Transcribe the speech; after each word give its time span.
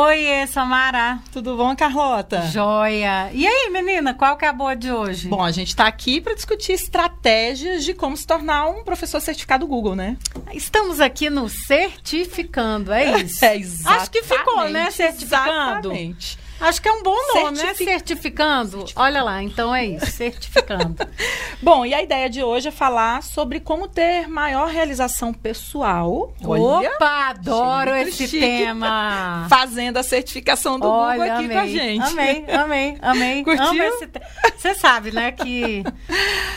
Oi, 0.00 0.46
Samara. 0.46 1.18
Tudo 1.32 1.56
bom, 1.56 1.74
Carlota? 1.74 2.42
Joia. 2.42 3.30
E 3.32 3.44
aí, 3.44 3.68
menina, 3.68 4.14
qual 4.14 4.36
que 4.36 4.44
é 4.44 4.48
a 4.48 4.52
boa 4.52 4.76
de 4.76 4.92
hoje? 4.92 5.26
Bom, 5.26 5.42
a 5.42 5.50
gente 5.50 5.70
está 5.70 5.88
aqui 5.88 6.20
para 6.20 6.34
discutir 6.34 6.70
estratégias 6.74 7.84
de 7.84 7.92
como 7.94 8.16
se 8.16 8.24
tornar 8.24 8.68
um 8.68 8.84
professor 8.84 9.20
certificado 9.20 9.66
Google, 9.66 9.96
né? 9.96 10.16
Estamos 10.52 11.00
aqui 11.00 11.28
no 11.28 11.48
Certificando, 11.48 12.92
é 12.92 13.22
isso? 13.22 13.44
É, 13.44 13.56
exatamente. 13.56 14.00
Acho 14.02 14.10
que 14.12 14.22
ficou, 14.22 14.68
né? 14.68 14.88
Certificando. 14.92 15.92
Exatamente. 15.92 16.38
Acho 16.60 16.82
que 16.82 16.88
é 16.88 16.92
um 16.92 17.02
bom 17.02 17.14
nome, 17.34 17.56
né? 17.56 17.64
Certific- 17.64 17.88
Certificando. 17.88 18.70
Certificando. 18.78 18.92
Olha 18.96 19.22
lá, 19.22 19.42
então 19.42 19.74
é 19.74 19.86
isso, 19.86 20.06
certificando. 20.06 20.96
Bom, 21.62 21.84
e 21.84 21.92
a 21.94 22.02
ideia 22.02 22.28
de 22.30 22.42
hoje 22.42 22.68
é 22.68 22.70
falar 22.70 23.22
sobre 23.22 23.58
como 23.60 23.88
ter 23.88 24.28
maior 24.28 24.68
realização 24.68 25.32
pessoal. 25.32 26.32
Olha, 26.44 26.90
Opa, 26.90 27.28
adoro 27.30 27.94
esse 27.96 28.28
chique. 28.28 28.40
tema. 28.40 29.46
fazendo 29.50 29.96
a 29.98 30.02
certificação 30.02 30.78
do 30.78 30.88
Olha, 30.88 31.18
Google 31.18 31.34
aqui 31.34 31.44
amei, 31.44 31.56
com 31.56 31.62
a 31.62 31.66
gente. 31.66 32.06
Amei, 32.06 32.44
amei, 32.48 32.98
amei. 33.02 33.42
Curtiu? 33.44 33.84
Esse 33.84 34.08
Você 34.56 34.74
sabe, 34.74 35.10
né, 35.12 35.32
que 35.32 35.82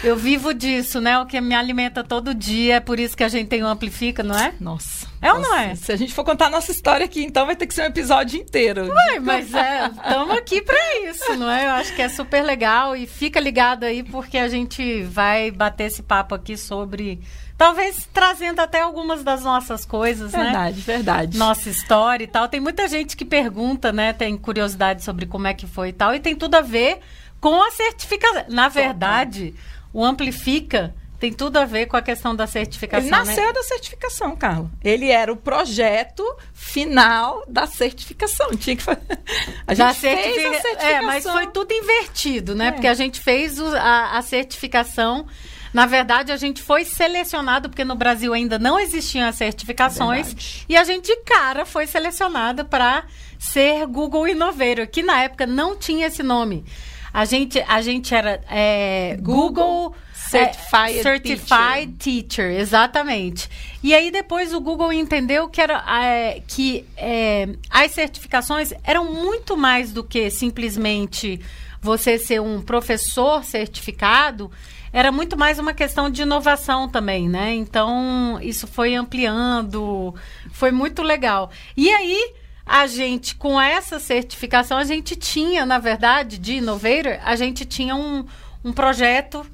eu 0.03 0.15
vivo 0.15 0.53
disso, 0.53 0.99
né? 1.01 1.19
O 1.19 1.25
que 1.25 1.39
me 1.41 1.55
alimenta 1.55 2.03
todo 2.03 2.33
dia, 2.33 2.75
é 2.75 2.79
por 2.79 2.99
isso 2.99 3.15
que 3.15 3.23
a 3.23 3.29
gente 3.29 3.47
tem 3.47 3.63
o 3.63 3.67
Amplifica, 3.67 4.23
não 4.23 4.37
é? 4.37 4.53
Nossa. 4.59 5.10
É 5.21 5.31
ou 5.31 5.39
não 5.39 5.55
é? 5.55 5.75
Se 5.75 5.91
a 5.91 5.95
gente 5.95 6.13
for 6.13 6.23
contar 6.23 6.47
a 6.47 6.49
nossa 6.49 6.71
história 6.71 7.05
aqui, 7.05 7.23
então 7.23 7.45
vai 7.45 7.55
ter 7.55 7.67
que 7.67 7.75
ser 7.75 7.83
um 7.83 7.85
episódio 7.85 8.39
inteiro. 8.39 8.87
Ué, 8.89 9.19
mas 9.19 9.53
é, 9.53 9.85
estamos 9.85 10.35
aqui 10.35 10.61
para 10.61 10.99
isso, 11.09 11.35
não 11.35 11.49
é? 11.49 11.67
Eu 11.67 11.71
acho 11.71 11.95
que 11.95 12.01
é 12.01 12.09
super 12.09 12.43
legal 12.43 12.95
e 12.95 13.05
fica 13.05 13.39
ligado 13.39 13.83
aí 13.83 14.01
porque 14.01 14.37
a 14.39 14.49
gente 14.49 15.03
vai 15.03 15.51
bater 15.51 15.85
esse 15.85 16.01
papo 16.01 16.33
aqui 16.33 16.57
sobre, 16.57 17.21
talvez 17.55 18.09
trazendo 18.11 18.61
até 18.61 18.81
algumas 18.81 19.23
das 19.23 19.43
nossas 19.43 19.85
coisas, 19.85 20.31
né? 20.31 20.43
Verdade, 20.45 20.81
verdade. 20.81 21.37
Nossa 21.37 21.69
história 21.69 22.23
e 22.23 22.27
tal. 22.27 22.47
Tem 22.47 22.59
muita 22.59 22.87
gente 22.87 23.15
que 23.15 23.23
pergunta, 23.23 23.91
né? 23.91 24.13
Tem 24.13 24.35
curiosidade 24.35 25.03
sobre 25.03 25.27
como 25.27 25.45
é 25.45 25.53
que 25.53 25.67
foi 25.67 25.89
e 25.89 25.93
tal. 25.93 26.15
E 26.15 26.19
tem 26.19 26.35
tudo 26.35 26.55
a 26.55 26.61
ver 26.61 26.99
com 27.39 27.61
a 27.61 27.69
certificação. 27.69 28.45
Na 28.49 28.69
verdade, 28.69 29.53
o 29.93 30.03
Amplifica 30.03 30.95
tem 31.21 31.31
tudo 31.31 31.57
a 31.57 31.65
ver 31.65 31.85
com 31.85 31.95
a 31.95 32.01
questão 32.01 32.35
da 32.35 32.47
certificação. 32.47 33.05
Ele 33.05 33.11
nasceu 33.11 33.45
né? 33.45 33.53
da 33.53 33.61
certificação, 33.61 34.35
Carla. 34.35 34.71
Ele 34.83 35.07
era 35.11 35.31
o 35.31 35.37
projeto 35.37 36.23
final 36.51 37.43
da 37.47 37.67
certificação. 37.67 38.49
Tinha 38.57 38.75
que 38.75 38.81
fazer. 38.81 39.01
A 39.67 39.75
gente 39.75 39.93
fez 39.99 40.17
a 40.17 40.61
certificação. 40.61 40.89
É, 40.89 41.01
mas 41.01 41.23
foi 41.23 41.45
tudo 41.45 41.71
invertido, 41.71 42.55
né? 42.55 42.69
É. 42.69 42.71
Porque 42.71 42.87
a 42.87 42.95
gente 42.95 43.19
fez 43.19 43.59
o- 43.59 43.67
a, 43.67 44.17
a 44.17 44.21
certificação. 44.23 45.27
Na 45.71 45.85
verdade, 45.85 46.31
a 46.31 46.37
gente 46.37 46.59
foi 46.59 46.83
selecionado, 46.85 47.69
porque 47.69 47.85
no 47.85 47.95
Brasil 47.95 48.33
ainda 48.33 48.57
não 48.57 48.79
existiam 48.79 49.27
as 49.27 49.35
certificações. 49.35 50.25
Verdade. 50.25 50.65
E 50.67 50.75
a 50.75 50.83
gente, 50.83 51.05
de 51.05 51.17
cara, 51.17 51.67
foi 51.67 51.85
selecionado 51.85 52.65
para 52.65 53.03
ser 53.37 53.85
Google 53.85 54.27
Innovator, 54.27 54.87
que 54.87 55.03
na 55.03 55.21
época 55.21 55.45
não 55.45 55.77
tinha 55.77 56.07
esse 56.07 56.23
nome. 56.23 56.65
A 57.13 57.25
gente, 57.25 57.63
a 57.67 57.79
gente 57.81 58.15
era 58.15 58.41
é, 58.49 59.17
Google, 59.21 59.95
Certified 60.31 60.97
é, 60.97 61.03
Certified 61.03 61.93
Teacher. 61.97 62.51
exatamente. 62.51 63.49
E 63.83 63.93
aí 63.93 64.09
depois 64.11 64.53
o 64.53 64.61
Google 64.61 64.93
entendeu 64.93 65.49
que, 65.49 65.59
era, 65.59 65.83
é, 66.03 66.41
que 66.47 66.85
é, 66.95 67.49
as 67.69 67.91
certificações 67.91 68.73
eram 68.83 69.11
muito 69.11 69.57
mais 69.57 69.91
do 69.91 70.03
que 70.03 70.29
simplesmente 70.29 71.39
você 71.81 72.17
ser 72.17 72.39
um 72.39 72.61
professor 72.61 73.43
certificado, 73.43 74.51
era 74.93 75.11
muito 75.11 75.37
mais 75.37 75.57
uma 75.57 75.73
questão 75.73 76.09
de 76.09 76.21
inovação 76.21 76.87
também, 76.87 77.27
né? 77.27 77.53
Então, 77.55 78.39
isso 78.41 78.67
foi 78.67 78.93
ampliando, 78.93 80.13
foi 80.51 80.71
muito 80.71 81.01
legal. 81.01 81.49
E 81.75 81.89
aí, 81.89 82.33
a 82.65 82.85
gente, 82.87 83.35
com 83.35 83.59
essa 83.59 83.99
certificação, 83.99 84.77
a 84.77 84.83
gente 84.83 85.15
tinha, 85.15 85.65
na 85.65 85.79
verdade, 85.79 86.37
de 86.37 86.57
Innovator, 86.57 87.19
a 87.23 87.35
gente 87.35 87.65
tinha 87.65 87.95
um, 87.95 88.25
um 88.63 88.71
projeto 88.71 89.45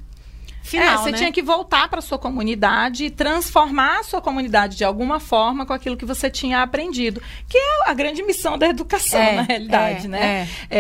final, 0.68 0.96
é, 0.96 0.98
você 0.98 1.12
né? 1.12 1.18
tinha 1.18 1.32
que 1.32 1.42
voltar 1.42 1.90
para 1.90 2.02
sua 2.02 2.20
comunidade 2.20 3.06
e 3.06 3.10
transformar 3.10 4.00
a 4.00 4.04
sua 4.04 4.22
comunidade 4.22 4.78
de 4.78 4.84
alguma 4.84 5.20
forma 5.20 5.66
com 5.66 5.74
aquilo 5.74 5.98
que 5.98 6.06
você 6.06 6.30
tinha 6.30 6.62
aprendido, 6.62 7.22
que 7.48 7.58
é 7.58 7.90
a 7.90 7.94
grande 7.94 8.22
missão 8.24 8.58
da 8.58 8.68
educação, 8.68 9.20
É, 9.20 9.36
na 9.36 9.42
realidade, 9.42 10.06
é, 10.06 10.10
né? 10.10 10.50
É, 10.70 10.78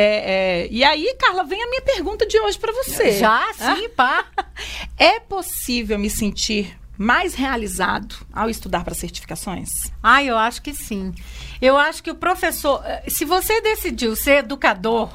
é, 0.61 0.67
e 0.69 0.84
aí, 0.84 1.16
Carla, 1.19 1.44
vem 1.44 1.61
a 1.61 1.69
minha 1.69 1.81
pergunta 1.81 2.25
de 2.25 2.39
hoje 2.39 2.57
para 2.57 2.73
você. 2.73 3.13
Já, 3.13 3.41
sim, 3.53 3.89
pá. 3.89 4.25
É 4.97 5.19
possível 5.19 6.00
me 6.00 6.09
sentir 6.09 6.75
mais 6.97 7.35
realizado 7.35 8.16
ao 8.34 8.50
estudar 8.50 8.84
para 8.84 8.95
certificações? 8.95 9.69
Ah, 10.01 10.23
eu 10.23 10.35
acho 10.38 10.61
que 10.61 10.73
sim. 10.73 11.13
Eu 11.61 11.78
acho 11.78 12.01
que 12.01 12.09
o 12.09 12.16
professor, 12.16 12.81
eh, 12.84 13.03
se 13.07 13.23
você 13.23 13.61
decidiu 13.61 14.16
ser 14.16 14.40
educador, 14.40 15.09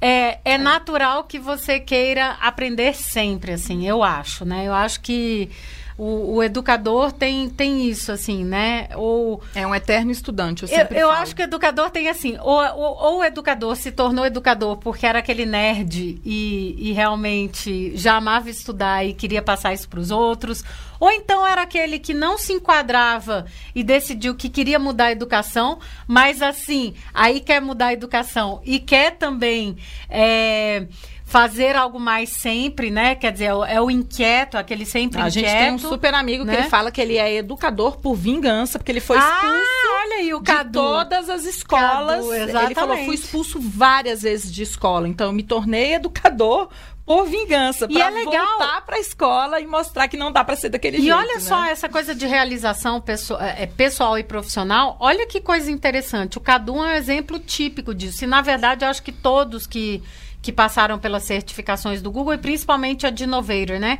é, 0.00 0.38
é 0.44 0.58
natural 0.58 1.24
que 1.24 1.38
você 1.38 1.80
queira 1.80 2.36
aprender 2.40 2.94
sempre, 2.94 3.52
assim, 3.52 3.86
eu 3.86 4.02
acho, 4.02 4.44
né? 4.44 4.66
Eu 4.66 4.74
acho 4.74 5.00
que 5.00 5.50
o, 5.98 6.36
o 6.36 6.42
educador 6.44 7.10
tem, 7.10 7.50
tem 7.50 7.88
isso, 7.88 8.12
assim, 8.12 8.44
né? 8.44 8.88
Ou 8.94 9.42
É 9.52 9.66
um 9.66 9.74
eterno 9.74 10.12
estudante, 10.12 10.62
eu 10.62 10.68
eu, 10.68 10.74
sempre 10.76 10.96
eu 10.98 11.08
falo. 11.08 11.22
acho 11.22 11.34
que 11.34 11.42
o 11.42 11.44
educador 11.44 11.90
tem 11.90 12.08
assim, 12.08 12.38
ou, 12.40 12.60
ou, 12.76 12.96
ou 12.96 13.18
o 13.18 13.24
educador 13.24 13.74
se 13.74 13.90
tornou 13.90 14.24
educador 14.24 14.76
porque 14.76 15.04
era 15.04 15.18
aquele 15.18 15.44
nerd 15.44 16.20
e, 16.24 16.76
e 16.78 16.92
realmente 16.92 17.96
já 17.96 18.14
amava 18.16 18.48
estudar 18.48 19.04
e 19.04 19.12
queria 19.12 19.42
passar 19.42 19.74
isso 19.74 19.88
para 19.88 19.98
os 19.98 20.12
outros, 20.12 20.64
ou 21.00 21.10
então 21.10 21.44
era 21.44 21.62
aquele 21.62 21.98
que 21.98 22.14
não 22.14 22.38
se 22.38 22.52
enquadrava 22.52 23.46
e 23.74 23.82
decidiu 23.82 24.36
que 24.36 24.48
queria 24.48 24.78
mudar 24.78 25.06
a 25.06 25.12
educação, 25.12 25.80
mas 26.06 26.40
assim, 26.42 26.94
aí 27.12 27.40
quer 27.40 27.60
mudar 27.60 27.86
a 27.86 27.92
educação 27.92 28.60
e 28.64 28.78
quer 28.78 29.16
também 29.16 29.76
é, 30.08 30.86
fazer 31.28 31.76
algo 31.76 32.00
mais 32.00 32.30
sempre, 32.30 32.90
né? 32.90 33.14
Quer 33.14 33.30
dizer, 33.32 33.44
é 33.44 33.54
o- 33.54 33.64
é 33.64 33.92
inquieto, 33.92 34.56
aquele 34.56 34.86
sempre 34.86 35.20
A 35.20 35.28
inquieto. 35.28 35.46
gente 35.46 35.58
tem 35.58 35.72
um 35.74 35.78
super 35.78 36.14
amigo 36.14 36.42
né? 36.42 36.54
que 36.54 36.60
ele 36.62 36.68
fala 36.70 36.90
que 36.90 37.00
ele 37.02 37.18
é 37.18 37.34
educador 37.34 37.98
por 37.98 38.14
vingança, 38.14 38.78
porque 38.78 38.90
ele 38.90 39.00
foi 39.00 39.18
expulso 39.18 39.44
Ah, 39.46 40.02
olha 40.04 40.16
aí 40.16 40.32
o 40.32 40.38
de 40.38 40.44
Cadu. 40.44 40.72
todas 40.80 41.28
as 41.28 41.44
escolas. 41.44 42.24
Cadu, 42.26 42.34
ele 42.34 42.74
falou, 42.74 42.96
fui 43.04 43.14
expulso 43.14 43.60
várias 43.60 44.22
vezes 44.22 44.50
de 44.50 44.62
escola, 44.62 45.06
então 45.06 45.26
eu 45.26 45.32
me 45.34 45.42
tornei 45.42 45.92
educador 45.94 46.70
por 47.04 47.26
vingança, 47.26 47.86
E 47.88 47.92
pra 47.94 48.06
é 48.06 48.10
legal. 48.10 48.46
voltar 48.46 48.80
para 48.86 48.96
a 48.96 49.00
escola 49.00 49.60
e 49.60 49.66
mostrar 49.66 50.08
que 50.08 50.16
não 50.16 50.32
dá 50.32 50.42
para 50.44 50.56
ser 50.56 50.70
daquele 50.70 50.96
E 50.96 51.02
jeito. 51.02 51.14
olha 51.16 51.34
né? 51.34 51.40
só 51.40 51.64
essa 51.66 51.90
coisa 51.90 52.14
de 52.14 52.26
realização 52.26 53.00
pessoal, 53.02 53.40
é, 53.42 53.66
pessoal 53.66 54.18
e 54.18 54.24
profissional. 54.24 54.96
Olha 54.98 55.26
que 55.26 55.40
coisa 55.42 55.70
interessante. 55.70 56.38
O 56.38 56.40
Cadu 56.40 56.76
é 56.76 56.80
um 56.80 56.92
exemplo 56.92 57.38
típico 57.38 57.94
disso. 57.94 58.24
E, 58.24 58.26
na 58.26 58.40
verdade, 58.40 58.84
eu 58.84 58.88
acho 58.90 59.02
que 59.02 59.12
todos 59.12 59.66
que, 59.66 60.02
que 60.40 60.52
passaram 60.52 60.98
pelas 60.98 61.24
certificações 61.24 62.00
do 62.00 62.10
Google, 62.10 62.34
e 62.34 62.38
principalmente 62.38 63.06
a 63.06 63.10
de 63.10 63.24
Innovator, 63.24 63.78
né? 63.78 63.98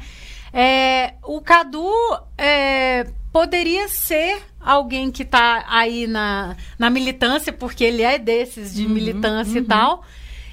É, 0.53 1.15
o 1.25 1.41
Cadu 1.41 1.91
é, 2.37 3.07
poderia 3.33 3.89
ser 3.89 4.43
alguém 4.61 5.11
que 5.11 5.23
está 5.23 5.65
aí 5.69 6.07
na, 6.07 6.57
na 6.79 6.91
militância, 6.91 7.53
porque 7.53 7.85
ele 7.85 8.03
é 8.03 8.19
desses 8.19 8.75
de 8.75 8.87
militância 8.89 9.59
e 9.59 9.63
tal. 9.63 10.05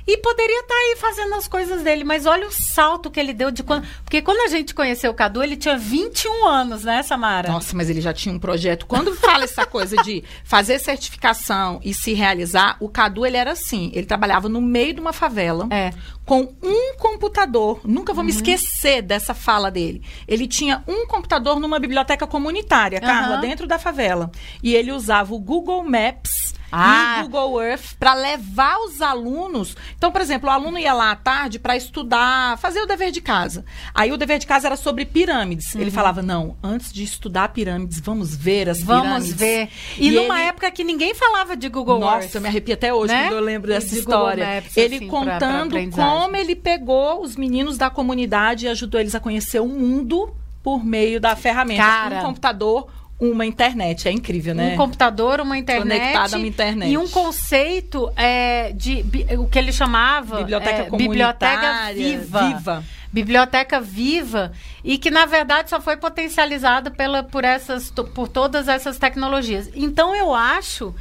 E 0.08 0.18
poderia 0.18 0.60
estar 0.62 0.76
aí 0.76 0.96
fazendo 0.98 1.34
as 1.34 1.48
coisas 1.48 1.82
dele, 1.82 2.04
mas 2.04 2.26
olha 2.28 2.48
o 2.48 2.52
salto 2.52 3.10
que 3.10 3.20
ele 3.20 3.34
deu 3.34 3.50
de 3.50 3.64
quando. 3.64 3.88
Porque 4.04 4.22
quando 4.22 4.42
a 4.42 4.48
gente 4.48 4.74
conheceu 4.76 5.10
o 5.12 5.16
Cadu, 5.16 5.42
ele 5.42 5.58
tinha 5.58 5.78
21 5.78 6.46
anos, 6.48 6.84
né, 6.84 7.02
Samara? 7.02 7.52
Nossa, 7.52 7.76
mas 7.76 7.90
ele 7.90 8.02
já 8.02 8.14
tinha 8.14 8.34
um 8.34 8.38
projeto. 8.40 8.86
Quando 8.86 9.16
fala 9.16 9.46
essa 9.46 9.66
coisa 9.66 9.96
de 10.04 10.24
fazer 10.44 10.78
certificação 10.80 11.80
e 11.84 11.94
se 11.94 12.14
realizar, 12.14 12.78
o 12.80 12.88
Cadu 12.88 13.26
ele 13.26 13.38
era 13.38 13.54
assim. 13.54 13.92
Ele 13.96 14.06
trabalhava 14.06 14.48
no 14.48 14.62
meio 14.62 14.94
de 14.94 15.02
uma 15.02 15.12
favela. 15.14 15.68
É. 15.72 15.92
Com 16.24 16.54
um 16.62 16.96
computador. 16.98 17.82
Nunca 17.84 18.14
vou 18.14 18.24
me 18.24 18.32
esquecer 18.32 19.02
dessa 19.02 19.34
fala 19.34 19.72
dele. 19.72 20.04
Ele 20.28 20.48
tinha 20.48 20.84
um 20.88 21.08
computador 21.08 21.60
numa 21.60 21.80
biblioteca 21.80 22.28
comunitária, 22.28 23.00
Carla, 23.00 23.36
Aham. 23.36 23.42
dentro 23.42 23.66
da 23.68 23.80
favela. 23.80 24.32
E 24.62 24.76
ele 24.76 24.92
usava 24.92 25.34
o 25.34 25.40
Google 25.40 25.84
Maps 25.84 26.54
Ah. 26.78 27.18
e 27.20 27.24
Google 27.24 27.62
Earth 27.62 27.94
para 28.00 28.14
levar 28.14 28.78
os 28.80 29.02
alunos. 29.02 29.76
Então, 29.98 30.12
por 30.12 30.22
exemplo, 30.22 30.50
o 30.50 30.52
aluno 30.52 30.78
ia 30.78 30.94
lá 30.94 31.12
à 31.12 31.16
tarde 31.16 31.58
para 31.60 31.76
estudar, 31.78 32.58
fazer 32.58 32.82
o 32.82 32.86
dever 32.86 33.12
de 33.12 33.22
casa. 33.22 33.64
Aí 33.94 34.12
o 34.12 34.18
dever 34.18 34.40
de 34.40 34.46
casa 34.48 34.68
era 34.68 34.76
sobre 34.76 35.06
pirâmides. 35.06 35.74
Ele 35.76 35.90
falava: 35.92 36.22
"Não, 36.22 36.58
antes 36.62 36.92
de 36.92 37.04
estudar 37.04 37.50
pirâmides, 37.50 38.00
vamos 38.00 38.36
ver 38.36 38.70
as 38.70 38.80
Uhum. 38.80 38.86
Vamos 38.86 39.04
pirâmides". 39.06 39.34
ver. 39.36 39.70
E, 39.98 40.12
numa 40.12 40.40
ele- 40.40 40.50
época 40.50 40.70
que 40.72 40.84
ninguém 40.84 41.14
falava 41.16 41.56
de 41.56 41.70
Google 41.70 42.00
nossa, 42.00 42.24
Earth. 42.26 42.36
eu 42.36 42.42
me 42.42 42.48
arrepio 42.48 42.74
até 42.74 42.94
hoje 42.94 43.14
né? 43.14 43.24
quando 43.28 43.34
eu 43.38 43.44
lembro 43.44 43.68
dessa 43.70 43.88
De 43.90 44.00
história. 44.00 44.56
Maps, 44.56 44.76
ele 44.78 44.96
assim, 44.98 45.08
pra- 45.10 45.20
pra 45.20 45.32
contando 45.34 45.68
aprendizagem. 45.76 46.20
como 46.22 46.36
ele 46.36 46.56
pegou 46.56 47.22
os 47.22 47.36
meninos 47.36 47.78
da 47.78 47.90
comunidade 47.90 48.66
e 48.66 48.70
ajudou 48.70 49.00
eles 49.00 49.16
a 49.16 49.20
conhecer 49.20 49.60
o 49.62 49.68
mundo 49.68 50.34
por 50.64 50.84
meio 50.84 51.20
da 51.20 51.36
ferramenta. 51.36 51.82
Cara. 51.84 52.20
Um 52.20 52.24
computador, 52.24 52.88
uma 53.20 53.46
internet. 53.46 54.08
É 54.08 54.12
incrível, 54.12 54.54
né? 54.54 54.74
Um 54.74 54.78
computador, 54.78 55.40
uma 55.40 55.58
internet. 55.58 56.00
Conectado 56.00 56.34
a 56.34 56.38
uma 56.38 56.48
internet. 56.48 56.92
E 56.92 56.98
um 56.98 57.08
conceito 57.08 58.12
é, 58.16 58.72
de 58.74 59.04
bi- 59.04 59.26
o 59.38 59.48
que 59.48 59.58
ele 59.58 59.72
chamava 59.72 60.38
Biblioteca 60.38 60.82
é, 60.84 60.90
biblioteca 60.98 61.94
viva. 61.94 62.48
viva. 62.50 62.84
Biblioteca 63.12 63.80
viva 63.80 64.52
e 64.84 64.98
que 64.98 65.10
na 65.10 65.26
verdade 65.26 65.70
só 65.70 65.80
foi 65.80 65.96
potencializada 65.96 66.92
pela 66.92 67.24
por 67.24 67.46
essas 67.46 67.90
por 67.90 68.28
todas 68.28 68.68
essas 68.68 68.98
tecnologias. 68.98 69.70
Então 69.74 70.14
eu 70.14 70.36
acho 70.36 70.94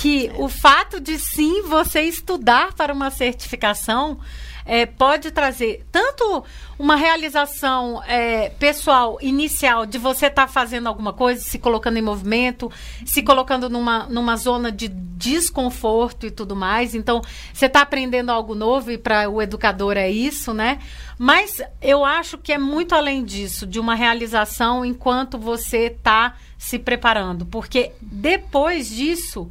que 0.00 0.32
o 0.38 0.48
fato 0.48 0.98
de 0.98 1.18
sim 1.18 1.60
você 1.60 2.00
estudar 2.00 2.72
para 2.72 2.90
uma 2.90 3.10
certificação 3.10 4.18
é, 4.64 4.86
pode 4.86 5.30
trazer 5.30 5.84
tanto 5.92 6.42
uma 6.78 6.96
realização 6.96 8.02
é, 8.04 8.48
pessoal 8.48 9.18
inicial 9.20 9.84
de 9.84 9.98
você 9.98 10.26
estar 10.26 10.46
tá 10.46 10.48
fazendo 10.50 10.86
alguma 10.86 11.12
coisa, 11.12 11.42
se 11.42 11.58
colocando 11.58 11.98
em 11.98 12.02
movimento, 12.02 12.72
se 13.04 13.22
colocando 13.22 13.68
numa, 13.68 14.06
numa 14.06 14.36
zona 14.36 14.72
de 14.72 14.88
desconforto 14.88 16.26
e 16.26 16.30
tudo 16.30 16.56
mais. 16.56 16.94
Então, 16.94 17.20
você 17.52 17.66
está 17.66 17.82
aprendendo 17.82 18.30
algo 18.30 18.54
novo 18.54 18.90
e 18.90 18.96
para 18.96 19.28
o 19.28 19.42
educador 19.42 19.98
é 19.98 20.10
isso, 20.10 20.54
né? 20.54 20.78
Mas 21.18 21.60
eu 21.82 22.06
acho 22.06 22.38
que 22.38 22.54
é 22.54 22.58
muito 22.58 22.94
além 22.94 23.22
disso, 23.22 23.66
de 23.66 23.78
uma 23.78 23.94
realização 23.94 24.82
enquanto 24.82 25.36
você 25.36 25.88
está 25.88 26.36
se 26.56 26.78
preparando, 26.78 27.44
porque 27.44 27.92
depois 28.00 28.88
disso 28.88 29.50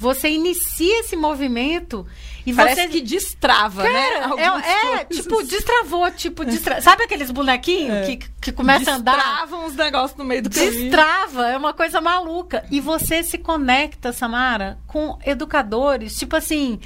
você 0.00 0.30
inicia 0.30 1.00
esse 1.00 1.14
movimento 1.14 2.06
e 2.46 2.54
Parece 2.54 2.80
você 2.80 2.88
que 2.88 3.02
destrava, 3.02 3.82
Cara, 3.82 4.28
né? 4.28 4.62
É, 4.64 4.94
é 4.94 5.04
tipo, 5.04 5.42
destravou, 5.42 6.10
tipo, 6.10 6.42
destra... 6.42 6.80
sabe 6.80 7.02
aqueles 7.02 7.30
bonequinhos 7.30 8.08
é. 8.08 8.16
que, 8.16 8.30
que 8.40 8.50
começam 8.50 8.94
a 8.94 8.96
andar? 8.96 9.16
Destravam 9.16 9.66
os 9.66 9.76
negócios 9.76 10.16
no 10.16 10.24
meio 10.24 10.42
do 10.42 10.48
caminho. 10.48 10.72
Destrava, 10.72 11.48
é 11.48 11.56
uma 11.58 11.74
coisa 11.74 12.00
maluca. 12.00 12.64
E 12.70 12.80
você 12.80 13.22
se 13.22 13.36
conecta, 13.36 14.10
Samara, 14.10 14.78
com 14.86 15.18
educadores, 15.22 16.16
tipo 16.16 16.34
assim, 16.34 16.80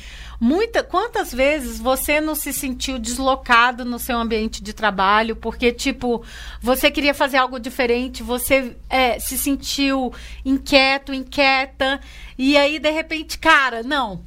muita, 0.45 0.83
quantas 0.83 1.33
vezes 1.33 1.79
você 1.79 2.21
não 2.21 2.35
se 2.35 2.53
sentiu 2.53 2.99
deslocado 2.99 3.83
no 3.83 3.99
seu 3.99 4.19
ambiente 4.19 4.63
de 4.63 4.75
trabalho 4.75 5.35
porque, 5.35 5.73
tipo, 5.73 6.23
você 6.61 6.91
queria 6.91 7.15
fazer 7.15 7.39
algo 7.39 7.59
diferente, 7.59 8.23
você 8.23 8.77
é, 8.91 9.19
se 9.19 9.39
sentiu 9.39 10.13
inquieto, 10.45 11.15
inquieta, 11.15 11.99
e 12.37 12.59
aí, 12.59 12.79
de 12.79 12.91
repente, 12.91 13.39
cara, 13.39 13.83
não, 13.83 14.23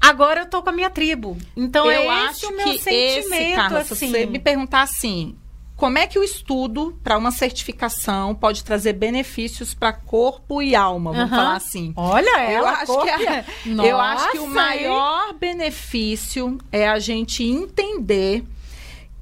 Agora 0.00 0.42
eu 0.42 0.46
tô 0.46 0.62
com 0.62 0.68
a 0.68 0.72
minha 0.72 0.90
tribo. 0.90 1.34
Então 1.56 1.90
eu 1.90 2.02
é 2.02 2.26
acho 2.26 2.48
o 2.48 2.54
meu 2.54 2.66
que 2.66 2.78
sentimento, 2.78 3.32
esse, 3.32 3.54
Carla, 3.54 3.78
assim. 3.78 3.94
Se 3.94 4.06
você 4.10 4.26
me 4.26 4.38
perguntar 4.38 4.82
assim, 4.82 5.34
como 5.76 5.98
é 5.98 6.06
que 6.06 6.18
o 6.18 6.22
estudo 6.22 6.98
para 7.02 7.18
uma 7.18 7.32
certificação 7.32 8.34
pode 8.34 8.62
trazer 8.62 8.92
benefícios 8.92 9.74
para 9.74 9.92
corpo 9.92 10.62
e 10.62 10.74
alma? 10.74 11.12
Vamos 11.12 11.30
uhum. 11.30 11.36
falar 11.36 11.56
assim. 11.56 11.92
Olha, 11.96 12.40
ela, 12.40 12.68
eu 12.84 12.96
acho 12.96 13.02
que 13.02 13.08
é, 13.10 13.44
Nossa, 13.66 13.88
eu 13.88 14.00
acho 14.00 14.30
que 14.30 14.38
o 14.38 14.46
maior 14.46 15.32
benefício 15.34 16.58
é 16.70 16.88
a 16.88 16.98
gente 17.00 17.42
entender 17.42 18.44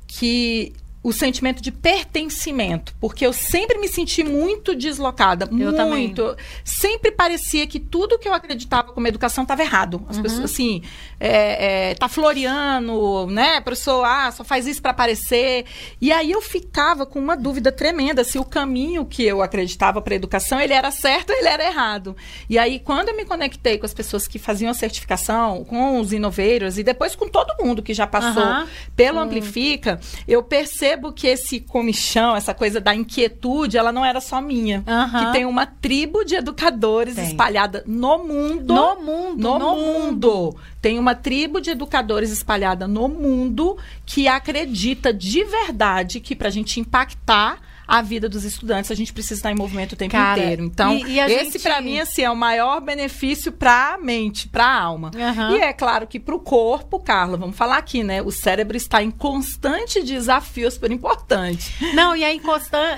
que 0.07 0.75
o 1.03 1.13
sentimento 1.13 1.61
de 1.61 1.73
pertencimento, 1.73 2.95
porque 3.01 3.27
eu 3.27 3.33
sempre 3.33 3.77
me 3.79 3.89
senti 3.89 4.23
muito 4.23 4.75
deslocada, 4.75 5.49
eu 5.51 5.73
muito. 5.73 6.23
Também. 6.23 6.37
Sempre 6.65 7.11
parecia 7.11 7.67
que 7.67 7.81
tudo 7.81 8.19
que 8.19 8.29
eu 8.29 8.33
acreditava 8.33 8.93
como 8.93 9.09
educação 9.09 9.43
estava 9.43 9.63
errado. 9.63 10.05
As 10.09 10.17
uhum. 10.17 10.23
pessoas 10.23 10.45
assim, 10.45 10.83
é, 11.19 11.91
é, 11.91 11.95
tá 11.97 12.09
floreando, 12.09 13.27
né, 13.27 13.61
professor, 13.61 14.05
ah, 14.05 14.31
só 14.31 14.45
faz 14.45 14.67
isso 14.67 14.81
para 14.81 14.93
aparecer. 14.93 15.65
E 16.01 16.13
aí 16.13 16.31
eu 16.31 16.41
ficava 16.41 17.05
com 17.05 17.19
uma 17.19 17.37
dúvida 17.37 17.73
tremenda 17.73 18.23
se 18.23 18.39
o 18.39 18.45
caminho 18.45 19.05
que 19.05 19.25
eu 19.25 19.43
acreditava 19.43 20.01
para 20.01 20.15
educação, 20.15 20.61
ele 20.61 20.73
era 20.73 20.93
certo 20.93 21.31
ou 21.31 21.37
ele 21.37 21.49
era 21.49 21.67
errado. 21.67 22.17
E 22.49 22.59
aí 22.59 22.79
quando 22.79 23.09
eu 23.09 23.17
me 23.17 23.25
conectei 23.25 23.77
com 23.77 23.87
as 23.87 23.95
pessoas 23.95 24.29
que 24.29 24.39
faziam 24.39 24.71
a 24.71 24.75
certificação, 24.75 25.65
com 25.65 25.99
os 25.99 26.13
inoveiros 26.13 26.79
e 26.79 26.85
depois 26.85 27.17
com 27.17 27.29
todo 27.29 27.61
mundo 27.61 27.83
que 27.83 27.93
já 27.93 28.07
passou 28.07 28.45
uhum. 28.45 28.67
pelo 28.95 29.19
uhum. 29.19 29.25
Amplifica, 29.25 30.01
eu 30.29 30.43
percebo 30.43 30.92
percebo 30.93 31.13
que 31.13 31.27
esse 31.27 31.61
comichão, 31.61 32.37
essa 32.37 32.53
coisa 32.53 32.81
da 32.81 32.95
inquietude, 32.95 33.79
ela 33.79 33.93
não 33.93 34.05
era 34.05 34.21
só 34.21 34.41
minha. 34.41 34.85
Uhum. 34.87 35.27
Que 35.27 35.33
tem 35.33 35.45
uma 35.47 35.67
tribo 35.67 36.25
de 36.25 36.35
educadores 36.35 37.15
tem. 37.15 37.25
espalhada 37.25 37.83
no 37.87 38.19
mundo. 38.19 38.75
No 38.75 38.97
mundo. 38.97 39.43
No, 39.43 39.59
no 39.59 39.77
mundo. 39.77 40.29
mundo. 40.31 40.57
Tem 40.81 40.99
uma 40.99 41.15
tribo 41.15 41.61
de 41.61 41.71
educadores 41.71 42.31
espalhada 42.31 42.87
no 42.87 43.09
mundo 43.09 43.77
que 44.05 44.29
acredita 44.29 45.13
de 45.13 45.45
verdade 45.45 46.21
que 46.21 46.35
para 46.35 46.49
a 46.49 46.53
gente 46.53 46.81
impactar 46.81 47.59
a 47.93 48.01
vida 48.01 48.27
dos 48.27 48.43
estudantes, 48.43 48.91
a 48.91 48.95
gente 48.95 49.13
precisa 49.13 49.35
estar 49.35 49.53
em 49.53 49.55
movimento 49.55 49.93
o 49.93 49.97
tempo 49.97 50.13
Cara, 50.13 50.41
inteiro. 50.41 50.65
Então, 50.65 50.95
e, 50.95 51.03
e 51.03 51.21
esse 51.21 51.53
gente... 51.53 51.59
para 51.59 51.79
mim 51.83 52.01
assim 52.01 52.23
é 52.23 52.31
o 52.31 52.35
maior 52.35 52.81
benefício 52.81 53.53
para 53.53 53.93
a 53.93 53.99
mente, 53.99 54.49
para 54.49 54.65
a 54.65 54.81
alma. 54.81 55.11
Uhum. 55.15 55.57
E 55.57 55.61
é 55.61 55.75
claro 55.75 56.07
que 56.07 56.19
para 56.19 56.35
o 56.35 56.41
corpo, 56.41 56.99
Carla, 56.99 57.37
vamos 57.37 57.55
falar 57.55 57.77
aqui, 57.77 58.03
né? 58.03 58.23
O 58.23 58.31
cérebro 58.31 58.79
está 58.79 59.03
em 59.03 59.11
constante 59.11 60.03
desafio 60.03 60.71
super 60.71 60.91
importante. 60.91 61.71
Não, 61.93 62.17
e 62.17 62.25
é, 62.25 62.35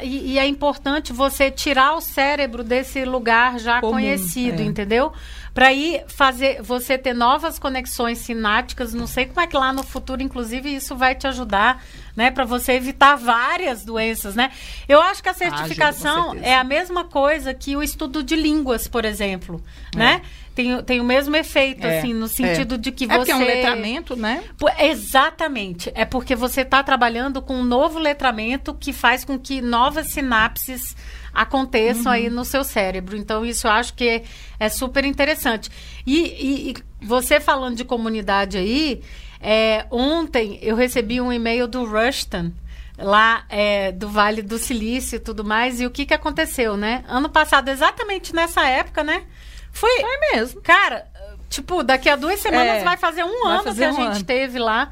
e, 0.04 0.32
e 0.34 0.38
é 0.38 0.46
importante 0.46 1.12
você 1.12 1.50
tirar 1.50 1.96
o 1.96 2.00
cérebro 2.00 2.62
desse 2.62 3.04
lugar 3.04 3.58
já 3.58 3.80
Comum, 3.80 3.94
conhecido, 3.94 4.62
é. 4.62 4.64
entendeu? 4.64 5.12
Para 5.54 5.72
ir 5.72 6.04
fazer 6.08 6.60
você 6.60 6.98
ter 6.98 7.14
novas 7.14 7.60
conexões 7.60 8.18
sinápticas. 8.18 8.92
Não 8.92 9.06
sei 9.06 9.26
como 9.26 9.40
é 9.40 9.46
que 9.46 9.56
lá 9.56 9.72
no 9.72 9.84
futuro, 9.84 10.20
inclusive, 10.20 10.74
isso 10.74 10.96
vai 10.96 11.14
te 11.14 11.28
ajudar, 11.28 11.82
né, 12.16 12.32
para 12.32 12.44
você 12.44 12.72
evitar 12.72 13.14
várias 13.14 13.84
doenças, 13.84 14.34
né? 14.34 14.50
Eu 14.88 15.00
acho 15.00 15.22
que 15.22 15.28
a 15.28 15.34
certificação 15.34 16.32
ah, 16.32 16.38
é 16.42 16.56
a 16.56 16.64
mesma 16.64 17.04
coisa 17.04 17.54
que 17.54 17.76
o 17.76 17.82
estudo 17.82 18.22
de 18.22 18.34
línguas, 18.34 18.88
por 18.88 19.04
exemplo, 19.04 19.62
é. 19.94 19.98
né? 19.98 20.22
Tem, 20.54 20.82
tem 20.84 21.00
o 21.00 21.04
mesmo 21.04 21.34
efeito, 21.34 21.84
é, 21.84 21.98
assim, 21.98 22.14
no 22.14 22.28
sentido 22.28 22.76
é. 22.76 22.78
de 22.78 22.92
que 22.92 23.04
é 23.04 23.18
você. 23.18 23.32
É, 23.32 23.34
é 23.34 23.36
um 23.36 23.44
letramento, 23.44 24.14
né? 24.14 24.44
Exatamente. 24.78 25.90
É 25.96 26.04
porque 26.04 26.36
você 26.36 26.60
está 26.60 26.80
trabalhando 26.80 27.42
com 27.42 27.56
um 27.56 27.64
novo 27.64 27.98
letramento 27.98 28.72
que 28.72 28.92
faz 28.92 29.24
com 29.24 29.36
que 29.36 29.60
novas 29.60 30.12
sinapses 30.12 30.94
aconteçam 31.34 32.06
uhum. 32.06 32.10
aí 32.10 32.30
no 32.30 32.44
seu 32.44 32.62
cérebro. 32.62 33.16
Então, 33.16 33.44
isso 33.44 33.66
eu 33.66 33.70
acho 33.70 33.94
que 33.94 34.08
é, 34.08 34.22
é 34.58 34.68
super 34.68 35.04
interessante. 35.04 35.70
E, 36.06 36.20
e, 36.20 36.70
e, 36.70 36.74
você 37.00 37.40
falando 37.40 37.76
de 37.76 37.84
comunidade 37.84 38.56
aí, 38.56 39.02
é, 39.40 39.86
ontem 39.90 40.58
eu 40.62 40.76
recebi 40.76 41.20
um 41.20 41.32
e-mail 41.32 41.66
do 41.66 41.84
Rushton, 41.84 42.52
lá 42.96 43.44
é, 43.48 43.92
do 43.92 44.08
Vale 44.08 44.40
do 44.40 44.58
Silício 44.58 45.16
e 45.16 45.20
tudo 45.20 45.44
mais. 45.44 45.80
E 45.80 45.86
o 45.86 45.90
que, 45.90 46.06
que 46.06 46.14
aconteceu, 46.14 46.76
né? 46.76 47.04
Ano 47.08 47.28
passado, 47.28 47.68
exatamente 47.68 48.34
nessa 48.34 48.66
época, 48.66 49.02
né? 49.02 49.24
Foi, 49.72 49.90
Foi 50.00 50.18
mesmo. 50.32 50.60
Cara, 50.60 51.06
tipo, 51.50 51.82
daqui 51.82 52.08
a 52.08 52.16
duas 52.16 52.38
semanas 52.38 52.82
é, 52.82 52.84
vai 52.84 52.96
fazer 52.96 53.24
um 53.24 53.46
ano 53.46 53.64
fazer 53.64 53.80
que 53.80 53.84
a 53.84 53.92
gente 53.92 54.16
ano. 54.16 54.24
teve 54.24 54.58
lá. 54.58 54.90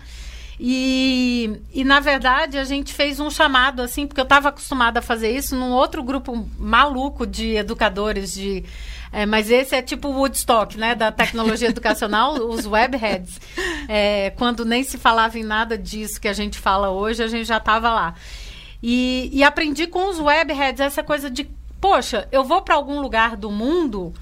E, 0.60 1.60
e, 1.72 1.84
na 1.84 2.00
verdade, 2.00 2.58
a 2.58 2.64
gente 2.64 2.92
fez 2.92 3.18
um 3.18 3.30
chamado, 3.30 3.82
assim, 3.82 4.06
porque 4.06 4.20
eu 4.20 4.24
estava 4.24 4.50
acostumada 4.50 4.98
a 4.98 5.02
fazer 5.02 5.30
isso 5.30 5.56
num 5.56 5.72
outro 5.72 6.02
grupo 6.02 6.48
maluco 6.58 7.26
de 7.26 7.56
educadores, 7.56 8.34
de. 8.34 8.64
É, 9.10 9.26
mas 9.26 9.50
esse 9.50 9.74
é 9.74 9.82
tipo 9.82 10.08
o 10.08 10.18
Woodstock, 10.18 10.78
né? 10.78 10.94
Da 10.94 11.12
tecnologia 11.12 11.68
educacional, 11.68 12.34
os 12.48 12.66
webheads. 12.66 13.40
É, 13.88 14.30
quando 14.36 14.64
nem 14.64 14.84
se 14.84 14.96
falava 14.98 15.38
em 15.38 15.42
nada 15.42 15.76
disso 15.76 16.20
que 16.20 16.28
a 16.28 16.32
gente 16.32 16.58
fala 16.58 16.90
hoje, 16.90 17.22
a 17.22 17.28
gente 17.28 17.44
já 17.44 17.58
estava 17.58 17.92
lá. 17.92 18.14
E, 18.82 19.30
e 19.32 19.44
aprendi 19.44 19.86
com 19.86 20.08
os 20.08 20.18
webheads 20.18 20.80
essa 20.80 21.02
coisa 21.02 21.30
de, 21.30 21.48
poxa, 21.80 22.26
eu 22.32 22.42
vou 22.42 22.62
para 22.62 22.74
algum 22.74 23.00
lugar 23.00 23.36
do 23.36 23.50
mundo 23.50 24.12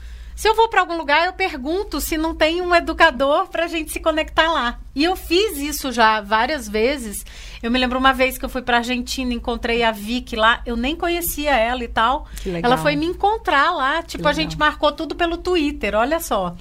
se 0.40 0.48
eu 0.48 0.54
vou 0.54 0.70
para 0.70 0.80
algum 0.80 0.96
lugar, 0.96 1.26
eu 1.26 1.34
pergunto 1.34 2.00
se 2.00 2.16
não 2.16 2.34
tem 2.34 2.62
um 2.62 2.74
educador 2.74 3.48
para 3.48 3.66
a 3.66 3.68
gente 3.68 3.92
se 3.92 4.00
conectar 4.00 4.50
lá. 4.50 4.80
E 4.94 5.04
eu 5.04 5.14
fiz 5.14 5.58
isso 5.58 5.92
já 5.92 6.22
várias 6.22 6.66
vezes. 6.66 7.26
Eu 7.62 7.70
me 7.70 7.78
lembro 7.78 7.98
uma 7.98 8.14
vez 8.14 8.38
que 8.38 8.44
eu 8.46 8.48
fui 8.48 8.62
para 8.62 8.78
Argentina, 8.78 9.34
encontrei 9.34 9.82
a 9.82 9.92
Vicky 9.92 10.36
lá, 10.36 10.62
eu 10.64 10.78
nem 10.78 10.96
conhecia 10.96 11.54
ela 11.54 11.84
e 11.84 11.88
tal. 11.88 12.26
Ela 12.64 12.78
foi 12.78 12.96
me 12.96 13.04
encontrar 13.04 13.70
lá, 13.70 14.02
tipo, 14.02 14.26
a 14.26 14.32
gente 14.32 14.58
marcou 14.58 14.90
tudo 14.92 15.14
pelo 15.14 15.36
Twitter, 15.36 15.94
olha 15.94 16.18
só. 16.18 16.56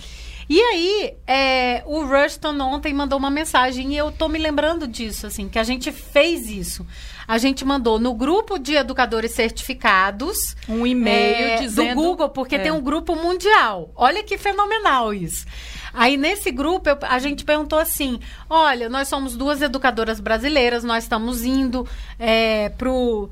E 0.50 0.60
aí, 0.60 1.14
é, 1.26 1.82
o 1.86 2.04
Rushton 2.04 2.60
ontem 2.60 2.94
mandou 2.94 3.18
uma 3.18 3.30
mensagem 3.30 3.94
e 3.94 3.98
eu 3.98 4.12
tô 4.12 4.28
me 4.28 4.40
lembrando 4.40 4.90
disso, 4.90 5.26
assim, 5.26 5.48
que 5.48 5.58
a 5.58 5.64
gente 5.64 5.90
fez 5.90 6.50
isso 6.50 6.86
a 7.30 7.38
gente 7.38 7.64
mandou 7.64 8.00
no 8.00 8.16
grupo 8.16 8.58
de 8.58 8.74
educadores 8.74 9.34
certificados 9.34 10.56
um 10.68 10.88
e-mail 10.88 11.50
é, 11.50 11.56
dizendo 11.58 11.90
do 11.90 12.02
Google, 12.02 12.30
porque 12.30 12.56
é. 12.56 12.58
tem 12.60 12.72
um 12.72 12.82
grupo 12.82 13.16
mundial. 13.16 13.92
Olha 13.96 14.24
que 14.24 14.36
fenomenal 14.36 15.14
isso. 15.14 15.46
Aí 15.94 16.18
nesse 16.18 16.50
grupo 16.50 16.90
eu, 16.90 16.98
a 17.04 17.20
gente 17.20 17.46
perguntou 17.46 17.78
assim: 17.78 18.20
olha, 18.50 18.90
nós 18.90 19.08
somos 19.08 19.38
duas 19.38 19.62
educadoras 19.62 20.20
brasileiras, 20.20 20.84
nós 20.84 21.04
estamos 21.04 21.44
indo 21.46 21.88
é, 22.18 22.70
pro 22.70 23.30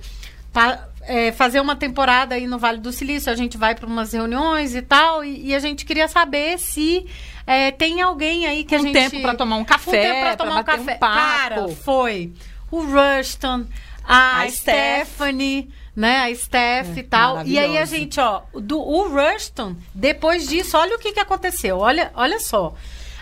pra, 0.54 0.88
é, 1.01 1.32
fazer 1.32 1.60
uma 1.60 1.75
temporada 1.75 2.36
aí 2.36 2.46
no 2.46 2.60
Vale 2.60 2.77
do 2.77 2.92
Silício, 2.92 3.32
a 3.32 3.36
gente 3.36 3.58
vai 3.58 3.74
para 3.74 3.88
umas 3.88 4.13
reuniões 4.13 4.75
e 4.75 4.82
tal, 4.84 5.25
e, 5.25 5.48
e, 5.48 5.56
a 5.56 5.60
gente 5.60 5.84
queria 5.86 6.08
saber 6.08 6.60
se 6.60 7.08
é, 7.48 7.72
tem 7.72 8.00
alguém 8.00 8.46
aí 8.46 8.63
que 8.63 8.75
um 8.75 8.80
a 8.80 8.82
gente. 8.84 8.94
tempo 8.94 9.22
para 9.24 9.34
tomar 9.34 9.56
um 9.56 9.66
café, 9.66 9.89
um 9.89 9.92
tempo 9.92 10.20
para 10.20 10.38
tomar 10.38 10.60
um 10.60 10.63
café. 10.63 10.96
Um 10.96 11.00
Cara, 11.00 11.68
foi 11.70 12.32
o 12.70 12.82
Rushton, 12.82 13.66
a, 14.07 14.41
a 14.41 14.49
Stephanie, 14.49 15.69
né? 15.95 16.19
A 16.19 16.33
Steph 16.33 16.95
é, 16.95 16.99
e 16.99 17.03
tal. 17.03 17.45
E 17.45 17.59
aí 17.59 17.77
a 17.77 17.85
gente, 17.85 18.19
ó, 18.19 18.43
do, 18.53 18.79
o 18.79 19.09
Rushton, 19.09 19.75
depois 19.93 20.47
disso, 20.47 20.77
olha 20.77 20.95
o 20.95 20.99
que, 20.99 21.11
que 21.11 21.19
aconteceu. 21.19 21.79
Olha, 21.79 22.11
olha 22.15 22.39
só. 22.39 22.73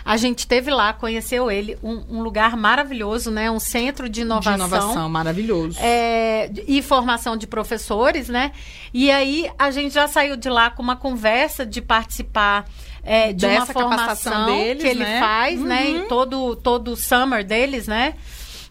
A 0.04 0.16
gente 0.16 0.46
teve 0.46 0.70
lá, 0.70 0.92
conheceu 0.92 1.50
ele, 1.50 1.76
um, 1.82 2.18
um, 2.18 2.22
lugar 2.22 2.56
maravilhoso, 2.56 3.28
né? 3.28 3.50
Um 3.50 3.58
centro 3.58 4.08
de 4.08 4.20
inovação. 4.20 4.68
De 4.68 4.72
inovação, 4.72 5.08
maravilhoso. 5.08 5.76
É, 5.80 6.48
e 6.68 6.80
formação 6.80 7.36
de 7.36 7.44
professores, 7.44 8.28
né? 8.28 8.52
E 8.94 9.10
aí 9.10 9.50
a 9.58 9.72
gente 9.72 9.92
já 9.92 10.06
saiu 10.06 10.36
de 10.36 10.48
lá 10.48 10.70
com 10.70 10.80
uma 10.80 10.94
conversa 10.94 11.66
de 11.66 11.82
participar 11.82 12.66
é, 13.02 13.32
de 13.32 13.46
uma 13.46 13.60
Dessa 13.60 13.74
capacitação 13.74 14.32
formação 14.32 14.56
deles, 14.58 14.82
que 14.82 14.88
ele 14.88 15.04
né? 15.04 15.18
faz, 15.18 15.60
né? 15.60 15.82
Uhum. 15.82 15.96
Em 15.96 16.08
todo, 16.08 16.54
todo 16.54 16.92
o 16.92 16.96
summer 16.96 17.44
deles, 17.44 17.88
né? 17.88 18.14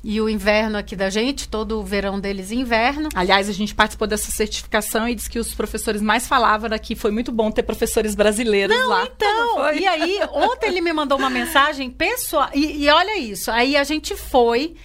E 0.08 0.22
o 0.22 0.30
inverno 0.30 0.78
aqui 0.78 0.96
da 0.96 1.10
gente, 1.10 1.50
todo 1.50 1.80
o 1.80 1.84
verão 1.84 2.20
deles 2.20 2.52
inverno. 2.52 3.10
Aliás, 3.16 3.50
a 3.50 3.52
gente 3.52 3.74
participou 3.74 4.08
dessa 4.08 4.30
certificação 4.30 5.10
e 5.10 5.16
disse 5.16 5.28
que 5.28 5.40
os 5.40 5.56
professores 5.56 6.00
mais 6.00 6.28
falavam 6.28 6.72
aqui 6.72 6.94
foi 6.94 7.10
muito 7.10 7.32
bom 7.32 7.50
ter 7.50 7.64
professores 7.64 8.14
brasileiros 8.14 8.78
lá. 8.88 9.10
Então, 9.16 9.56
Foi. 9.56 9.80
e 9.80 9.88
aí, 9.88 10.20
ontem 10.32 10.68
ele 10.68 10.82
me 10.82 10.94
mandou 10.94 11.18
uma 11.18 11.28
mensagem 11.32 11.90
pessoal. 11.90 12.50
E, 12.54 12.84
e 12.84 12.90
olha 12.90 13.18
isso, 13.18 13.50
aí 13.50 13.76
a 13.76 13.84
gente 13.84 14.16
foi. 14.16 14.76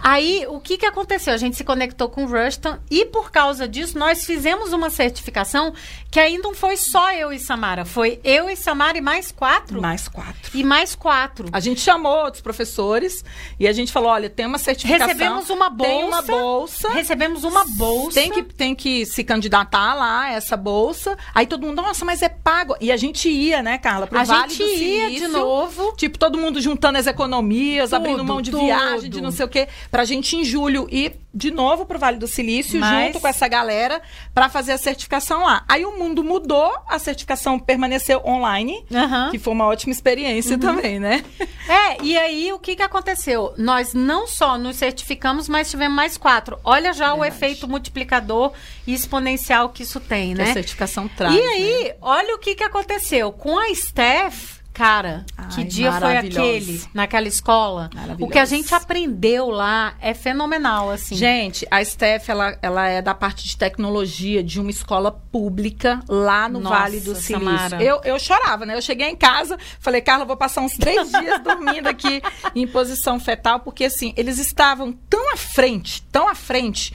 Aí, 0.00 0.46
o 0.48 0.60
que, 0.60 0.78
que 0.78 0.86
aconteceu? 0.86 1.34
A 1.34 1.36
gente 1.36 1.56
se 1.56 1.64
conectou 1.64 2.08
com 2.08 2.24
o 2.24 2.26
Rushton 2.26 2.78
e, 2.90 3.04
por 3.06 3.30
causa 3.30 3.66
disso, 3.66 3.98
nós 3.98 4.24
fizemos 4.24 4.72
uma 4.72 4.90
certificação 4.90 5.74
que 6.10 6.18
ainda 6.20 6.42
não 6.44 6.54
foi 6.54 6.76
só 6.76 7.12
eu 7.12 7.32
e 7.32 7.38
Samara. 7.38 7.84
Foi 7.84 8.20
eu 8.24 8.48
e 8.48 8.56
Samara 8.56 8.96
e 8.96 9.00
mais 9.00 9.30
quatro? 9.30 9.80
Mais 9.82 10.08
quatro. 10.08 10.50
E 10.54 10.64
mais 10.64 10.94
quatro. 10.94 11.48
A 11.52 11.60
gente 11.60 11.80
chamou 11.80 12.24
outros 12.24 12.40
professores 12.40 13.24
e 13.58 13.66
a 13.68 13.72
gente 13.72 13.92
falou: 13.92 14.10
olha, 14.10 14.30
tem 14.30 14.46
uma 14.46 14.58
certificação. 14.58 15.06
Recebemos 15.08 15.50
uma 15.50 15.68
bolsa. 15.68 15.92
Tem 15.92 16.04
uma 16.04 16.22
bolsa. 16.22 16.90
Recebemos 16.92 17.44
uma 17.44 17.64
bolsa. 17.76 18.14
Tem 18.20 18.30
que, 18.30 18.42
tem 18.42 18.74
que 18.74 19.04
se 19.04 19.22
candidatar 19.24 19.94
lá, 19.94 20.30
essa 20.30 20.56
bolsa. 20.56 21.18
Aí 21.34 21.46
todo 21.46 21.66
mundo, 21.66 21.82
nossa, 21.82 22.04
mas 22.04 22.22
é 22.22 22.28
pago. 22.28 22.74
E 22.80 22.90
a 22.90 22.96
gente 22.96 23.28
ia, 23.28 23.62
né, 23.62 23.78
Carla, 23.78 24.06
pro 24.06 24.18
A 24.18 24.24
Vale 24.24 24.48
gente 24.54 24.62
do 24.62 24.70
ia 24.70 25.06
Silício. 25.06 25.26
de 25.26 25.32
novo. 25.32 25.92
Tipo, 25.96 26.18
todo 26.18 26.38
mundo 26.38 26.60
juntando 26.60 26.98
as 26.98 27.06
economias, 27.06 27.90
Tudo, 27.90 27.96
abrindo 27.96 28.24
mão 28.24 28.40
de 28.40 28.50
tudo. 28.50 28.64
viagem, 28.64 29.10
de 29.10 29.20
não 29.20 29.30
sei 29.30 29.44
o 29.44 29.48
quê. 29.48 29.68
Pra 29.90 30.04
gente, 30.04 30.36
em 30.36 30.44
julho, 30.44 30.86
ir 30.90 31.16
de 31.32 31.50
novo 31.50 31.86
pro 31.86 31.98
Vale 31.98 32.16
do 32.18 32.26
Silício, 32.26 32.78
Mas- 32.80 33.06
junto 33.06 33.20
com 33.20 33.28
essa 33.28 33.46
galera, 33.46 34.02
pra 34.34 34.48
fazer 34.48 34.72
a 34.72 34.78
certificação 34.78 35.44
lá. 35.44 35.64
Aí 35.68 35.84
o 35.84 35.96
mundo 35.96 36.22
mudou, 36.24 36.72
a 36.88 36.98
certificação 36.98 37.58
permaneceu 37.58 38.20
online, 38.26 38.84
Aham. 38.92 39.30
que 39.30 39.38
foi 39.38 39.52
uma 39.52 39.66
ótima 39.66 39.92
experiência 39.92 40.54
Uhum. 40.54 40.58
também, 40.60 40.98
né? 40.98 41.24
É, 41.68 42.02
e 42.02 42.16
aí 42.16 42.50
o 42.52 42.58
que, 42.58 42.74
que 42.76 42.82
aconteceu? 42.82 43.52
Nós 43.58 43.92
não 43.92 44.26
só 44.26 44.56
nos 44.56 44.76
certificamos, 44.76 45.48
mas 45.50 45.70
tivemos 45.70 45.94
mais 45.94 46.16
quatro. 46.16 46.58
Olha 46.64 46.94
já 46.94 47.12
o 47.12 47.20
Verdade. 47.20 47.36
efeito 47.36 47.68
multiplicador 47.68 48.52
e 48.86 48.94
exponencial 48.94 49.68
que 49.68 49.82
isso 49.82 50.00
tem, 50.00 50.34
Que 50.34 50.40
a 50.40 50.44
né? 50.46 50.52
certificação 50.54 51.06
traz. 51.08 51.34
E 51.34 51.38
né? 51.40 51.46
aí, 51.46 51.92
olha 52.00 52.34
o 52.34 52.38
que, 52.38 52.54
que 52.54 52.64
aconteceu. 52.64 53.30
Com 53.32 53.58
a 53.58 53.66
Steph, 53.74 54.57
cara, 54.78 55.26
que 55.52 55.62
Ai, 55.62 55.64
dia 55.66 55.92
foi 55.92 56.16
aquele 56.16 56.80
naquela 56.94 57.26
escola? 57.26 57.90
O 58.20 58.28
que 58.28 58.38
a 58.38 58.44
gente 58.44 58.72
aprendeu 58.72 59.50
lá 59.50 59.94
é 60.00 60.14
fenomenal, 60.14 60.88
assim. 60.88 61.16
Gente, 61.16 61.66
a 61.68 61.84
Steph, 61.84 62.28
ela, 62.28 62.56
ela 62.62 62.86
é 62.86 63.02
da 63.02 63.12
parte 63.12 63.44
de 63.44 63.56
tecnologia 63.56 64.40
de 64.40 64.60
uma 64.60 64.70
escola 64.70 65.10
pública 65.10 66.00
lá 66.08 66.48
no 66.48 66.60
Nossa, 66.60 66.78
Vale 66.78 67.00
do 67.00 67.16
Silício. 67.16 67.80
Eu, 67.80 68.00
eu 68.04 68.16
chorava, 68.20 68.64
né? 68.64 68.76
Eu 68.76 68.82
cheguei 68.82 69.08
em 69.08 69.16
casa, 69.16 69.58
falei, 69.80 70.00
Carla, 70.00 70.24
vou 70.24 70.36
passar 70.36 70.60
uns 70.60 70.76
três 70.76 71.10
dias 71.10 71.42
dormindo 71.42 71.88
aqui 71.88 72.22
em 72.54 72.64
posição 72.64 73.18
fetal, 73.18 73.58
porque 73.58 73.84
assim, 73.84 74.14
eles 74.16 74.38
estavam 74.38 74.92
tão 75.10 75.34
à 75.34 75.36
frente, 75.36 76.02
tão 76.12 76.28
à 76.28 76.36
frente. 76.36 76.94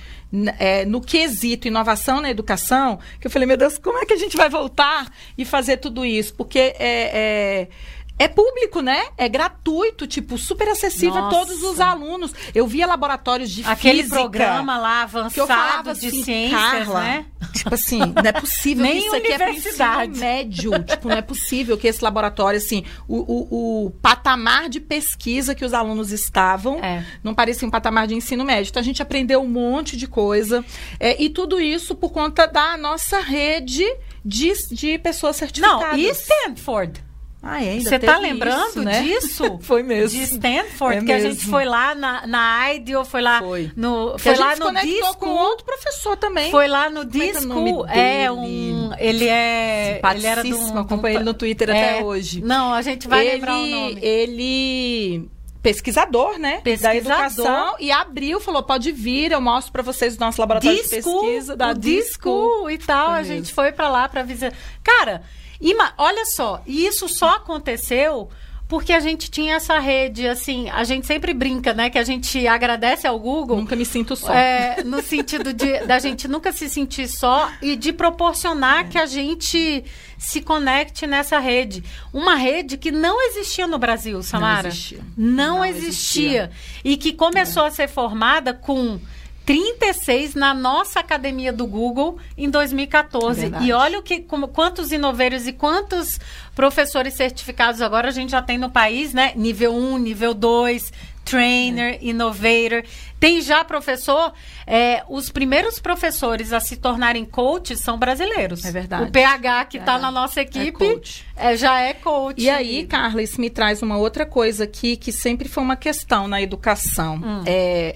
É, 0.57 0.85
no 0.85 0.99
quesito 0.99 1.67
inovação 1.67 2.19
na 2.19 2.29
educação, 2.29 2.99
que 3.19 3.27
eu 3.27 3.31
falei, 3.31 3.47
meu 3.47 3.57
Deus, 3.57 3.77
como 3.77 3.99
é 3.99 4.05
que 4.05 4.13
a 4.13 4.17
gente 4.17 4.35
vai 4.35 4.49
voltar 4.49 5.11
e 5.37 5.45
fazer 5.45 5.77
tudo 5.77 6.03
isso? 6.03 6.33
Porque 6.33 6.59
é, 6.59 6.75
é, 6.79 7.67
é 8.17 8.27
público, 8.27 8.79
né? 8.81 9.07
É 9.17 9.27
gratuito, 9.27 10.05
tipo, 10.05 10.37
super 10.37 10.69
acessível 10.69 11.25
a 11.25 11.29
todos 11.29 11.55
os 11.55 11.77
Nossa. 11.77 11.85
alunos. 11.85 12.33
Eu 12.53 12.67
via 12.67 12.85
laboratórios 12.85 13.49
de 13.49 13.63
Aquele 13.65 14.03
física, 14.03 14.19
programa 14.19 14.77
lá 14.77 15.09
que 15.33 15.39
eu 15.39 15.47
falava 15.47 15.79
avançado 15.79 15.99
de 15.99 16.07
assim, 16.07 16.23
ciências, 16.23 16.61
Carla, 16.61 17.01
né? 17.01 17.25
Tipo 17.53 17.73
assim, 17.73 17.99
não 17.99 18.23
é 18.23 18.31
possível 18.31 18.83
Nem 18.85 18.93
que 18.99 19.05
isso 19.07 19.15
aqui 19.15 19.31
é 19.31 19.51
ensino 19.51 20.17
médio. 20.19 20.83
tipo, 20.83 21.09
não 21.09 21.17
é 21.17 21.21
possível 21.21 21.77
que 21.77 21.87
esse 21.87 22.03
laboratório, 22.03 22.57
assim, 22.57 22.85
o, 23.07 23.17
o, 23.17 23.85
o 23.85 23.91
patamar 23.91 24.69
de 24.69 24.79
pesquisa 24.79 25.55
que 25.55 25.65
os 25.65 25.73
alunos 25.73 26.11
estavam 26.11 26.79
É. 26.83 27.03
não 27.23 27.33
parecia 27.33 27.67
um 27.67 27.71
patamar 27.71 28.07
de 28.07 28.15
ensino 28.15 28.45
médio. 28.45 28.69
Então 28.69 28.79
a 28.81 28.85
gente 28.85 29.01
aprendeu 29.01 29.41
um 29.41 29.47
monte 29.49 29.97
de 29.97 30.07
coisa. 30.07 30.63
É, 30.99 31.21
e 31.21 31.29
tudo 31.29 31.59
isso 31.59 31.95
por 31.95 32.11
conta 32.11 32.45
da 32.45 32.77
nossa 32.77 33.19
rede 33.19 33.85
de, 34.23 34.53
de 34.71 34.97
pessoas 34.99 35.35
certificadas. 35.35 35.91
Não, 35.91 35.97
e 35.97 36.09
Stanford? 36.09 37.03
Ah, 37.45 37.61
é, 37.61 37.71
ainda 37.71 37.89
Você 37.89 37.99
tá 37.99 38.17
lembrando 38.17 38.69
isso, 38.69 38.81
né? 38.81 39.01
disso? 39.03 39.59
Foi 39.63 39.83
mesmo. 39.83 40.17
De 40.17 40.23
Stanford, 40.23 40.97
É 40.99 41.03
que 41.05 41.11
a 41.11 41.19
gente 41.19 41.35
mesmo. 41.35 41.51
foi 41.51 41.65
lá 41.65 41.93
na, 41.93 42.25
na 42.25 42.73
IDEO, 42.73 43.03
foi 43.03 43.21
lá 43.21 43.39
Foi. 43.39 43.69
no. 43.75 44.17
Foi 44.17 44.31
a 44.31 44.35
gente 44.35 44.45
lá 44.45 44.55
no 44.55 44.65
conectou 44.67 44.93
disco. 45.01 45.17
com 45.17 45.29
outro 45.29 45.65
professor 45.65 46.15
também. 46.15 46.49
Foi 46.51 46.69
lá 46.69 46.89
no 46.89 47.01
Como 47.05 47.21
é 47.21 47.27
é 47.27 47.31
disco. 47.33 47.85
É, 47.89 48.17
dele? 48.19 48.29
um. 48.29 48.91
Ele 48.97 49.27
é. 49.27 49.99
Ele 50.15 50.25
era 50.25 50.41
do. 50.41 50.77
Acompanho 50.79 51.17
ele 51.17 51.25
no 51.25 51.33
Twitter 51.33 51.69
é, 51.69 51.71
até 51.95 52.03
hoje. 52.05 52.41
Não, 52.41 52.73
a 52.73 52.81
gente 52.81 53.09
vai 53.09 53.25
ele, 53.27 53.33
lembrar 53.35 53.55
o 53.57 53.65
nome. 53.67 53.97
Ele 54.01 55.29
pesquisador, 55.61 56.37
né? 56.39 56.57
Da 56.57 56.61
Pesquisador. 56.61 56.97
educação 56.97 57.75
e 57.79 57.91
abriu, 57.91 58.39
falou: 58.39 58.63
pode 58.63 58.91
vir, 58.93 59.31
eu 59.33 59.41
mostro 59.41 59.71
pra 59.71 59.81
vocês 59.81 60.15
o 60.15 60.19
nosso 60.19 60.39
laboratório 60.39 60.81
de 60.81 60.87
pesquisa 60.89 61.55
da 61.57 61.71
o 61.71 61.73
disco 61.73 62.69
e 62.69 62.77
tal. 62.77 63.07
Foi 63.09 63.19
a 63.19 63.23
gente 63.23 63.39
mesmo. 63.39 63.55
foi 63.55 63.71
pra 63.71 63.89
lá 63.89 64.07
pra 64.07 64.23
visitar. 64.23 64.55
Cara, 64.83 65.23
ima- 65.61 65.93
olha 65.97 66.25
só, 66.25 66.61
e 66.65 66.85
isso 66.85 67.07
só 67.09 67.35
aconteceu 67.35 68.29
porque 68.67 68.93
a 68.93 68.99
gente 68.99 69.29
tinha 69.29 69.55
essa 69.55 69.77
rede, 69.77 70.27
assim, 70.27 70.67
a 70.71 70.83
gente 70.83 71.05
sempre 71.05 71.31
brinca, 71.31 71.73
né? 71.75 71.91
Que 71.91 71.99
a 71.99 72.03
gente 72.03 72.47
agradece 72.47 73.05
ao 73.05 73.19
Google. 73.19 73.57
Nunca 73.57 73.75
me 73.75 73.85
sinto 73.85 74.15
só. 74.15 74.33
É, 74.33 74.81
no 74.83 74.99
sentido 75.03 75.53
de 75.53 75.79
da 75.85 75.99
gente 75.99 76.27
nunca 76.27 76.51
se 76.51 76.67
sentir 76.69 77.07
só 77.07 77.51
e 77.61 77.75
de 77.75 77.93
proporcionar 77.93 78.89
que 78.89 78.97
a 78.97 79.05
gente 79.05 79.83
se 80.17 80.41
conecte 80.41 81.05
nessa 81.05 81.37
rede. 81.37 81.83
Uma 82.11 82.35
rede 82.35 82.77
que 82.77 82.89
não 82.91 83.21
existia 83.27 83.67
no 83.67 83.77
Brasil, 83.77 84.23
Samara. 84.23 84.69
existia. 84.69 85.01
Não, 85.15 85.57
Não 85.57 85.65
existia. 85.65 86.49
E 86.83 86.97
que 86.97 87.13
começou 87.13 87.65
a 87.65 87.69
ser 87.69 87.87
formada 87.87 88.53
com 88.55 88.99
36 89.45 90.35
na 90.35 90.53
nossa 90.53 90.99
academia 90.99 91.51
do 91.51 91.65
Google 91.67 92.17
em 92.37 92.49
2014. 92.49 93.41
Verdade. 93.41 93.65
e 93.65 93.71
olha 93.73 93.99
o 93.99 94.03
que, 94.03 94.21
como, 94.21 94.47
quantos 94.47 94.91
inoveiros 94.91 95.47
e 95.47 95.53
quantos 95.53 96.19
professores 96.55 97.15
certificados 97.15 97.81
agora 97.81 98.07
a 98.07 98.11
gente 98.11 98.31
já 98.31 98.41
tem 98.41 98.57
no 98.57 98.69
país, 98.69 99.13
né? 99.13 99.33
Nível 99.35 99.73
1, 99.73 99.97
nível 99.97 100.33
2, 100.33 100.91
trainer, 101.25 101.97
innovator. 102.01 102.83
Tem 103.19 103.41
já 103.41 103.63
professor, 103.63 104.33
é, 104.67 105.03
os 105.07 105.29
primeiros 105.29 105.79
professores 105.79 106.51
a 106.51 106.59
se 106.59 106.75
tornarem 106.75 107.23
coaches 107.25 107.79
são 107.79 107.97
brasileiros. 107.97 108.63
É 108.65 108.71
verdade. 108.71 109.03
O 109.03 109.11
PH 109.11 109.65
que 109.65 109.77
está 109.77 109.95
É. 109.95 109.99
na 109.99 110.11
nossa 110.11 110.41
equipe 110.41 110.71
coach. 110.71 111.25
é, 111.35 111.55
já 111.55 111.79
é 111.79 111.93
coach. 111.93 112.41
E 112.41 112.49
aí, 112.49 112.85
Carla, 112.85 113.21
isso 113.21 113.39
me 113.39 113.49
traz 113.49 113.81
uma 113.81 113.97
outra 113.97 114.25
coisa 114.25 114.65
aqui 114.65 114.97
que 114.97 115.11
sempre 115.11 115.47
foi 115.47 115.63
uma 115.63 115.75
questão 115.77 116.27
na 116.27 116.41
educação. 116.41 117.15
Hum. 117.15 117.43
É, 117.45 117.95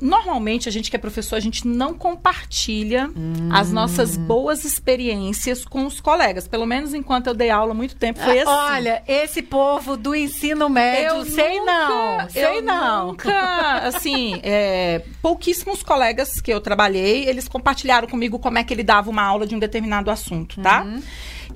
normalmente, 0.00 0.68
a 0.68 0.72
gente 0.72 0.90
que 0.90 0.96
é 0.96 0.98
professor, 0.98 1.36
a 1.36 1.40
gente 1.40 1.66
não 1.66 1.94
compartilha 1.94 3.10
as 3.52 3.70
nossas 3.72 4.16
boas 4.16 4.64
experiências 4.64 5.64
com 5.64 5.86
os 5.86 6.00
colegas. 6.00 6.46
Pelo 6.48 6.66
menos 6.66 6.94
enquanto 6.94 7.26
eu 7.28 7.34
dei 7.34 7.50
aula 7.50 7.74
muito 7.74 7.96
tempo, 7.96 8.20
foi 8.20 8.40
assim. 8.40 8.50
Ah, 8.50 8.72
Olha, 8.76 9.02
esse 9.06 9.42
povo 9.42 9.96
do 9.96 10.14
ensino 10.14 10.68
médio, 10.68 11.24
sei 11.26 11.58
nunca- 11.58 11.72
não, 11.88 12.30
sei 12.30 12.44
eu 12.44 12.62
não. 12.62 13.06
Nunca, 13.08 13.74
assim, 13.86 14.40
é, 14.42 15.02
pouquíssimos 15.22 15.82
colegas 15.82 16.40
que 16.40 16.52
eu 16.52 16.60
trabalhei, 16.60 17.28
eles 17.28 17.48
compartilharam 17.48 18.08
comigo 18.08 18.38
como 18.38 18.58
é 18.58 18.64
que 18.64 18.72
ele 18.72 18.82
dava 18.82 19.10
uma 19.10 19.22
aula 19.22 19.46
de 19.46 19.54
um 19.54 19.58
determinado 19.58 20.10
assunto, 20.10 20.60
tá? 20.60 20.82
Uhum. 20.82 21.02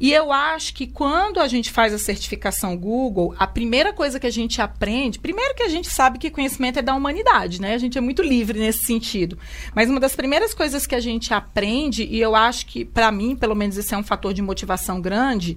E 0.00 0.12
eu 0.12 0.32
acho 0.32 0.74
que 0.74 0.86
quando 0.86 1.40
a 1.40 1.48
gente 1.48 1.70
faz 1.70 1.92
a 1.92 1.98
certificação 1.98 2.76
Google, 2.76 3.34
a 3.38 3.46
primeira 3.46 3.92
coisa 3.92 4.18
que 4.18 4.26
a 4.26 4.30
gente 4.30 4.60
aprende, 4.60 5.18
primeiro 5.18 5.54
que 5.54 5.62
a 5.62 5.68
gente 5.68 5.88
sabe 5.88 6.18
que 6.18 6.30
conhecimento 6.30 6.78
é 6.78 6.82
da 6.82 6.94
humanidade, 6.94 7.60
né? 7.60 7.74
A 7.74 7.78
gente 7.78 7.96
é 7.96 8.00
muito 8.00 8.22
livre 8.22 8.58
nesse 8.58 8.84
sentido. 8.84 9.38
Mas 9.74 9.88
uma 9.88 10.00
das 10.00 10.14
primeiras 10.14 10.52
coisas 10.52 10.86
que 10.86 10.94
a 10.94 11.00
gente 11.00 11.32
aprende, 11.32 12.04
e 12.04 12.20
eu 12.20 12.34
acho 12.34 12.66
que, 12.66 12.84
para 12.84 13.10
mim, 13.12 13.36
pelo 13.36 13.54
menos, 13.54 13.76
esse 13.76 13.94
é 13.94 13.98
um 13.98 14.04
fator 14.04 14.34
de 14.34 14.42
motivação 14.42 15.00
grande, 15.00 15.56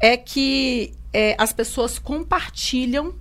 é 0.00 0.16
que 0.16 0.92
é, 1.12 1.34
as 1.38 1.52
pessoas 1.52 1.98
compartilham 1.98 3.14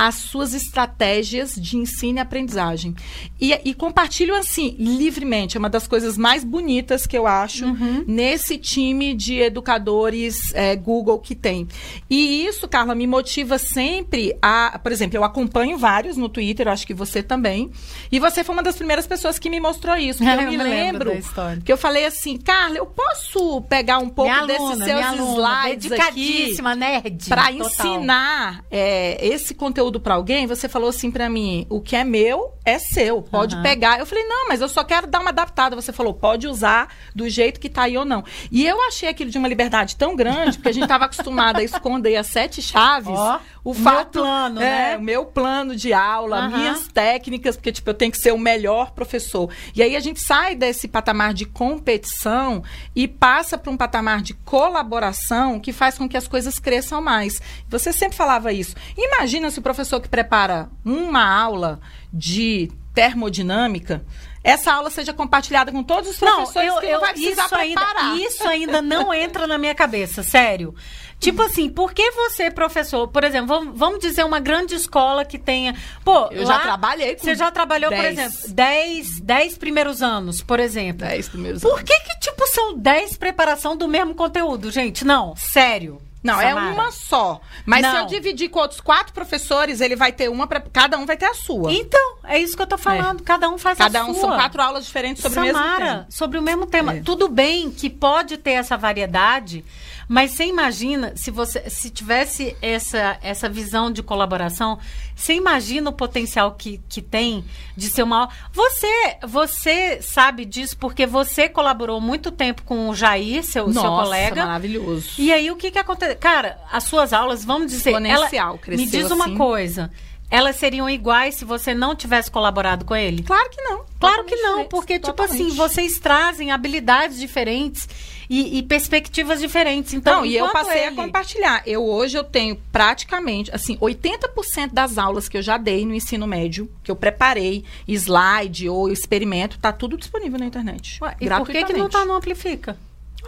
as 0.00 0.14
suas 0.14 0.54
estratégias 0.54 1.54
de 1.54 1.76
ensino 1.76 2.16
e 2.16 2.20
aprendizagem. 2.22 2.96
E, 3.38 3.52
e 3.66 3.74
compartilham 3.74 4.34
assim, 4.34 4.74
livremente. 4.78 5.58
É 5.58 5.58
uma 5.58 5.68
das 5.68 5.86
coisas 5.86 6.16
mais 6.16 6.42
bonitas 6.42 7.06
que 7.06 7.18
eu 7.18 7.26
acho 7.26 7.66
nesse 8.06 8.56
time 8.56 9.12
de 9.12 9.40
educadores 9.40 10.54
é, 10.54 10.74
Google 10.74 11.18
que 11.18 11.34
tem. 11.34 11.68
E 12.08 12.46
isso, 12.46 12.66
Carla, 12.66 12.94
me 12.94 13.06
motiva 13.06 13.58
sempre 13.58 14.34
a. 14.40 14.78
Por 14.82 14.90
exemplo, 14.90 15.18
eu 15.18 15.24
acompanho 15.24 15.76
vários 15.76 16.16
no 16.16 16.30
Twitter, 16.30 16.66
acho 16.66 16.86
que 16.86 16.94
você 16.94 17.22
também. 17.22 17.70
E 18.10 18.18
você 18.18 18.42
foi 18.42 18.54
uma 18.54 18.62
das 18.62 18.76
primeiras 18.76 19.06
pessoas 19.06 19.38
que 19.38 19.50
me 19.50 19.60
mostrou 19.60 19.96
isso. 19.98 20.24
Eu, 20.30 20.40
Eu 20.40 20.50
me 20.50 20.56
lembro 20.56 21.10
lembro 21.10 21.60
que 21.64 21.72
eu 21.72 21.76
falei 21.76 22.04
assim, 22.06 22.36
Carla, 22.36 22.76
eu 22.76 22.86
posso 22.86 23.60
pegar 23.62 23.98
um 23.98 24.08
pouco 24.08 24.30
minha 24.30 24.46
desses 24.46 24.62
aluna, 24.62 24.84
seus 24.84 24.96
minha 24.96 25.08
aluna, 25.08 25.32
slides 25.32 25.92
aqui 25.92 26.00
dedicadíssima, 26.00 26.74
nerd. 26.74 27.28
para 27.28 27.52
ensinar 27.52 28.64
é, 28.70 29.26
esse 29.26 29.54
conteúdo 29.54 29.89
conteúdo 29.90 30.00
para 30.00 30.14
alguém, 30.14 30.46
você 30.46 30.68
falou 30.68 30.88
assim 30.88 31.10
para 31.10 31.28
mim: 31.28 31.66
o 31.68 31.80
que 31.80 31.96
é 31.96 32.04
meu 32.04 32.54
é 32.64 32.78
seu, 32.78 33.20
pode 33.20 33.54
Aham. 33.56 33.62
pegar. 33.62 33.98
Eu 33.98 34.06
falei: 34.06 34.24
não, 34.24 34.48
mas 34.48 34.60
eu 34.60 34.68
só 34.68 34.84
quero 34.84 35.06
dar 35.06 35.20
uma 35.20 35.30
adaptada. 35.30 35.74
Você 35.74 35.92
falou: 35.92 36.14
pode 36.14 36.46
usar 36.46 36.88
do 37.14 37.28
jeito 37.28 37.58
que 37.58 37.68
tá 37.68 37.82
aí 37.82 37.98
ou 37.98 38.04
não. 38.04 38.24
E 38.50 38.66
eu 38.66 38.80
achei 38.86 39.08
aquilo 39.08 39.30
de 39.30 39.38
uma 39.38 39.48
liberdade 39.48 39.96
tão 39.96 40.14
grande, 40.14 40.58
porque 40.58 40.68
a 40.68 40.72
gente 40.72 40.86
tava 40.86 41.06
acostumada 41.06 41.60
a 41.60 41.64
esconder 41.64 42.16
as 42.16 42.28
sete 42.28 42.62
chaves. 42.62 43.18
Ó, 43.18 43.40
o 43.64 43.70
o 43.70 43.74
meu 43.74 43.82
fato, 43.82 44.20
plano, 44.20 44.60
é, 44.60 44.90
né? 44.90 44.96
o 44.96 45.00
meu 45.00 45.24
plano 45.26 45.76
de 45.76 45.92
aula, 45.92 46.38
Aham. 46.38 46.56
minhas 46.56 46.88
técnicas, 46.88 47.56
porque 47.56 47.72
tipo 47.72 47.88
eu 47.90 47.94
tenho 47.94 48.12
que 48.12 48.18
ser 48.18 48.32
o 48.32 48.38
melhor 48.38 48.92
professor. 48.92 49.50
E 49.74 49.82
aí 49.82 49.96
a 49.96 50.00
gente 50.00 50.20
sai 50.20 50.54
desse 50.54 50.88
patamar 50.88 51.34
de 51.34 51.44
competição 51.44 52.62
e 52.94 53.06
passa 53.08 53.56
para 53.56 53.70
um 53.70 53.76
patamar 53.76 54.22
de 54.22 54.34
colaboração 54.34 55.58
que 55.58 55.72
faz 55.72 55.96
com 55.96 56.08
que 56.08 56.16
as 56.16 56.28
coisas 56.28 56.58
cresçam 56.58 57.00
mais. 57.00 57.40
Você 57.68 57.92
sempre 57.92 58.16
falava 58.16 58.52
isso. 58.52 58.74
Imagina 58.96 59.50
se 59.50 59.58
o 59.58 59.62
professor 59.62 59.79
que 60.00 60.08
prepara 60.08 60.68
uma 60.84 61.24
aula 61.24 61.80
de 62.12 62.70
termodinâmica, 62.94 64.04
essa 64.42 64.72
aula 64.72 64.90
seja 64.90 65.12
compartilhada 65.12 65.70
com 65.70 65.82
todos 65.82 66.10
os 66.10 66.16
professores 66.16 66.70
não 66.90 67.00
vai 67.00 67.12
precisar 67.12 67.44
isso 67.44 67.54
ainda, 67.54 67.82
isso 68.26 68.48
ainda 68.48 68.82
não 68.82 69.12
entra 69.12 69.46
na 69.46 69.58
minha 69.58 69.74
cabeça, 69.74 70.22
sério. 70.22 70.74
Tipo 71.18 71.42
assim, 71.42 71.68
por 71.68 71.92
que 71.92 72.10
você, 72.12 72.50
professor, 72.50 73.06
por 73.08 73.22
exemplo, 73.24 73.48
vamos, 73.48 73.78
vamos 73.78 73.98
dizer 74.00 74.24
uma 74.24 74.40
grande 74.40 74.74
escola 74.74 75.22
que 75.22 75.38
tenha. 75.38 75.76
Pô, 76.02 76.28
Eu 76.30 76.46
já 76.46 76.54
lá- 76.56 76.60
trabalhei 76.62 77.14
com 77.14 77.22
Você 77.22 77.34
já 77.34 77.50
trabalhou, 77.50 77.90
por 77.90 78.00
dez. 78.00 78.18
exemplo, 78.18 78.54
10, 78.54 79.20
10 79.20 79.58
primeiros 79.58 80.00
anos, 80.00 80.40
por 80.42 80.58
exemplo. 80.58 81.06
Dez 81.06 81.28
primeiros 81.28 81.60
Por 81.60 81.72
anos. 81.72 81.82
que 81.82 82.00
que, 82.00 82.20
tipo, 82.20 82.46
são 82.46 82.74
10 82.78 83.18
preparação 83.18 83.76
do 83.76 83.86
mesmo 83.86 84.14
conteúdo, 84.14 84.70
gente? 84.70 85.04
Não, 85.04 85.36
sério. 85.36 86.00
Não, 86.22 86.40
é 86.40 86.50
Samara. 86.50 86.74
uma 86.74 86.90
só. 86.90 87.40
Mas 87.64 87.86
se 87.86 87.92
Não. 87.92 88.00
eu 88.00 88.06
dividir 88.06 88.48
com 88.50 88.58
outros 88.60 88.80
quatro 88.80 89.12
professores, 89.12 89.80
ele 89.80 89.96
vai 89.96 90.12
ter 90.12 90.28
uma 90.28 90.46
para 90.46 90.60
cada 90.60 90.98
um 90.98 91.06
vai 91.06 91.16
ter 91.16 91.26
a 91.26 91.34
sua. 91.34 91.72
Então, 91.72 92.16
é 92.30 92.38
isso 92.38 92.56
que 92.56 92.62
eu 92.62 92.66
tô 92.66 92.78
falando. 92.78 93.22
Cada 93.22 93.48
um 93.50 93.58
faz 93.58 93.76
Cada 93.76 94.00
a 94.00 94.04
um 94.04 94.14
sua. 94.14 94.20
são 94.20 94.30
quatro 94.30 94.62
aulas 94.62 94.86
diferentes 94.86 95.22
sobre 95.22 95.38
o 95.38 95.42
mesmo 95.42 95.58
Samara, 95.58 95.84
tema. 95.86 96.06
sobre 96.08 96.38
o 96.38 96.42
mesmo 96.42 96.66
tema. 96.66 96.94
É. 96.94 97.00
Tudo 97.00 97.28
bem 97.28 97.70
que 97.70 97.90
pode 97.90 98.36
ter 98.38 98.52
essa 98.52 98.76
variedade, 98.76 99.64
mas 100.08 100.32
você 100.32 100.44
imagina 100.44 101.12
se 101.16 101.30
você 101.30 101.68
se 101.68 101.90
tivesse 101.90 102.56
essa, 102.62 103.18
essa 103.22 103.48
visão 103.48 103.92
de 103.92 104.02
colaboração, 104.02 104.78
você 105.14 105.34
imagina 105.34 105.90
o 105.90 105.92
potencial 105.92 106.52
que, 106.52 106.80
que 106.88 107.02
tem 107.02 107.44
de 107.76 107.88
ser 107.88 108.02
uma 108.02 108.20
aula. 108.22 108.30
Você, 108.52 109.16
você 109.26 110.00
sabe 110.02 110.44
disso 110.44 110.76
porque 110.78 111.06
você 111.06 111.48
colaborou 111.48 112.00
muito 112.00 112.30
tempo 112.30 112.62
com 112.62 112.88
o 112.88 112.94
Jair, 112.94 113.42
seu, 113.44 113.72
seu 113.72 113.82
Nossa, 113.82 114.04
colega. 114.04 114.46
maravilhoso. 114.46 115.10
E 115.18 115.32
aí 115.32 115.50
o 115.50 115.56
que 115.56 115.70
que 115.70 115.78
acontece? 115.78 116.14
Cara, 116.16 116.58
as 116.72 116.84
suas 116.84 117.12
aulas, 117.12 117.44
vamos 117.44 117.68
dizer, 117.68 117.90
Exponencial, 117.90 118.48
ela, 118.50 118.58
cresceu 118.58 118.84
me 118.86 118.90
diz 118.90 119.10
uma 119.10 119.26
assim. 119.26 119.36
coisa, 119.36 119.90
elas 120.30 120.56
seriam 120.56 120.88
iguais 120.88 121.34
se 121.34 121.44
você 121.44 121.74
não 121.74 121.94
tivesse 121.96 122.30
colaborado 122.30 122.84
com 122.84 122.94
ele? 122.94 123.22
Claro 123.22 123.50
que 123.50 123.60
não. 123.62 123.84
Claro 123.98 124.24
que 124.24 124.36
não, 124.36 124.64
porque, 124.66 124.94
tipo 124.94 125.08
totalmente. 125.08 125.42
assim, 125.42 125.56
vocês 125.56 125.98
trazem 125.98 126.50
habilidades 126.52 127.18
diferentes 127.18 127.88
e, 128.30 128.58
e 128.58 128.62
perspectivas 128.62 129.40
diferentes. 129.40 129.92
Então, 129.92 130.18
Não, 130.20 130.26
e 130.26 130.36
eu 130.36 130.48
passei 130.50 130.86
ele- 130.86 130.98
a 131.00 131.04
compartilhar. 131.04 131.62
Eu 131.66 131.84
hoje 131.84 132.16
eu 132.16 132.22
tenho 132.24 132.56
praticamente, 132.72 133.50
assim, 133.52 133.76
80% 133.78 134.72
das 134.72 134.96
aulas 134.96 135.28
que 135.28 135.36
eu 135.36 135.42
já 135.42 135.58
dei 135.58 135.84
no 135.84 135.92
ensino 135.92 136.26
médio, 136.28 136.70
que 136.84 136.90
eu 136.90 136.96
preparei, 136.96 137.64
slide 137.88 138.68
ou 138.68 138.88
experimento, 138.90 139.58
tá 139.58 139.72
tudo 139.72 139.96
disponível 139.98 140.38
na 140.38 140.46
internet. 140.46 140.98
Ué, 141.02 141.16
e 141.20 141.28
por 141.28 141.46
que, 141.48 141.64
que 141.64 141.72
não 141.72 141.88
tá 141.90 142.04
no 142.04 142.14
Amplifica? 142.14 142.78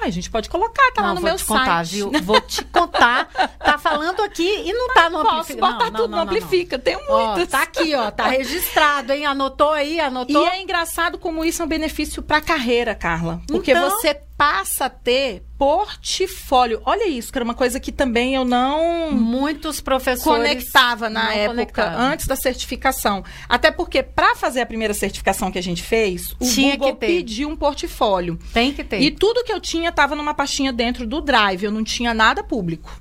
Ué, 0.02 0.09
a 0.09 0.11
gente 0.11 0.28
pode 0.30 0.49
colocar, 0.50 0.90
tá 0.92 1.00
lá 1.02 1.09
não, 1.09 1.14
no 1.16 1.21
vou 1.21 1.30
meu 1.30 1.37
te 1.38 1.44
contar, 1.44 1.87
site. 1.87 1.90
viu? 1.94 2.11
Vou 2.23 2.40
te 2.40 2.64
contar. 2.64 3.28
Tá 3.59 3.78
falando 3.78 4.21
aqui 4.23 4.62
e 4.64 4.73
não 4.73 4.88
tá 4.88 5.09
no 5.09 5.23
Posso 5.23 5.35
Amplifica. 5.37 5.61
botar 5.66 5.85
não, 5.90 5.92
tudo 5.92 6.09
não, 6.09 6.18
no. 6.18 6.23
Amplifica, 6.25 6.78
tem 6.78 6.97
Ó, 7.09 7.26
muitas. 7.28 7.49
tá 7.49 7.62
aqui, 7.62 7.94
ó. 7.94 8.11
Tá 8.11 8.26
registrado, 8.26 9.12
hein? 9.12 9.25
Anotou 9.26 9.71
aí, 9.71 9.94
E 9.97 10.00
anotou. 10.00 10.47
é 10.49 10.61
engraçado 10.61 11.18
como 11.18 11.44
isso 11.44 11.62
é 11.62 11.64
um 11.64 11.68
benefício 11.68 12.23
para 12.23 12.38
a 12.38 12.40
carreira, 12.42 12.94
Carla. 12.94 13.40
Porque 13.47 13.71
Então- 13.71 13.88
você 13.90 14.14
passa 14.42 14.87
a 14.87 14.90
ter 14.90 15.44
portfólio. 15.56 16.82
Olha 16.84 17.06
isso, 17.06 17.30
que 17.30 17.38
era 17.38 17.44
uma 17.44 17.54
coisa 17.54 17.78
que 17.78 17.92
também 17.92 18.34
eu 18.34 18.44
não 18.44 19.12
Muitos 19.12 19.80
professores. 19.80 20.25
conectava 20.25 21.08
na 21.08 21.32
época, 21.32 21.50
conectavam. 21.50 22.00
antes 22.00 22.26
da 22.26 22.34
certificação. 22.34 23.22
Até 23.48 23.70
porque, 23.70 24.02
para 24.02 24.35
fazer 24.35 24.61
a 24.61 24.66
primeira 24.66 24.94
certificação 24.94 25.52
que 25.52 25.59
a 25.61 25.62
gente 25.62 25.81
fez, 25.81 26.35
o 26.40 26.44
Tinha 26.44 26.76
Google 26.76 26.96
pediu 26.96 27.48
um 27.48 27.55
portfólio. 27.55 28.37
Tem 28.52 28.72
que 28.72 28.83
ter. 28.83 29.00
E 29.00 29.12
tudo 29.12 29.44
que 29.44 29.52
eu 29.52 29.61
tinha 29.61 29.90
estava 29.90 30.16
numa 30.16 30.35
pastinha 30.35 30.72
dentro 30.72 31.07
do 31.07 31.20
Drive, 31.20 31.62
eu 31.62 31.70
não 31.70 31.85
tinha 31.85 32.12
nada 32.12 32.42
público. 32.42 33.00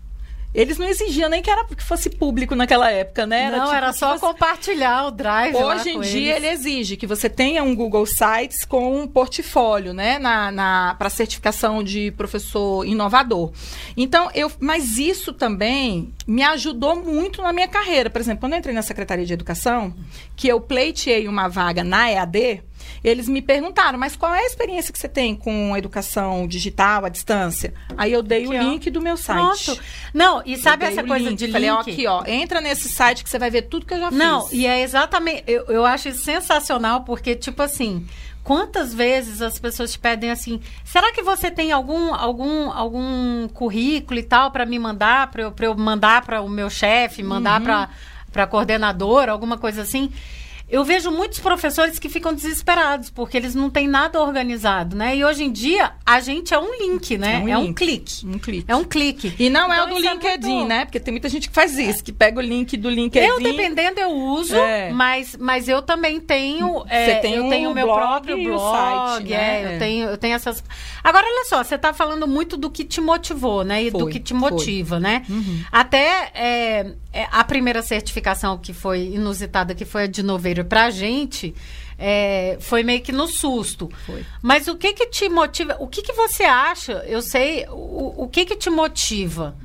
Eles 0.54 0.78
não 0.78 0.86
exigiam 0.88 1.30
nem 1.30 1.42
que, 1.42 1.50
era, 1.50 1.64
que 1.66 1.82
fosse 1.84 2.10
público 2.10 2.56
naquela 2.56 2.92
época, 2.92 3.26
né? 3.26 3.50
não, 3.50 3.66
tipo 3.66 3.76
era 3.76 3.94
só 3.94 4.14
você- 4.18 4.20
compartilhar 4.26 5.08
o 5.08 5.12
drive. 5.12 5.56
Hoje 5.56 5.90
em 5.92 6.00
dia 6.02 6.36
eles. 6.36 6.44
ele 6.44 6.48
exige 6.48 6.98
que 6.98 7.08
você 7.08 7.30
tenha 7.30 7.64
um 7.64 7.74
Google 7.76 8.06
Sites 8.06 8.66
com 8.66 9.02
um 9.02 9.08
portfólio, 9.08 9.94
né, 9.94 10.20
na, 10.20 10.52
na 10.52 10.96
para 11.00 11.10
certificação 11.10 11.82
de 11.82 12.12
professor 12.12 12.86
inovador. 12.86 13.52
Então 13.96 14.30
eu, 14.34 14.52
mas 14.60 14.98
isso 14.98 15.32
também 15.32 16.14
me 16.28 16.44
ajudou 16.44 16.96
muito 16.96 17.42
na 17.42 17.54
minha 17.54 17.68
carreira. 17.68 18.10
Por 18.10 18.20
exemplo, 18.20 18.42
quando 18.42 18.54
eu 18.54 18.60
entrei 18.60 18.76
na 18.76 18.82
Secretaria 18.82 19.26
de 19.26 19.34
Educação, 19.34 19.94
que 20.36 20.48
eu 20.50 20.60
pleiteei 20.60 21.28
uma 21.28 21.48
vaga 21.48 21.84
na 21.84 22.12
EAD, 22.12 22.62
eles 23.04 23.28
me 23.28 23.42
perguntaram, 23.42 23.98
mas 24.00 24.16
qual 24.16 24.34
é 24.34 24.40
a 24.40 24.46
experiência 24.46 24.92
que 24.94 25.00
você 25.00 25.10
tem 25.10 25.36
com 25.36 25.76
educação 25.78 26.48
digital 26.48 27.06
à 27.06 27.10
distância? 27.10 27.74
Aí 27.98 28.12
eu 28.12 28.22
dei 28.22 28.46
o 28.48 28.50
Aqui, 28.52 28.60
ó. 28.60 28.62
link 28.64 28.90
do 28.90 29.02
meu 29.02 29.18
site. 29.18 29.66
Pronto. 29.66 29.82
Não, 30.14 30.42
e 30.46 30.58
sabe 30.58 30.86
essa 30.86 31.02
o 31.02 31.08
coisa 31.08 31.30
link. 31.30 31.38
de 31.38 31.46
link? 31.46 31.54
Falei, 31.54 31.70
ó, 31.70 31.80
aqui, 31.80 32.08
ó, 32.08 32.24
entra 32.26 32.62
nesse 32.62 32.90
site 32.90 33.24
que 33.24 33.30
você 33.30 33.40
vai 33.40 33.50
ver 33.50 33.64
tudo 33.64 33.86
que 33.86 33.94
eu 33.94 34.00
já 34.00 34.12
Não, 34.12 34.42
fiz. 34.48 34.60
e 34.60 34.66
é 34.66 34.82
exatamente. 34.82 35.44
Eu, 35.48 35.66
eu 35.66 35.86
acho 35.86 36.10
isso 36.10 36.24
sensacional, 36.24 37.02
porque, 37.04 37.36
tipo 37.36 37.62
assim, 37.62 38.06
quantas 38.44 38.94
vezes 38.94 39.42
as 39.42 39.60
pessoas 39.60 39.92
te 39.92 40.00
pedem 40.00 40.32
assim: 40.32 40.60
será 40.84 41.12
que 41.12 41.22
você 41.22 41.50
tem 41.52 41.72
algum, 41.72 42.14
algum, 42.14 42.72
algum 42.72 43.48
currículo 43.50 44.20
e 44.20 44.24
tal 44.24 44.52
para 44.52 44.66
me 44.66 44.78
mandar, 44.80 45.30
para 45.32 45.44
eu, 45.44 45.52
pra 45.52 45.66
eu 45.68 45.76
mandar 45.78 46.24
para 46.26 46.42
o 46.42 46.50
meu 46.50 46.70
chefe, 46.70 47.22
mandar 47.24 47.60
Uhum. 47.60 47.66
para 47.66 47.90
para 48.32 48.48
coordenadora, 48.48 49.30
alguma 49.34 49.58
coisa 49.58 49.82
assim? 49.82 50.10
Eu 50.72 50.86
vejo 50.86 51.12
muitos 51.12 51.40
professores 51.40 52.00
que 52.00 52.08
ficam 52.08 52.34
desesperados, 52.34 53.10
porque 53.10 53.36
eles 53.36 53.54
não 53.54 53.70
têm 53.70 53.88
nada 53.90 54.22
organizado, 54.22 54.96
né? 54.96 55.16
E 55.18 55.26
hoje 55.26 55.44
em 55.44 55.52
dia, 55.52 55.92
a 56.06 56.22
gente 56.22 56.54
é 56.54 56.58
um 56.58 56.72
link, 56.80 57.18
né? 57.18 57.36
É 57.36 57.40
um 57.44 57.50
É 57.50 57.58
um 57.58 57.74
clique. 57.74 58.26
Um 58.26 58.40
clique. 58.40 58.66
É 58.72 58.76
um 58.76 58.84
clique. 58.86 59.36
E 59.38 59.50
não 59.50 59.72
é 59.72 59.76
Então, 59.76 59.86
o 59.88 59.90
do 59.90 60.00
isso 60.00 60.08
é 60.08 60.14
LinkedIn, 60.14 60.48
muito- 60.50 60.68
né? 60.70 60.86
Porque 60.86 61.00
tem 61.00 61.12
muita 61.12 61.28
gente 61.28 61.50
que 61.50 61.54
faz 61.54 61.78
isso, 61.78 62.02
que 62.02 62.14
pega 62.14 62.40
o 62.40 62.42
link 62.42 62.78
do 62.78 62.90
LinkedIn. 62.90 63.28
Eu, 63.28 63.42
dependendo, 63.42 64.00
eu 64.00 64.12
uso, 64.12 64.56
É. 64.56 64.92
mas, 64.92 65.36
mas 65.38 65.68
eu 65.68 65.82
também 65.82 66.22
tenho. 66.22 66.80
Você 66.86 66.86
é, 66.94 67.16
tem 67.16 67.34
eu 67.36 67.46
um 67.46 67.50
tenho 67.50 67.70
o 67.72 67.74
meu 67.76 67.88
próprio 67.88 68.42
blog. 68.42 69.18
site, 69.18 69.30
né? 69.30 69.36
é, 69.36 69.64
É. 69.64 69.76
eu, 69.76 69.80
tenho, 69.80 70.08
eu 70.12 70.18
tenho 70.18 70.36
essas. 70.36 70.64
Agora, 71.04 71.26
olha 71.28 71.46
só, 71.50 71.62
você 71.64 71.76
está 71.76 71.92
falando 71.92 72.26
muito 72.26 72.56
do 72.56 72.70
que 72.70 72.86
te 72.86 73.02
motivou, 73.02 73.66
né? 73.66 73.84
E 73.84 73.92
do 73.92 74.00
Foi, 74.00 74.12
que 74.14 74.20
te 74.22 74.34
foi. 74.34 74.40
motiva, 74.52 75.00
né? 75.02 75.24
Uhum. 75.28 75.64
Até 75.70 76.32
é, 76.34 76.94
é, 77.12 77.28
a 77.30 77.44
primeira 77.44 77.82
certificação 77.82 78.58
que 78.58 78.72
foi 78.72 79.02
inusitada, 79.14 79.76
que 79.76 79.84
foi 79.84 80.04
a 80.04 80.08
de 80.08 80.24
Noveiro 80.24 80.61
pra 80.64 80.90
gente. 80.90 81.54
é, 82.04 82.58
foi 82.60 82.82
meio 82.82 83.02
que 83.02 83.12
no 83.12 83.28
susto. 83.28 83.88
Foi. 84.08 84.26
Mas 84.42 84.68
o 84.68 84.76
que 84.76 84.92
que 84.94 85.06
te 85.06 85.30
motiva? 85.30 85.78
O 85.80 85.88
que 85.88 86.02
que 86.02 86.14
você 86.14 86.44
acha? 86.44 86.94
Eu 87.06 87.22
sei, 87.22 87.66
o, 87.70 88.24
o 88.24 88.28
que 88.28 88.44
que 88.44 88.56
te 88.56 88.72
motiva? 88.72 89.56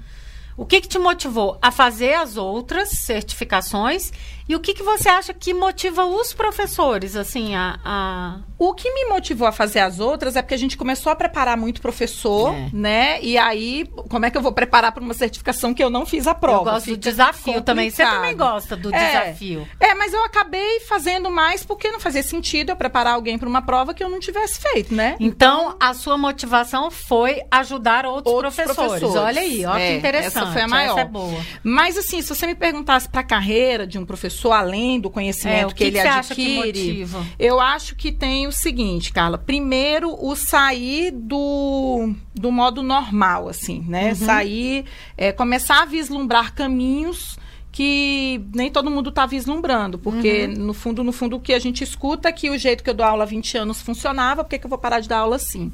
O 0.54 0.66
que 0.66 0.80
que 0.80 0.88
te 0.88 0.98
motivou 0.98 1.58
a 1.62 1.70
fazer 1.70 2.14
as 2.14 2.36
outras 2.36 2.90
certificações? 2.90 4.12
E 4.48 4.54
o 4.54 4.60
que 4.60 4.74
que 4.74 4.82
você 4.82 5.08
acha 5.08 5.34
que 5.34 5.52
motiva 5.52 6.04
os 6.04 6.32
professores, 6.32 7.16
assim, 7.16 7.54
a... 7.54 7.78
a... 7.84 8.38
O 8.58 8.72
que 8.72 8.90
me 8.90 9.04
motivou 9.06 9.46
a 9.46 9.52
fazer 9.52 9.80
as 9.80 10.00
outras 10.00 10.34
é 10.34 10.40
porque 10.40 10.54
a 10.54 10.58
gente 10.58 10.78
começou 10.78 11.12
a 11.12 11.16
preparar 11.16 11.58
muito 11.58 11.80
professor, 11.82 12.54
É. 12.54 12.70
né? 12.72 13.20
E 13.22 13.36
aí, 13.36 13.86
como 14.08 14.24
é 14.24 14.30
que 14.30 14.38
eu 14.38 14.40
vou 14.40 14.52
preparar 14.52 14.92
para 14.92 15.02
uma 15.02 15.12
certificação 15.12 15.74
que 15.74 15.84
eu 15.84 15.90
não 15.90 16.06
fiz 16.06 16.26
a 16.26 16.34
prova? 16.34 16.70
eu 16.70 16.72
gosto 16.74 16.86
do 16.86 16.90
Fica 16.92 16.96
desafio 17.10 17.60
também. 17.60 17.90
Você 17.90 18.02
complicado. 18.02 18.22
também 18.22 18.36
gosta 18.36 18.74
do 18.76 18.94
É. 18.94 19.08
desafio. 19.26 19.68
É, 19.78 19.94
mas 19.94 20.14
eu 20.14 20.24
acabei 20.24 20.80
fazendo 20.80 21.30
mais 21.30 21.62
porque 21.64 21.90
não 21.90 22.00
fazia 22.00 22.22
sentido 22.22 22.70
eu 22.70 22.76
preparar 22.76 23.12
alguém 23.14 23.36
para 23.38 23.46
uma 23.48 23.60
prova 23.60 23.92
que 23.92 24.02
eu 24.02 24.08
não 24.08 24.20
tivesse 24.20 24.58
feito, 24.58 24.94
né? 24.94 25.16
Então, 25.20 25.76
a 25.78 25.92
sua 25.92 26.16
motivação 26.16 26.90
foi 26.90 27.42
ajudar 27.50 28.06
outros, 28.06 28.32
Outros 28.32 28.54
professores. 28.54 29.00
professores. 29.00 29.16
Olha 29.16 29.40
aí, 29.42 29.66
ó 29.66 29.76
É, 29.76 29.90
que 29.90 29.96
interessante. 29.98 30.26
essa 30.38 30.46
foi 30.52 30.62
a 30.62 30.68
maior. 30.68 30.92
Essa 30.92 31.00
é 31.00 31.04
boa. 31.04 31.40
Mas 31.62 31.98
assim, 31.98 32.22
se 32.22 32.28
você 32.34 32.46
me 32.46 32.54
perguntasse 32.54 33.06
para 33.06 33.20
a 33.20 33.24
carreira 33.24 33.86
de 33.86 33.98
um 33.98 34.06
professor 34.06 34.35
além 34.52 35.00
do 35.00 35.08
conhecimento 35.10 35.70
É, 35.70 35.74
que, 35.74 35.74
que 35.74 35.84
ele 35.84 35.96
que 35.96 36.02
que 36.02 36.08
adquire, 36.08 36.88
motiva? 36.88 37.26
eu 37.38 37.60
acho 37.60 37.94
que 37.96 38.10
tem 38.12 38.46
o 38.46 38.52
seguinte, 38.52 39.12
Carla. 39.12 39.38
Primeiro, 39.38 40.14
o 40.18 40.34
sair 40.36 41.10
do, 41.10 42.12
do 42.34 42.50
modo 42.52 42.82
normal, 42.82 43.48
assim, 43.48 43.84
né? 43.88 44.10
Uhum. 44.10 44.14
Sair, 44.14 44.84
é, 45.16 45.32
começar 45.32 45.82
a 45.82 45.86
vislumbrar 45.86 46.54
caminhos 46.54 47.38
que 47.72 48.40
nem 48.54 48.70
todo 48.70 48.90
mundo 48.90 49.10
está 49.10 49.26
vislumbrando, 49.26 49.98
porque 49.98 50.46
Uhum. 50.46 50.64
no 50.64 50.72
fundo, 50.72 51.04
no 51.04 51.12
fundo, 51.12 51.36
o 51.36 51.40
que 51.40 51.52
a 51.52 51.58
gente 51.58 51.84
escuta 51.84 52.30
é 52.30 52.32
que 52.32 52.48
o 52.48 52.56
jeito 52.56 52.82
que 52.82 52.88
eu 52.88 52.94
dou 52.94 53.04
aula 53.04 53.24
há 53.24 53.26
20 53.26 53.58
anos 53.58 53.82
funcionava, 53.82 54.42
por 54.42 54.48
que, 54.48 54.58
que 54.58 54.64
eu 54.64 54.70
vou 54.70 54.78
parar 54.78 55.00
de 55.00 55.08
dar 55.08 55.18
aula 55.18 55.36
assim? 55.36 55.70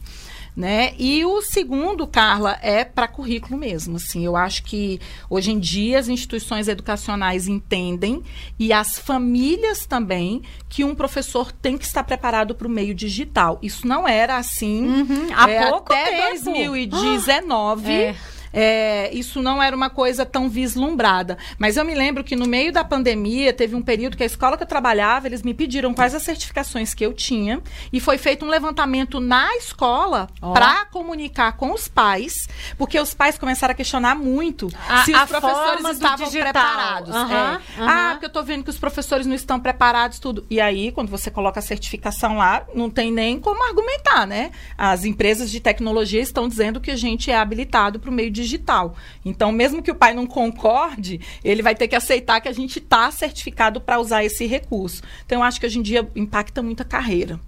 Né? 0.54 0.92
E 0.98 1.24
o 1.24 1.40
segundo, 1.40 2.06
Carla, 2.06 2.58
é 2.62 2.84
para 2.84 3.08
currículo 3.08 3.58
mesmo. 3.58 3.96
Assim, 3.96 4.24
eu 4.24 4.36
acho 4.36 4.62
que 4.64 5.00
hoje 5.28 5.50
em 5.50 5.58
dia 5.58 5.98
as 5.98 6.08
instituições 6.08 6.68
educacionais 6.68 7.48
entendem 7.48 8.22
e 8.58 8.72
as 8.72 8.98
famílias 8.98 9.86
também 9.86 10.42
que 10.68 10.84
um 10.84 10.94
professor 10.94 11.50
tem 11.52 11.78
que 11.78 11.84
estar 11.84 12.04
preparado 12.04 12.54
para 12.54 12.66
o 12.66 12.70
meio 12.70 12.94
digital. 12.94 13.58
Isso 13.62 13.86
não 13.86 14.06
era 14.06 14.36
assim 14.36 14.86
uhum, 14.86 15.28
há 15.34 15.50
é, 15.50 15.70
pouco 15.70 15.92
até 15.92 16.04
tempo. 16.04 16.44
2019. 16.44 17.92
É. 17.92 18.16
É, 18.52 19.10
isso 19.14 19.40
não 19.42 19.62
era 19.62 19.74
uma 19.74 19.88
coisa 19.90 20.24
tão 20.26 20.48
vislumbrada. 20.48 21.38
Mas 21.58 21.76
eu 21.76 21.84
me 21.84 21.94
lembro 21.94 22.22
que 22.24 22.36
no 22.36 22.46
meio 22.46 22.72
da 22.72 22.84
pandemia, 22.84 23.52
teve 23.52 23.74
um 23.74 23.82
período 23.82 24.16
que 24.16 24.22
a 24.22 24.26
escola 24.26 24.56
que 24.56 24.62
eu 24.62 24.66
trabalhava, 24.66 25.26
eles 25.26 25.42
me 25.42 25.54
pediram 25.54 25.94
quais 25.94 26.14
as 26.14 26.22
certificações 26.22 26.94
que 26.94 27.04
eu 27.04 27.12
tinha. 27.12 27.60
E 27.92 28.00
foi 28.00 28.18
feito 28.18 28.44
um 28.44 28.48
levantamento 28.48 29.20
na 29.20 29.56
escola 29.56 30.28
Ó. 30.40 30.52
para 30.52 30.84
comunicar 30.86 31.52
com 31.52 31.72
os 31.72 31.88
pais, 31.88 32.34
porque 32.76 32.98
os 32.98 33.14
pais 33.14 33.38
começaram 33.38 33.72
a 33.72 33.74
questionar 33.74 34.14
muito 34.14 34.68
A- 34.88 35.04
se 35.04 35.12
os 35.12 35.22
professores 35.24 35.84
estavam 35.90 36.26
digital. 36.26 36.52
preparados. 36.52 37.14
Aham, 37.14 37.60
É. 37.78 37.80
aham. 37.82 37.88
Ah, 37.92 38.08
porque 38.12 38.26
eu 38.26 38.30
tô 38.30 38.42
vendo 38.42 38.64
que 38.64 38.70
os 38.70 38.78
professores 38.78 39.26
não 39.26 39.34
estão 39.34 39.58
preparados, 39.60 40.18
tudo. 40.18 40.44
E 40.50 40.60
aí, 40.60 40.92
quando 40.92 41.08
você 41.08 41.30
coloca 41.30 41.58
a 41.58 41.62
certificação 41.62 42.36
lá, 42.36 42.64
não 42.74 42.90
tem 42.90 43.10
nem 43.12 43.38
como 43.40 43.62
argumentar, 43.64 44.26
né? 44.26 44.50
As 44.76 45.04
empresas 45.04 45.50
de 45.50 45.60
tecnologia 45.60 46.20
estão 46.20 46.48
dizendo 46.48 46.80
que 46.80 46.90
a 46.90 46.96
gente 46.96 47.30
é 47.30 47.36
habilitado 47.36 47.98
para 48.00 48.10
o 48.10 48.12
meio 48.12 48.30
digital. 48.42 48.94
Então, 49.24 49.52
mesmo 49.52 49.82
que 49.82 49.90
o 49.90 49.94
pai 49.94 50.14
não 50.14 50.26
concorde, 50.26 51.20
ele 51.44 51.62
vai 51.62 51.74
ter 51.74 51.88
que 51.88 51.96
aceitar 51.96 52.40
que 52.40 52.48
a 52.48 52.52
gente 52.52 52.78
está 52.78 53.10
certificado 53.10 53.80
para 53.80 53.98
usar 53.98 54.24
esse 54.24 54.46
recurso. 54.46 55.02
Então, 55.24 55.38
eu 55.38 55.42
acho 55.44 55.60
que 55.60 55.66
hoje 55.66 55.78
em 55.78 55.82
dia 55.82 56.08
impacta 56.14 56.62
muito 56.62 56.82
a 56.82 56.84
carreira. 56.84 57.40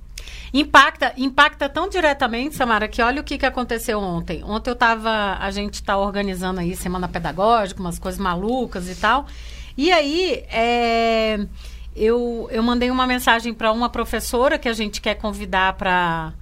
Impacta, 0.53 1.13
impacta 1.17 1.69
tão 1.69 1.89
diretamente, 1.89 2.55
Samara, 2.55 2.87
que 2.87 3.03
olha 3.03 3.21
o 3.21 3.25
que, 3.25 3.37
que 3.37 3.45
aconteceu 3.45 3.99
ontem. 3.99 4.43
Ontem 4.45 4.71
eu 4.71 4.77
tava, 4.77 5.37
a 5.41 5.51
gente 5.51 5.83
tá 5.83 5.99
organizando 5.99 6.61
aí 6.61 6.77
semana 6.77 7.09
pedagógica, 7.09 7.81
umas 7.81 7.99
coisas 7.99 8.21
malucas 8.21 8.89
e 8.89 8.95
tal. 8.95 9.27
E 9.77 9.91
aí, 9.91 10.45
é, 10.49 11.45
eu, 11.97 12.49
eu 12.51 12.63
mandei 12.63 12.91
uma 12.91 13.07
mensagem 13.07 13.53
para 13.53 13.73
uma 13.73 13.89
professora 13.89 14.59
que 14.59 14.69
a 14.69 14.73
gente 14.73 15.01
quer 15.01 15.17
convidar 15.17 15.73
para 15.75 16.33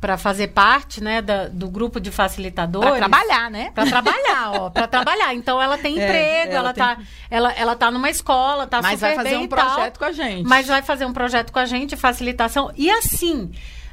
para 0.00 0.16
fazer 0.16 0.48
parte, 0.48 1.02
né, 1.04 1.20
da- 1.20 1.48
do 1.48 1.68
grupo 1.68 2.00
de 2.00 2.10
facilitadores. 2.10 2.88
Para 2.88 2.98
trabalhar, 2.98 3.50
né? 3.50 3.70
Para 3.74 3.84
trabalhar, 3.86 4.52
ó, 4.54 4.70
para 4.70 4.86
trabalhar. 4.88 5.34
Então 5.34 5.60
ela 5.60 5.76
tem 5.76 5.98
É, 6.00 6.04
emprego, 6.04 6.52
ela 6.52 6.58
ela, 6.70 6.72
tem- 6.72 6.82
tá, 6.84 6.98
ela, 7.30 7.52
ela 7.52 7.76
tá 7.76 7.90
numa 7.90 8.08
escola, 8.08 8.66
tá 8.66 8.80
Mas 8.80 8.92
super 8.92 9.06
vai 9.08 9.16
fazer 9.16 9.28
bem 9.30 9.38
um 9.40 9.44
e 9.44 9.48
tal. 9.48 9.58
projeto 9.74 9.98
com 9.98 10.04
a 10.06 10.12
gente. 10.12 10.48
Mas 10.48 10.66
vai 10.66 10.80
fazer 10.82 11.04
um 11.04 11.12
projeto 11.12 11.52
com 11.52 11.58
a 11.58 11.66
gente, 11.66 11.96
facilitação. 11.96 12.72
E 12.76 12.90
assim, 12.90 13.52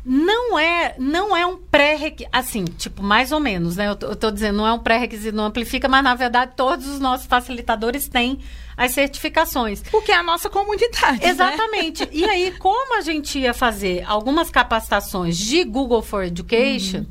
não 0.10 0.58
é, 0.58 0.96
não 0.98 1.36
é 1.36 1.46
um 1.46 1.58
pré-requisito. 1.58 2.30
Assim, 2.32 2.64
tipo, 2.64 3.04
mais 3.04 3.34
ou 3.34 3.42
menos, 3.42 3.76
né? 3.76 3.90
Eu 3.90 4.16
tô 4.16 4.32
dizendo, 4.32 4.56
não 4.60 4.66
é 4.66 4.72
um 4.72 4.80
pré-requisito, 4.80 5.36
não 5.36 5.44
amplifica, 5.44 5.90
mas 5.90 6.02
na 6.02 6.16
verdade 6.16 6.54
todos 6.56 6.88
os 6.88 6.98
nossos 6.98 7.28
facilitadores 7.28 8.08
têm 8.08 8.40
as 8.78 8.94
certificações. 8.94 9.84
Porque 9.92 10.14
é 10.14 10.16
a 10.16 10.24
nossa 10.24 10.50
comunidade. 10.50 11.22
né? 11.22 11.30
Exatamente. 11.30 12.08
E 12.14 12.24
aí, 12.24 12.52
como 12.58 12.98
a 12.98 13.02
gente 13.02 13.38
ia 13.38 13.54
fazer 13.54 14.06
algumas 14.08 14.50
capacitações 14.50 15.38
de 15.38 15.66
Google 15.66 16.02
for 16.02 16.24
Education, 16.24 17.06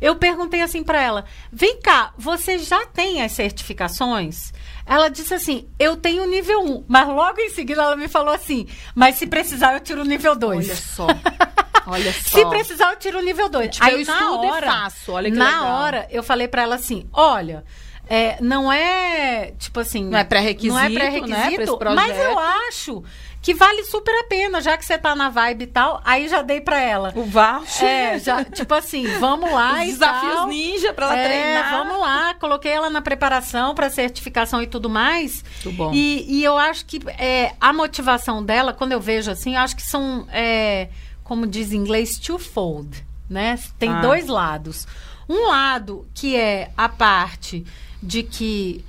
eu 0.00 0.16
perguntei 0.16 0.62
assim 0.62 0.82
para 0.82 1.02
ela: 1.02 1.26
vem 1.52 1.78
cá, 1.82 2.14
você 2.16 2.58
já 2.58 2.86
tem 2.86 3.20
as 3.20 3.32
certificações? 3.32 4.54
Ela 4.86 5.10
disse 5.10 5.34
assim: 5.34 5.68
eu 5.78 5.98
tenho 5.98 6.26
nível 6.26 6.62
1. 6.62 6.84
Mas 6.88 7.06
logo 7.08 7.38
em 7.40 7.50
seguida 7.50 7.82
ela 7.82 7.96
me 7.96 8.08
falou 8.08 8.32
assim: 8.32 8.66
mas 8.94 9.16
se 9.16 9.26
precisar, 9.26 9.74
eu 9.74 9.80
tiro 9.80 10.00
o 10.00 10.06
nível 10.06 10.34
2. 10.34 10.64
Olha 10.66 10.76
só. 10.76 11.06
Olha 11.88 12.12
só. 12.12 12.38
Se 12.38 12.46
precisar, 12.46 12.90
eu 12.92 12.96
tiro 12.98 13.18
o 13.18 13.22
nível 13.22 13.48
2. 13.48 13.70
Tipo, 13.70 13.86
eu 13.88 14.00
estudo 14.00 14.44
e 14.46 14.60
faço, 14.62 15.12
olha 15.12 15.30
que 15.30 15.36
na 15.36 15.46
legal. 15.46 15.66
hora, 15.80 16.06
eu 16.10 16.22
falei 16.22 16.46
pra 16.48 16.62
ela 16.62 16.74
assim: 16.76 17.08
olha. 17.12 17.64
é, 18.08 18.36
não 18.40 18.72
é, 18.72 19.52
tipo 19.58 19.80
assim... 19.80 20.04
Não 20.04 20.18
é 20.18 20.24
pré-requisito, 20.24 20.72
Não 20.74 20.80
é 20.80 20.88
né, 20.88 20.94
pra 20.94 21.10
pré-requisito, 21.10 21.76
projeto. 21.78 21.96
mas 21.96 22.18
eu 22.18 22.38
acho 22.38 23.04
que 23.42 23.52
vale 23.54 23.84
super 23.84 24.12
a 24.18 24.24
pena, 24.24 24.60
já 24.62 24.76
que 24.78 24.84
você 24.84 24.96
tá 24.98 25.14
na 25.14 25.28
vibe 25.28 25.62
e 25.62 25.66
tal. 25.66 26.00
Aí 26.04 26.26
já 26.26 26.40
dei 26.42 26.60
pra 26.60 26.80
ela. 26.80 27.12
O 27.14 27.22
voucher. 27.24 27.86
É, 27.86 28.18
já, 28.18 28.42
tipo 28.44 28.74
assim, 28.74 29.06
vamos 29.18 29.52
lá 29.52 29.74
Os 29.84 29.88
e 29.88 29.92
desafios 29.92 30.34
tal. 30.34 30.46
ninja 30.48 30.92
pra 30.94 31.06
ela 31.06 31.16
É, 31.18 31.24
treinar. 31.28 31.70
vamos 31.70 32.00
lá, 32.00 32.34
coloquei 32.34 32.72
ela 32.72 32.88
na 32.90 33.00
preparação 33.02 33.74
para 33.74 33.88
certificação 33.90 34.60
e 34.62 34.66
tudo 34.66 34.88
mais. 34.90 35.44
Muito 35.64 35.76
bom. 35.76 35.92
E, 35.94 36.24
e 36.28 36.42
eu 36.44 36.56
acho 36.58 36.84
que 36.86 36.98
é, 37.18 37.52
a 37.60 37.72
motivação 37.74 38.42
dela, 38.42 38.72
quando 38.72 38.92
eu 38.92 39.00
vejo 39.00 39.30
assim, 39.30 39.54
eu 39.54 39.60
acho 39.60 39.76
que 39.76 39.82
são, 39.82 40.26
é, 40.32 40.88
como 41.28 41.46
diz 41.46 41.70
em 41.72 41.76
inglês, 41.76 42.18
twofold, 42.18 43.04
né? 43.30 43.58
Tem 43.78 43.90
Ah. 43.90 44.00
dois 44.00 44.26
lados. 44.26 44.86
Um 45.28 45.46
lado 45.48 46.08
que 46.14 46.34
é 46.34 46.70
a 46.76 46.88
parte 46.88 47.64
de 48.02 48.22
que 48.22 48.82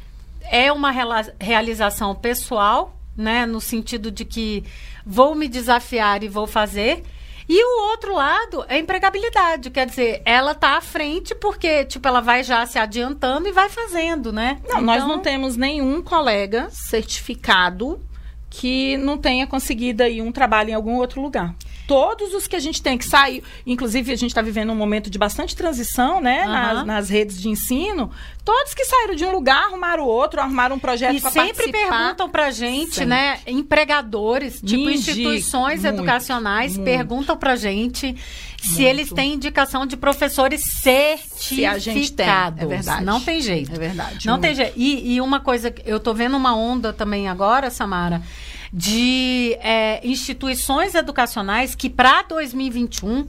é 0.49 0.71
uma 0.71 0.91
realização 1.39 2.15
pessoal, 2.15 2.95
né? 3.15 3.45
No 3.45 3.59
sentido 3.59 4.09
de 4.09 4.23
que 4.23 4.63
vou 5.05 5.35
me 5.35 5.47
desafiar 5.49 6.23
e 6.23 6.29
vou 6.29 6.47
fazer. 6.47 7.03
E 7.51 7.63
o 7.65 7.89
outro 7.89 8.13
lado 8.13 8.63
é 8.69 8.75
a 8.75 8.79
empregabilidade, 8.79 9.71
quer 9.71 9.87
dizer, 9.87 10.21
ela 10.23 10.53
tá 10.53 10.77
à 10.77 10.81
frente 10.81 11.33
porque, 11.33 11.83
tipo, 11.83 12.07
ela 12.07 12.21
vai 12.21 12.43
já 12.43 12.63
se 12.67 12.77
adiantando 12.77 13.47
e 13.47 13.51
vai 13.51 13.67
fazendo, 13.69 14.31
né? 14.31 14.59
Não, 14.69 14.79
nós 14.81 14.97
Então, 14.97 15.07
não 15.07 15.19
temos 15.19 15.57
nenhum 15.57 15.99
colega 16.01 16.69
certificado 16.69 17.99
que 18.51 18.97
não 18.97 19.17
tenha 19.17 19.45
conseguido 19.47 20.03
aí 20.03 20.21
um 20.21 20.31
trabalho 20.31 20.69
em 20.69 20.73
algum 20.73 20.95
outro 20.95 21.21
lugar. 21.21 21.53
Todos 21.89 22.35
os 22.35 22.47
que 22.47 22.55
a 22.55 22.59
gente 22.59 22.83
tem 22.83 22.99
que 22.99 23.05
sair, 23.05 23.43
inclusive 23.65 24.11
a 24.13 24.15
gente 24.15 24.29
está 24.29 24.43
vivendo 24.43 24.71
um 24.71 24.75
momento 24.75 25.09
de 25.09 25.17
bastante 25.17 25.55
transição, 25.55 26.21
né, 26.21 26.43
Aham. 26.43 26.51
nas, 26.51 26.85
nas 26.85 27.09
redes 27.09 27.41
de 27.41 27.49
ensino, 27.49 28.11
todos 28.45 28.75
que 28.75 28.85
saíram 28.85 29.15
de 29.15 29.25
um 29.25 29.31
lugar 29.31 29.63
arrumaram 29.63 30.03
outro, 30.05 30.39
arrumaram 30.39 30.75
um 30.75 30.79
projeto 30.79 31.15
E 31.15 31.19
sempre 31.19 31.51
participar. 31.53 31.71
perguntam 31.71 32.29
pra 32.29 32.51
gente, 32.51 32.91
Sempre. 32.93 33.05
né? 33.07 33.39
Empregadores, 33.47 34.61
tipo 34.61 34.87
instituições 34.87 35.81
muito, 35.81 35.95
educacionais, 35.95 36.75
muito. 36.75 36.85
perguntam 36.85 37.35
pra 37.35 37.55
gente 37.55 38.15
se 38.61 38.67
Muito. 38.69 38.81
eles 38.83 39.09
têm 39.11 39.33
indicação 39.33 39.85
de 39.85 39.97
professores 39.97 40.61
certificados. 40.81 41.39
Se 41.39 41.65
a 41.65 41.77
gente 41.93 42.11
tem, 42.11 42.27
é 42.27 42.65
verdade. 42.67 43.03
Não 43.05 43.19
tem 43.19 43.41
jeito. 43.41 43.73
É 43.73 43.79
verdade. 43.79 44.27
Não 44.27 44.39
tem 44.39 44.53
jeito. 44.53 44.73
E, 44.75 45.15
e 45.15 45.21
uma 45.21 45.39
coisa, 45.39 45.71
que 45.71 45.81
eu 45.89 45.99
tô 45.99 46.13
vendo 46.13 46.37
uma 46.37 46.55
onda 46.55 46.91
também 46.93 47.27
agora, 47.29 47.71
Samara, 47.71 48.21
de 48.71 49.57
é, 49.61 49.99
instituições 50.07 50.95
educacionais 50.95 51.75
que 51.75 51.89
para 51.89 52.21
2021 52.23 53.27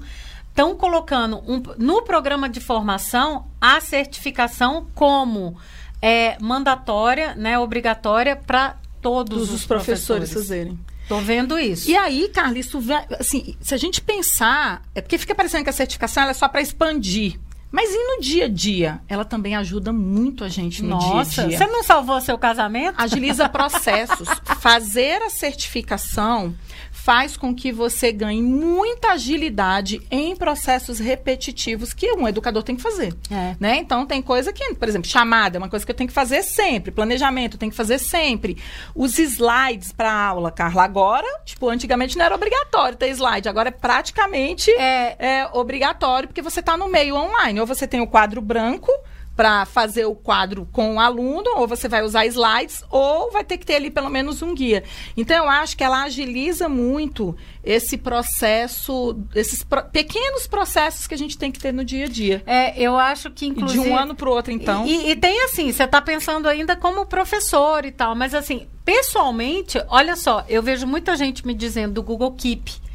estão 0.49 0.75
colocando 0.77 1.39
um- 1.47 1.63
no 1.79 2.03
programa 2.03 2.49
de 2.49 2.61
formação 2.61 3.47
a 3.61 3.81
certificação 3.81 4.87
como 4.95 5.57
é, 6.03 6.37
mandatória, 6.41 7.35
né, 7.35 7.59
obrigatória 7.59 8.35
para 8.37 8.77
todos, 9.03 9.37
Todos 9.39 9.53
os 9.53 9.65
professores 9.67 10.33
fazerem. 10.33 10.79
Tô 11.09 11.19
vendo 11.21 11.59
isso. 11.59 11.91
E 11.91 11.97
aí, 11.97 12.29
Carla, 12.29 12.59
isso 12.59 12.79
assim, 13.19 13.57
se 13.61 13.75
a 13.75 13.77
gente 13.77 14.01
pensar, 14.01 14.83
é 14.95 15.01
porque 15.01 15.19
fica 15.19 15.35
parecendo 15.35 15.65
que 15.65 15.71
a 15.71 15.73
certificação 15.73 16.23
ela 16.23 16.31
é 16.31 16.35
só 16.35 16.49
para 16.49 16.61
expandir. 16.61 17.39
Mas 17.71 17.91
e 17.91 17.97
no 18.17 18.21
dia 18.21 18.47
a 18.47 18.49
dia? 18.49 19.01
Ela 19.09 19.25
também 19.25 19.55
ajuda 19.55 19.93
muito 19.93 20.43
a 20.45 20.49
gente 20.49 20.83
no 20.83 20.91
Nossa, 20.91 21.31
dia 21.31 21.45
a 21.45 21.49
dia. 21.49 21.59
você 21.59 21.67
não 21.67 21.85
salvou 21.85 22.21
seu 22.21 22.37
casamento? 22.37 22.95
Agiliza 22.99 23.49
processos. 23.51 24.29
Fazer 24.61 25.23
a 25.23 25.31
certificação 25.31 26.55
faz 26.93 27.37
com 27.37 27.55
que 27.55 27.73
você 27.73 28.13
ganhe 28.13 28.43
muita 28.43 29.13
agilidade 29.13 30.03
em 30.11 30.35
processos 30.37 30.99
repetitivos 30.99 31.93
que 31.95 32.13
um 32.13 32.27
educador 32.29 32.63
tem 32.63 32.77
que 32.77 32.83
fazer. 32.83 33.15
É. 33.31 33.57
Né? 33.59 33.77
Então, 33.79 34.05
tem 34.05 34.21
coisa 34.21 34.53
que, 34.53 34.75
por 34.75 34.89
exemplo, 34.89 35.09
chamada 35.09 35.57
é 35.57 35.59
uma 35.59 35.69
coisa 35.69 35.85
que 35.87 35.91
eu 35.91 35.97
tenho 35.97 36.09
que 36.09 36.15
fazer 36.15 36.43
sempre. 36.43 36.91
Planejamento, 36.91 37.55
eu 37.55 37.59
tenho 37.59 37.71
que 37.71 37.77
fazer 37.77 37.99
sempre. 37.99 38.57
Os 38.95 39.19
slides 39.19 39.93
para 39.93 40.13
aula, 40.13 40.51
Carla, 40.51 40.85
agora, 40.85 41.27
tipo, 41.45 41.69
antigamente 41.69 42.19
não 42.19 42.25
era 42.25 42.35
obrigatório 42.35 42.99
ter 42.99 43.09
slide. 43.11 43.49
Agora 43.49 43.69
é 43.69 43.73
praticamente 43.73 44.71
É. 44.73 45.17
é 45.19 45.51
obrigatório, 45.53 46.29
porque 46.29 46.43
você 46.43 46.61
está 46.61 46.77
no 46.77 46.89
meio 46.89 47.15
online. 47.15 47.60
Ou 47.61 47.67
você 47.67 47.87
tem 47.87 48.01
o 48.01 48.07
quadro 48.07 48.41
branco 48.41 48.91
para 49.37 49.65
fazer 49.65 50.05
o 50.05 50.15
quadro 50.15 50.69
com 50.71 50.97
o 50.97 51.01
aluno, 51.01 51.49
ou 51.57 51.67
você 51.67 51.89
vai 51.89 52.03
usar 52.03 52.27
slides, 52.27 52.85
ou 52.91 53.31
vai 53.31 53.43
ter 53.43 53.57
que 53.57 53.65
ter 53.65 53.77
ali 53.77 53.91
pelo 53.91 54.11
menos 54.11 54.43
um 54.43 54.55
guia. 54.55 54.85
Então, 55.17 55.45
eu 55.45 55.49
acho 55.49 55.77
que 55.79 55.85
ela 55.85 56.03
agiliza 56.03 56.69
muito 56.69 57.35
esse 57.65 57.97
processo, 57.97 59.19
esses 59.35 59.63
pro- 59.63 59.85
pequenos 59.85 60.47
processos 60.47 61.07
que 61.07 61.15
a 61.15 61.19
gente 61.19 61.39
tem 61.39 61.51
que 61.51 61.59
ter 61.59 61.73
no 61.73 61.85
dia 61.85 62.05
a 62.05 62.09
dia. 62.09 62.43
É, 62.47 62.79
eu 62.79 62.99
acho 62.99 63.31
que 63.31 63.47
inclusive 63.47 63.83
de 63.83 63.89
um 63.89 63.97
ano 63.97 64.15
para 64.15 64.29
o 64.29 64.33
outro, 64.33 64.53
então. 64.53 64.85
E, 64.87 65.11
e 65.13 65.17
tem 65.17 65.43
assim, 65.45 65.73
você 65.73 65.85
está 65.85 66.03
pensando 66.03 66.47
ainda 66.47 66.77
como 66.77 67.07
professor 67.07 67.87
e 67.87 67.93
tal, 67.93 68.15
mas 68.15 68.35
assim, 68.35 68.67
pessoalmente, 68.85 69.83
olha 69.89 70.17
só, 70.17 70.45
eu 70.49 70.63
vejo 70.63 70.87
muita 70.87 71.17
gente 71.17 71.47
me 71.47 71.55
dizendo 71.55 71.95
do 71.95 72.03
Google 72.03 72.33
Keep. 72.33 72.90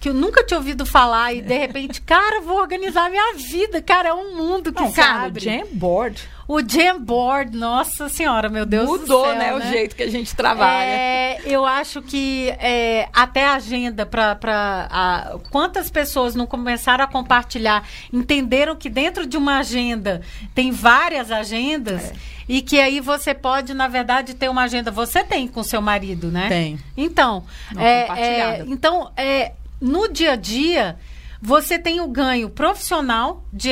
Que 0.00 0.08
eu 0.08 0.14
nunca 0.14 0.44
tinha 0.44 0.58
ouvido 0.58 0.86
falar 0.86 1.32
e 1.32 1.40
de 1.40 1.58
repente, 1.58 2.00
cara, 2.06 2.40
vou 2.40 2.58
organizar 2.58 3.10
minha 3.10 3.34
vida. 3.34 3.82
Cara, 3.82 4.10
é 4.10 4.14
um 4.14 4.36
mundo 4.36 4.72
que 4.72 4.80
Não, 4.80 4.90
se 4.90 4.96
cara, 4.96 5.24
o 5.24 5.26
abre. 5.26 5.44
Jamboard. 5.44 6.28
O 6.48 6.62
Jamboard, 6.66 7.54
nossa 7.54 8.08
senhora, 8.08 8.48
meu 8.48 8.64
Deus 8.64 8.88
Mudou, 8.88 9.24
do 9.24 9.28
céu, 9.28 9.38
né, 9.38 9.54
o 9.54 9.60
jeito 9.60 9.94
que 9.94 10.02
a 10.02 10.10
gente 10.10 10.34
trabalha. 10.34 10.86
É, 10.86 11.40
eu 11.44 11.66
acho 11.66 12.00
que 12.00 12.48
é, 12.58 13.06
até 13.12 13.44
a 13.44 13.52
agenda 13.52 14.06
para 14.06 15.36
quantas 15.50 15.90
pessoas 15.90 16.34
não 16.34 16.46
começaram 16.46 17.04
a 17.04 17.06
compartilhar, 17.06 17.86
entenderam 18.10 18.74
que 18.74 18.88
dentro 18.88 19.26
de 19.26 19.36
uma 19.36 19.58
agenda 19.58 20.22
tem 20.54 20.70
várias 20.70 21.30
agendas. 21.30 22.10
É. 22.10 22.38
E 22.48 22.62
que 22.62 22.80
aí 22.80 22.98
você 22.98 23.34
pode, 23.34 23.74
na 23.74 23.88
verdade, 23.88 24.32
ter 24.32 24.48
uma 24.48 24.62
agenda. 24.62 24.90
Você 24.90 25.22
tem 25.22 25.46
com 25.46 25.62
seu 25.62 25.82
marido, 25.82 26.28
né? 26.30 26.48
Tem. 26.48 26.78
Então, 26.96 27.44
é, 27.76 28.08
é, 28.18 28.64
então 28.66 29.12
é, 29.14 29.52
no 29.80 30.08
dia 30.08 30.32
a 30.32 30.36
dia, 30.36 30.98
você 31.40 31.78
tem 31.78 32.00
o 32.00 32.08
ganho 32.08 32.50
profissional, 32.50 33.44
de 33.52 33.70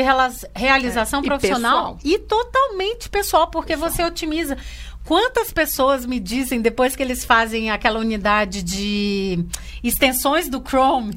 realização 0.54 1.20
é, 1.20 1.22
e 1.22 1.26
profissional 1.26 1.96
pessoal. 1.96 1.98
e 2.04 2.18
totalmente 2.18 3.08
pessoal, 3.08 3.48
porque 3.48 3.72
pessoal. 3.74 3.90
você 3.90 4.04
otimiza. 4.04 4.56
Quantas 5.04 5.52
pessoas 5.52 6.04
me 6.04 6.18
dizem, 6.18 6.60
depois 6.60 6.96
que 6.96 7.02
eles 7.02 7.24
fazem 7.24 7.70
aquela 7.70 8.00
unidade 8.00 8.62
de 8.62 9.44
extensões 9.82 10.48
do 10.48 10.60
Chrome, 10.60 11.14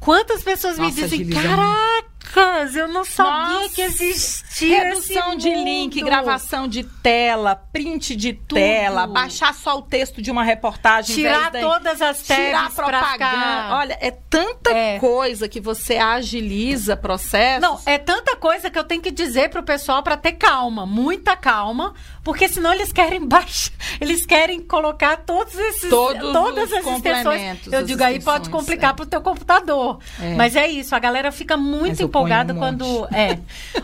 quantas 0.00 0.42
pessoas 0.42 0.78
Nossa, 0.78 0.90
me 0.90 1.02
dizem, 1.02 1.28
caraca, 1.28 2.11
Lucas, 2.34 2.74
eu 2.74 2.88
não 2.88 3.04
sabia 3.04 3.60
Nossa, 3.60 3.74
que 3.74 3.82
existia 3.82 4.84
redução 4.84 5.36
de 5.36 5.54
link, 5.54 6.00
gravação 6.00 6.66
de 6.66 6.82
tela, 6.82 7.54
print 7.54 8.16
de 8.16 8.32
Tudo. 8.32 8.54
tela, 8.58 9.06
baixar 9.06 9.54
só 9.54 9.78
o 9.78 9.82
texto 9.82 10.22
de 10.22 10.30
uma 10.30 10.42
reportagem, 10.42 11.14
tirar 11.14 11.52
todas 11.52 12.00
as 12.00 12.22
tags, 12.22 12.46
tirar 12.46 12.70
propaganda. 12.70 13.74
Olha, 13.74 13.98
é 14.00 14.10
tanta 14.10 14.70
é. 14.70 14.98
coisa 14.98 15.46
que 15.46 15.60
você 15.60 15.98
agiliza 15.98 16.96
processos. 16.96 17.60
Não, 17.60 17.78
é 17.84 17.98
tanta 17.98 18.34
coisa 18.34 18.70
que 18.70 18.78
eu 18.78 18.84
tenho 18.84 19.02
que 19.02 19.10
dizer 19.10 19.50
pro 19.50 19.62
pessoal 19.62 20.02
para 20.02 20.16
ter 20.16 20.32
calma, 20.32 20.86
muita 20.86 21.36
calma, 21.36 21.92
porque 22.24 22.48
senão 22.48 22.72
eles 22.72 22.92
querem 22.92 23.26
baixar, 23.26 23.72
eles 24.00 24.24
querem 24.24 24.60
colocar 24.60 25.18
todos 25.18 25.54
esses 25.54 25.90
todos 25.90 26.32
todas 26.32 26.72
as 26.72 26.86
extensões. 26.86 27.66
Eu 27.70 27.82
digo 27.84 28.02
aí 28.02 28.20
pode 28.20 28.48
complicar 28.50 28.90
é. 28.90 28.94
pro 28.94 29.06
teu 29.06 29.20
computador. 29.20 29.98
É. 30.20 30.34
Mas 30.34 30.56
é 30.56 30.68
isso, 30.68 30.94
a 30.94 30.98
galera 30.98 31.30
fica 31.32 31.56
muito 31.56 32.02
empolgada 32.02 32.32
empolgado 32.32 32.52
um 32.52 32.58
quando. 32.58 33.06
É. 33.14 33.38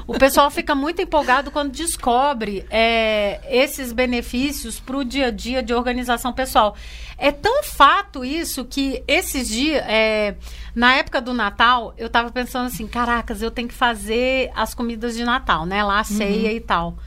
O 0.07 0.15
pessoal 0.19 0.51
fica 0.51 0.75
muito 0.75 1.03
empolgado 1.03 1.51
quando 1.51 1.73
descobre 1.73 2.65
é, 2.71 3.41
esses 3.49 3.93
benefícios 3.93 4.81
para 4.81 4.97
o 4.97 5.05
dia 5.05 5.27
a 5.27 5.31
dia 5.31 5.63
de 5.63 5.75
organização 5.75 6.33
pessoal. 6.33 6.75
É 7.17 7.33
tão 7.33 7.65
fato 7.65 8.25
isso 8.25 8.65
que 8.65 9.03
esses 9.09 9.49
dias, 9.49 9.83
é, 9.89 10.37
na 10.75 10.95
época 10.95 11.21
do 11.21 11.35
Natal, 11.35 11.93
eu 11.99 12.07
estava 12.07 12.31
pensando 12.31 12.67
assim: 12.67 12.87
caracas, 12.87 13.43
eu 13.43 13.51
tenho 13.51 13.69
que 13.69 13.75
fazer 13.75 14.51
as 14.55 14.75
comidas 14.75 15.17
de 15.17 15.25
Natal, 15.25 15.67
né? 15.67 15.83
Lá 15.83 16.01
a 16.01 16.05
ceia 16.05 16.51
uhum. 16.51 16.57
e 16.57 16.61
tal. 16.61 16.99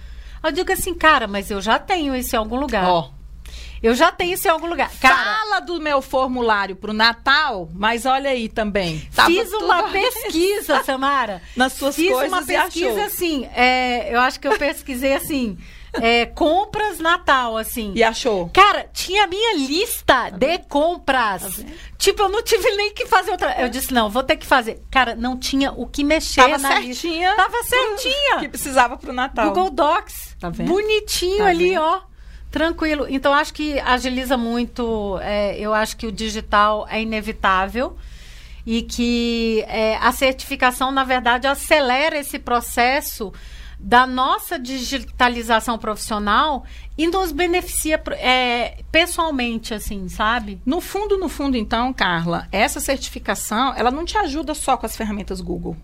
Eu 0.43 0.51
digo 0.51 0.71
assim, 0.71 0.93
cara, 0.93 1.27
mas 1.27 1.51
eu 1.51 1.61
já 1.61 1.77
tenho 1.77 2.15
isso 2.15 2.35
em 2.35 2.39
algum 2.39 2.59
lugar. 2.59 2.85
Ó. 2.85 3.09
Oh. 3.09 3.21
Eu 3.83 3.95
já 3.95 4.11
tenho 4.11 4.33
isso 4.33 4.47
em 4.47 4.51
algum 4.51 4.67
lugar. 4.67 4.91
Cara, 4.99 5.15
Fala 5.15 5.59
do 5.59 5.81
meu 5.81 6.03
formulário 6.03 6.75
pro 6.75 6.93
Natal, 6.93 7.67
mas 7.73 8.05
olha 8.05 8.29
aí 8.29 8.47
também. 8.47 8.99
Fiz 9.25 9.51
uma 9.53 9.83
pesquisa, 9.89 10.83
Samara. 10.83 11.41
Nas 11.55 11.73
suas 11.73 11.95
Fiz 11.95 12.11
coisas 12.11 12.31
uma 12.31 12.45
pesquisa 12.45 13.05
assim. 13.05 13.49
É, 13.55 14.13
eu 14.13 14.19
acho 14.19 14.39
que 14.39 14.47
eu 14.47 14.57
pesquisei 14.57 15.15
assim. 15.15 15.57
É, 15.93 16.25
compras 16.25 16.99
Natal, 16.99 17.57
assim. 17.57 17.91
E 17.95 18.03
achou? 18.03 18.49
Cara, 18.53 18.89
tinha 18.93 19.25
a 19.25 19.27
minha 19.27 19.55
lista 19.55 20.05
tá 20.05 20.29
de 20.29 20.59
compras. 20.59 21.57
Tá 21.57 21.63
tipo, 21.97 22.23
eu 22.23 22.29
não 22.29 22.41
tive 22.41 22.69
nem 22.77 22.93
que 22.93 23.05
fazer 23.05 23.31
outra. 23.31 23.59
Eu 23.59 23.67
disse, 23.67 23.93
não, 23.93 24.09
vou 24.09 24.23
ter 24.23 24.37
que 24.37 24.45
fazer. 24.45 24.81
Cara, 24.89 25.15
não 25.15 25.37
tinha 25.37 25.71
o 25.71 25.85
que 25.85 26.03
mexer 26.03 26.41
Tava 26.41 26.57
na 26.57 26.69
certinha. 26.69 27.29
lista. 27.29 27.35
Tava 27.43 27.63
certinha. 27.63 28.39
Que 28.39 28.47
precisava 28.49 28.97
pro 28.97 29.11
Natal. 29.11 29.47
Google 29.49 29.69
Docs. 29.69 30.37
Tá 30.39 30.49
vendo? 30.49 30.67
Bonitinho 30.67 31.39
tá 31.39 31.47
ali, 31.47 31.69
vendo? 31.71 31.81
ó. 31.81 32.01
Tranquilo. 32.49 33.05
Então, 33.09 33.33
acho 33.33 33.53
que 33.53 33.79
agiliza 33.79 34.37
muito. 34.37 35.17
É, 35.21 35.57
eu 35.57 35.73
acho 35.73 35.97
que 35.97 36.07
o 36.07 36.11
digital 36.11 36.85
é 36.89 37.01
inevitável 37.01 37.97
e 38.65 38.81
que 38.81 39.63
é, 39.67 39.97
a 39.97 40.11
certificação, 40.11 40.91
na 40.91 41.03
verdade, 41.03 41.47
acelera 41.47 42.17
esse 42.17 42.37
processo 42.37 43.33
da 43.81 44.05
nossa 44.05 44.59
digitalização 44.59 45.77
profissional 45.77 46.63
e 46.97 47.07
nos 47.07 47.31
beneficia 47.31 48.01
é, 48.11 48.83
pessoalmente, 48.91 49.73
assim, 49.73 50.07
sabe? 50.07 50.61
No 50.65 50.79
fundo, 50.79 51.17
no 51.17 51.27
fundo, 51.27 51.57
então, 51.57 51.91
Carla, 51.91 52.47
essa 52.51 52.79
certificação, 52.79 53.73
ela 53.75 53.89
não 53.89 54.05
te 54.05 54.17
ajuda 54.17 54.53
só 54.53 54.77
com 54.77 54.85
as 54.85 54.95
ferramentas 54.95 55.41
Google 55.41 55.75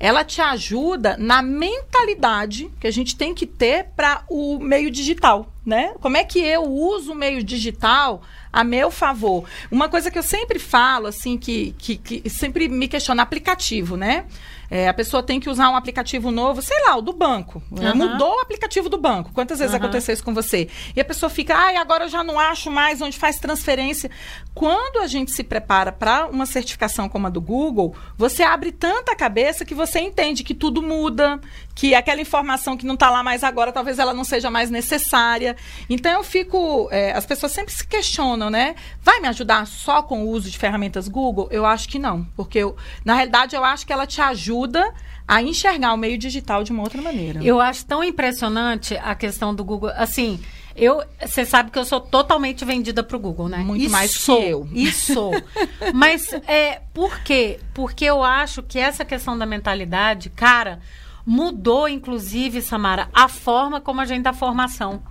ela 0.00 0.24
te 0.24 0.40
ajuda 0.40 1.16
na 1.18 1.42
mentalidade 1.42 2.70
que 2.78 2.86
a 2.86 2.90
gente 2.90 3.16
tem 3.16 3.34
que 3.34 3.46
ter 3.46 3.86
para 3.96 4.22
o 4.28 4.58
meio 4.58 4.90
digital, 4.90 5.52
né? 5.68 5.92
Como 6.00 6.16
é 6.16 6.24
que 6.24 6.40
eu 6.40 6.64
uso 6.64 7.12
o 7.12 7.14
meio 7.14 7.44
digital 7.44 8.22
a 8.50 8.64
meu 8.64 8.90
favor? 8.90 9.44
Uma 9.70 9.88
coisa 9.88 10.10
que 10.10 10.18
eu 10.18 10.22
sempre 10.22 10.58
falo, 10.58 11.06
assim, 11.06 11.36
que, 11.36 11.74
que, 11.78 11.96
que 11.96 12.30
sempre 12.30 12.68
me 12.68 12.88
questiona, 12.88 13.22
aplicativo, 13.22 13.96
né? 13.96 14.24
É, 14.70 14.86
a 14.86 14.92
pessoa 14.92 15.22
tem 15.22 15.40
que 15.40 15.48
usar 15.48 15.70
um 15.70 15.76
aplicativo 15.76 16.30
novo, 16.30 16.60
sei 16.60 16.76
lá, 16.84 16.96
o 16.96 17.00
do 17.00 17.12
banco. 17.12 17.62
Uhum. 17.70 17.94
Mudou 17.94 18.36
o 18.36 18.40
aplicativo 18.40 18.88
do 18.88 18.98
banco. 18.98 19.30
Quantas 19.32 19.58
vezes 19.58 19.72
uhum. 19.72 19.80
aconteceu 19.80 20.12
isso 20.12 20.24
com 20.24 20.34
você? 20.34 20.68
E 20.94 21.00
a 21.00 21.04
pessoa 21.04 21.30
fica, 21.30 21.54
ai, 21.56 21.76
agora 21.76 22.04
eu 22.04 22.08
já 22.08 22.22
não 22.22 22.38
acho 22.38 22.70
mais 22.70 23.00
onde 23.00 23.16
faz 23.16 23.38
transferência. 23.38 24.10
Quando 24.54 24.98
a 24.98 25.06
gente 25.06 25.32
se 25.32 25.42
prepara 25.42 25.90
para 25.90 26.26
uma 26.26 26.44
certificação 26.44 27.08
como 27.08 27.26
a 27.26 27.30
do 27.30 27.40
Google, 27.40 27.94
você 28.16 28.42
abre 28.42 28.70
tanta 28.70 29.16
cabeça 29.16 29.64
que 29.64 29.74
você 29.74 30.00
entende 30.00 30.44
que 30.44 30.54
tudo 30.54 30.82
muda, 30.82 31.40
que 31.74 31.94
aquela 31.94 32.20
informação 32.20 32.76
que 32.76 32.84
não 32.84 32.94
está 32.94 33.08
lá 33.08 33.22
mais 33.22 33.42
agora, 33.42 33.72
talvez 33.72 33.98
ela 33.98 34.12
não 34.12 34.24
seja 34.24 34.50
mais 34.50 34.68
necessária. 34.68 35.56
Então 35.88 36.12
eu 36.12 36.24
fico. 36.24 36.88
É, 36.90 37.12
as 37.12 37.26
pessoas 37.26 37.52
sempre 37.52 37.72
se 37.72 37.86
questionam, 37.86 38.50
né? 38.50 38.74
Vai 39.02 39.20
me 39.20 39.28
ajudar 39.28 39.66
só 39.66 40.02
com 40.02 40.24
o 40.24 40.28
uso 40.28 40.50
de 40.50 40.58
ferramentas 40.58 41.08
Google? 41.08 41.48
Eu 41.50 41.64
acho 41.64 41.88
que 41.88 41.98
não. 41.98 42.24
Porque 42.36 42.58
eu, 42.58 42.76
na 43.04 43.14
realidade, 43.14 43.54
eu 43.54 43.64
acho 43.64 43.86
que 43.86 43.92
ela 43.92 44.06
te 44.06 44.20
ajuda 44.20 44.92
a 45.26 45.42
enxergar 45.42 45.92
o 45.92 45.96
meio 45.96 46.16
digital 46.16 46.64
de 46.64 46.72
uma 46.72 46.82
outra 46.82 47.02
maneira. 47.02 47.42
Eu 47.44 47.60
acho 47.60 47.84
tão 47.84 48.02
impressionante 48.02 48.96
a 48.96 49.14
questão 49.14 49.54
do 49.54 49.62
Google. 49.62 49.90
Assim, 49.94 50.40
eu, 50.74 51.02
você 51.20 51.44
sabe 51.44 51.70
que 51.72 51.78
eu 51.78 51.84
sou 51.84 52.00
totalmente 52.00 52.64
vendida 52.64 53.02
para 53.02 53.16
o 53.16 53.20
Google, 53.20 53.48
né? 53.48 53.58
Muito 53.58 53.90
mais 53.90 54.16
que 54.16 54.30
eu. 54.30 54.68
Isso. 54.72 55.30
Mas 55.92 56.32
é, 56.46 56.80
por 56.94 57.18
quê? 57.20 57.58
Porque 57.74 58.04
eu 58.04 58.22
acho 58.22 58.62
que 58.62 58.78
essa 58.78 59.04
questão 59.04 59.36
da 59.36 59.44
mentalidade, 59.44 60.30
cara, 60.30 60.80
mudou, 61.26 61.88
inclusive, 61.88 62.62
Samara, 62.62 63.08
a 63.12 63.28
forma 63.28 63.80
como 63.80 64.00
a 64.00 64.04
gente 64.04 64.22
dá 64.22 64.32
formação. 64.32 65.02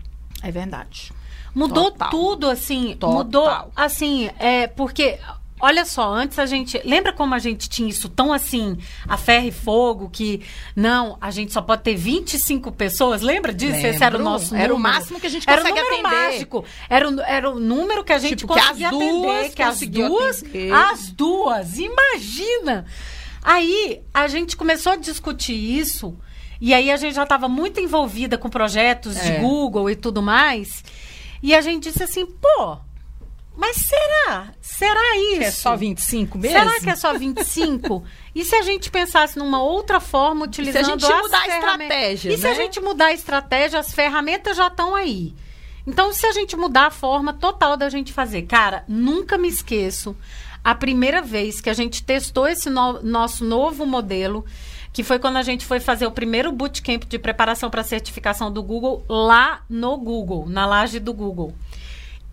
É 0.47 0.51
verdade. 0.51 1.11
Mudou 1.53 1.91
Total. 1.91 2.09
tudo, 2.09 2.49
assim. 2.49 2.95
Total. 2.99 3.17
Mudou, 3.17 3.71
assim, 3.75 4.29
é, 4.39 4.67
porque 4.67 5.19
Olha 5.59 5.85
só, 5.85 6.13
antes 6.13 6.37
a 6.37 6.45
gente. 6.45 6.79
Lembra 6.85 7.11
como 7.11 7.33
a 7.33 7.39
gente 7.39 7.67
tinha 7.67 7.89
isso 7.89 8.07
tão 8.07 8.31
assim, 8.31 8.77
a 9.07 9.17
ferro 9.17 9.47
e 9.47 9.51
fogo, 9.51 10.07
que 10.07 10.43
não, 10.75 11.17
a 11.19 11.31
gente 11.31 11.51
só 11.51 11.63
pode 11.63 11.81
ter 11.81 11.95
25 11.95 12.71
pessoas? 12.73 13.23
Lembra 13.23 13.51
disso? 13.51 13.73
Lembro. 13.73 13.89
Esse 13.89 14.03
era 14.03 14.17
o 14.17 14.21
nosso 14.21 14.55
Era 14.55 14.73
o 14.73 14.77
máximo 14.77 15.19
que 15.19 15.25
a 15.25 15.29
gente 15.29 15.47
consegue 15.47 15.67
era 15.67 15.71
o 15.71 15.89
número 15.89 16.07
atender. 16.07 16.31
mágico. 16.31 16.65
Era 16.87 17.09
o, 17.09 17.21
era 17.21 17.49
o 17.49 17.59
número 17.59 18.03
que 18.03 18.13
a 18.13 18.19
gente 18.19 18.35
tipo, 18.35 18.53
conseguia 18.53 18.75
que 18.75 18.83
as 18.83 18.93
atender. 18.93 19.11
Duas 19.11 19.55
que 19.55 19.63
as 19.63 19.79
duas. 19.79 20.43
Atender. 20.43 20.71
As 20.71 21.11
duas. 21.11 21.79
Imagina! 21.79 22.85
Aí 23.41 24.01
a 24.13 24.27
gente 24.27 24.55
começou 24.55 24.91
a 24.91 24.95
discutir 24.95 25.55
isso. 25.55 26.15
E 26.59 26.73
aí 26.73 26.91
a 26.91 26.97
gente 26.97 27.15
já 27.15 27.23
estava 27.23 27.47
muito 27.47 27.79
envolvida 27.79 28.37
com 28.37 28.49
projetos 28.49 29.15
é. 29.15 29.31
de 29.31 29.39
Google 29.39 29.89
e 29.89 29.95
tudo 29.95 30.21
mais. 30.21 30.83
E 31.41 31.53
a 31.53 31.61
gente 31.61 31.83
disse 31.91 32.03
assim, 32.03 32.25
pô, 32.25 32.77
mas 33.55 33.77
será? 33.77 34.53
Será 34.61 35.17
isso? 35.17 35.39
Que 35.39 35.45
é 35.45 35.51
só 35.51 35.75
25 35.75 36.37
mesmo? 36.37 36.57
Será 36.57 36.79
que 36.79 36.89
é 36.89 36.95
só 36.95 37.17
25? 37.17 38.03
e 38.35 38.45
se 38.45 38.55
a 38.55 38.61
gente 38.61 38.91
pensasse 38.91 39.37
numa 39.39 39.61
outra 39.61 39.99
forma, 39.99 40.45
utilizando 40.45 40.83
e 40.83 40.85
se 40.85 40.91
a 40.91 41.09
gente 41.09 41.23
mudar 41.23 41.41
a 41.41 41.47
estratégia, 41.47 42.29
E 42.29 42.35
né? 42.35 42.37
se 42.37 42.47
a 42.47 42.49
né? 42.51 42.55
gente 42.55 42.79
mudar 42.79 43.05
a 43.07 43.13
estratégia, 43.13 43.79
as 43.79 43.91
ferramentas 43.91 44.55
já 44.55 44.67
estão 44.67 44.93
aí. 44.93 45.33
Então, 45.87 46.13
se 46.13 46.25
a 46.27 46.33
gente 46.33 46.55
mudar 46.55 46.87
a 46.87 46.91
forma 46.91 47.33
total 47.33 47.77
da 47.77 47.89
gente 47.89 48.13
fazer. 48.13 48.43
Cara, 48.43 48.83
nunca 48.87 49.37
me 49.37 49.47
esqueço 49.47 50.15
a 50.63 50.75
primeira 50.75 51.21
vez 51.21 51.61
que 51.61 51.69
a 51.69 51.73
gente 51.73 52.03
testou 52.03 52.47
esse 52.47 52.69
no 52.69 53.01
nosso 53.01 53.45
novo 53.45 53.85
modelo, 53.85 54.45
que 54.91 55.03
foi 55.03 55.19
quando 55.19 55.37
a 55.37 55.43
gente 55.43 55.65
foi 55.65 55.79
fazer 55.79 56.07
o 56.07 56.11
primeiro 56.11 56.51
bootcamp 56.51 57.03
de 57.03 57.19
preparação 57.19 57.69
para 57.69 57.83
certificação 57.83 58.51
do 58.51 58.63
Google 58.63 59.03
lá 59.07 59.61
no 59.69 59.97
Google, 59.97 60.47
na 60.47 60.65
laje 60.65 60.99
do 60.99 61.13
Google. 61.13 61.53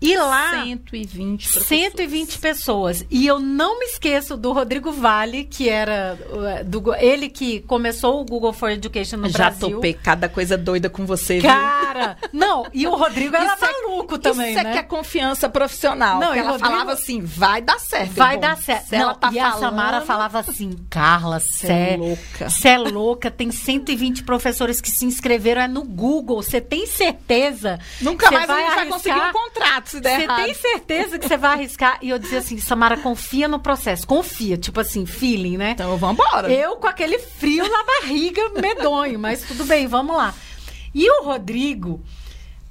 E 0.01 0.15
lá 0.17 0.63
120 0.63 1.49
professores. 1.49 1.67
120 1.67 2.37
pessoas. 2.39 3.05
E 3.09 3.25
eu 3.25 3.39
não 3.39 3.79
me 3.79 3.85
esqueço 3.85 4.35
do 4.37 4.51
Rodrigo 4.51 4.91
Vale, 4.91 5.45
que 5.45 5.69
era 5.69 6.17
uh, 6.29 6.63
do, 6.65 6.93
ele 6.95 7.29
que 7.29 7.61
começou 7.61 8.21
o 8.21 8.25
Google 8.25 8.53
for 8.53 8.69
Education 8.69 9.17
no 9.17 9.29
Já 9.29 9.49
Brasil. 9.49 9.69
topei 9.71 9.93
cada 9.93 10.27
coisa 10.29 10.57
doida 10.57 10.89
com 10.89 11.05
você, 11.05 11.39
viu? 11.39 11.49
Cara, 11.49 12.17
não, 12.31 12.67
e 12.73 12.85
o 12.85 12.95
Rodrigo 12.95 13.35
era 13.35 13.55
Isso 13.55 13.65
é- 13.65 13.71
maluco 13.71 14.19
também, 14.19 14.51
Isso 14.51 14.59
é 14.59 14.63
né? 14.63 14.71
que 14.73 14.77
é 14.79 14.83
confiança 14.83 15.47
profissional. 15.49 16.19
Não, 16.19 16.33
ela 16.33 16.51
Rodrigo- 16.51 16.69
falava 16.71 16.91
assim, 16.91 17.21
vai 17.21 17.61
dar 17.61 17.79
certo. 17.79 18.11
Vai 18.13 18.35
bom. 18.35 18.41
dar 18.41 18.57
certo. 18.57 18.87
Se 18.89 18.95
ela 18.95 19.13
Não, 19.13 19.15
tá 19.15 19.31
e 19.31 19.39
a 19.39 19.51
falando, 19.51 19.59
Samara 19.61 20.01
falava 20.01 20.39
assim, 20.39 20.71
Carla, 20.89 21.39
Cê 21.39 21.67
cê 21.67 21.73
é 21.73 21.97
louca. 21.97 22.49
Você 22.49 22.67
é 22.67 22.77
louca, 22.77 23.31
tem 23.31 23.49
120 23.49 24.23
professores 24.23 24.79
que 24.81 24.91
se 24.91 25.05
inscreveram 25.05 25.61
é 25.61 25.67
no 25.67 25.83
Google. 25.83 26.43
Você 26.43 26.59
tem 26.61 26.85
certeza? 26.85 27.79
Nunca 28.01 28.29
mais 28.29 28.49
a 28.49 28.53
gente 28.53 28.65
vai 28.65 28.65
arriscar? 28.65 28.87
conseguir 28.87 29.19
um 29.29 29.31
contrato 29.31 29.84
se 29.89 29.99
der 30.01 30.17
Você 30.17 30.23
errado. 30.23 30.43
tem 30.45 30.53
certeza 30.53 31.19
que 31.19 31.27
você 31.27 31.37
vai 31.37 31.51
arriscar? 31.53 31.97
E 32.01 32.09
eu 32.09 32.19
dizia 32.19 32.39
assim, 32.39 32.57
Samara, 32.59 32.97
confia 32.97 33.47
no 33.47 33.59
processo. 33.59 34.05
Confia, 34.07 34.57
tipo 34.57 34.79
assim, 34.79 35.05
feeling, 35.05 35.57
né? 35.57 35.71
Então 35.71 35.95
vambora. 35.97 36.51
Eu 36.51 36.75
com 36.77 36.87
aquele 36.87 37.19
frio 37.19 37.67
na 37.69 37.83
barriga, 37.83 38.41
medonho, 38.59 39.19
mas 39.19 39.41
tudo 39.43 39.65
bem, 39.65 39.87
vamos 39.87 40.15
lá. 40.15 40.33
E 40.93 41.09
o 41.09 41.23
Rodrigo, 41.25 42.01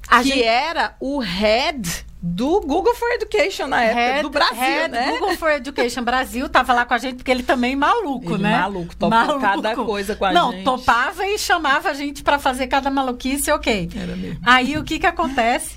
a 0.09 0.23
que 0.23 0.29
gente 0.29 0.43
era 0.43 0.97
o 1.01 1.19
head 1.19 2.05
do 2.27 2.59
Google 2.63 2.95
for 2.95 3.11
Education 3.13 3.67
na 3.67 3.83
época, 3.83 4.01
Head- 4.01 4.23
do 4.23 4.31
Brasil, 4.31 4.59
Head 4.59 4.89
né? 4.93 5.11
Google 5.11 5.37
for 5.37 5.51
Education 5.51 6.03
Brasil 6.03 6.49
tava 6.49 6.73
lá 6.73 6.87
com 6.87 6.95
a 6.95 6.99
gente 6.99 7.17
porque 7.17 7.31
ele 7.31 7.43
também 7.43 7.75
é 7.75 7.77
maluco, 7.77 8.33
Ele 8.37 8.45
né? 8.45 8.61
maluco, 8.61 8.97
topou 8.97 9.39
cada 9.39 9.75
coisa 9.77 10.17
com 10.17 10.25
a 10.25 10.33
Não, 10.33 10.51
gente. 10.53 10.65
topava 10.65 11.27
e 11.27 11.39
chamava 11.39 11.91
a 11.91 11.93
gente 11.93 12.23
pra 12.23 12.39
fazer 12.39 12.67
cada 12.67 12.91
maluquice, 12.91 13.51
ok. 13.53 13.91
Era 13.95 14.17
mesmo. 14.17 14.41
Aí 14.43 14.79
o 14.79 14.85
que 14.85 14.99
que 14.99 15.07
acontece? 15.07 15.77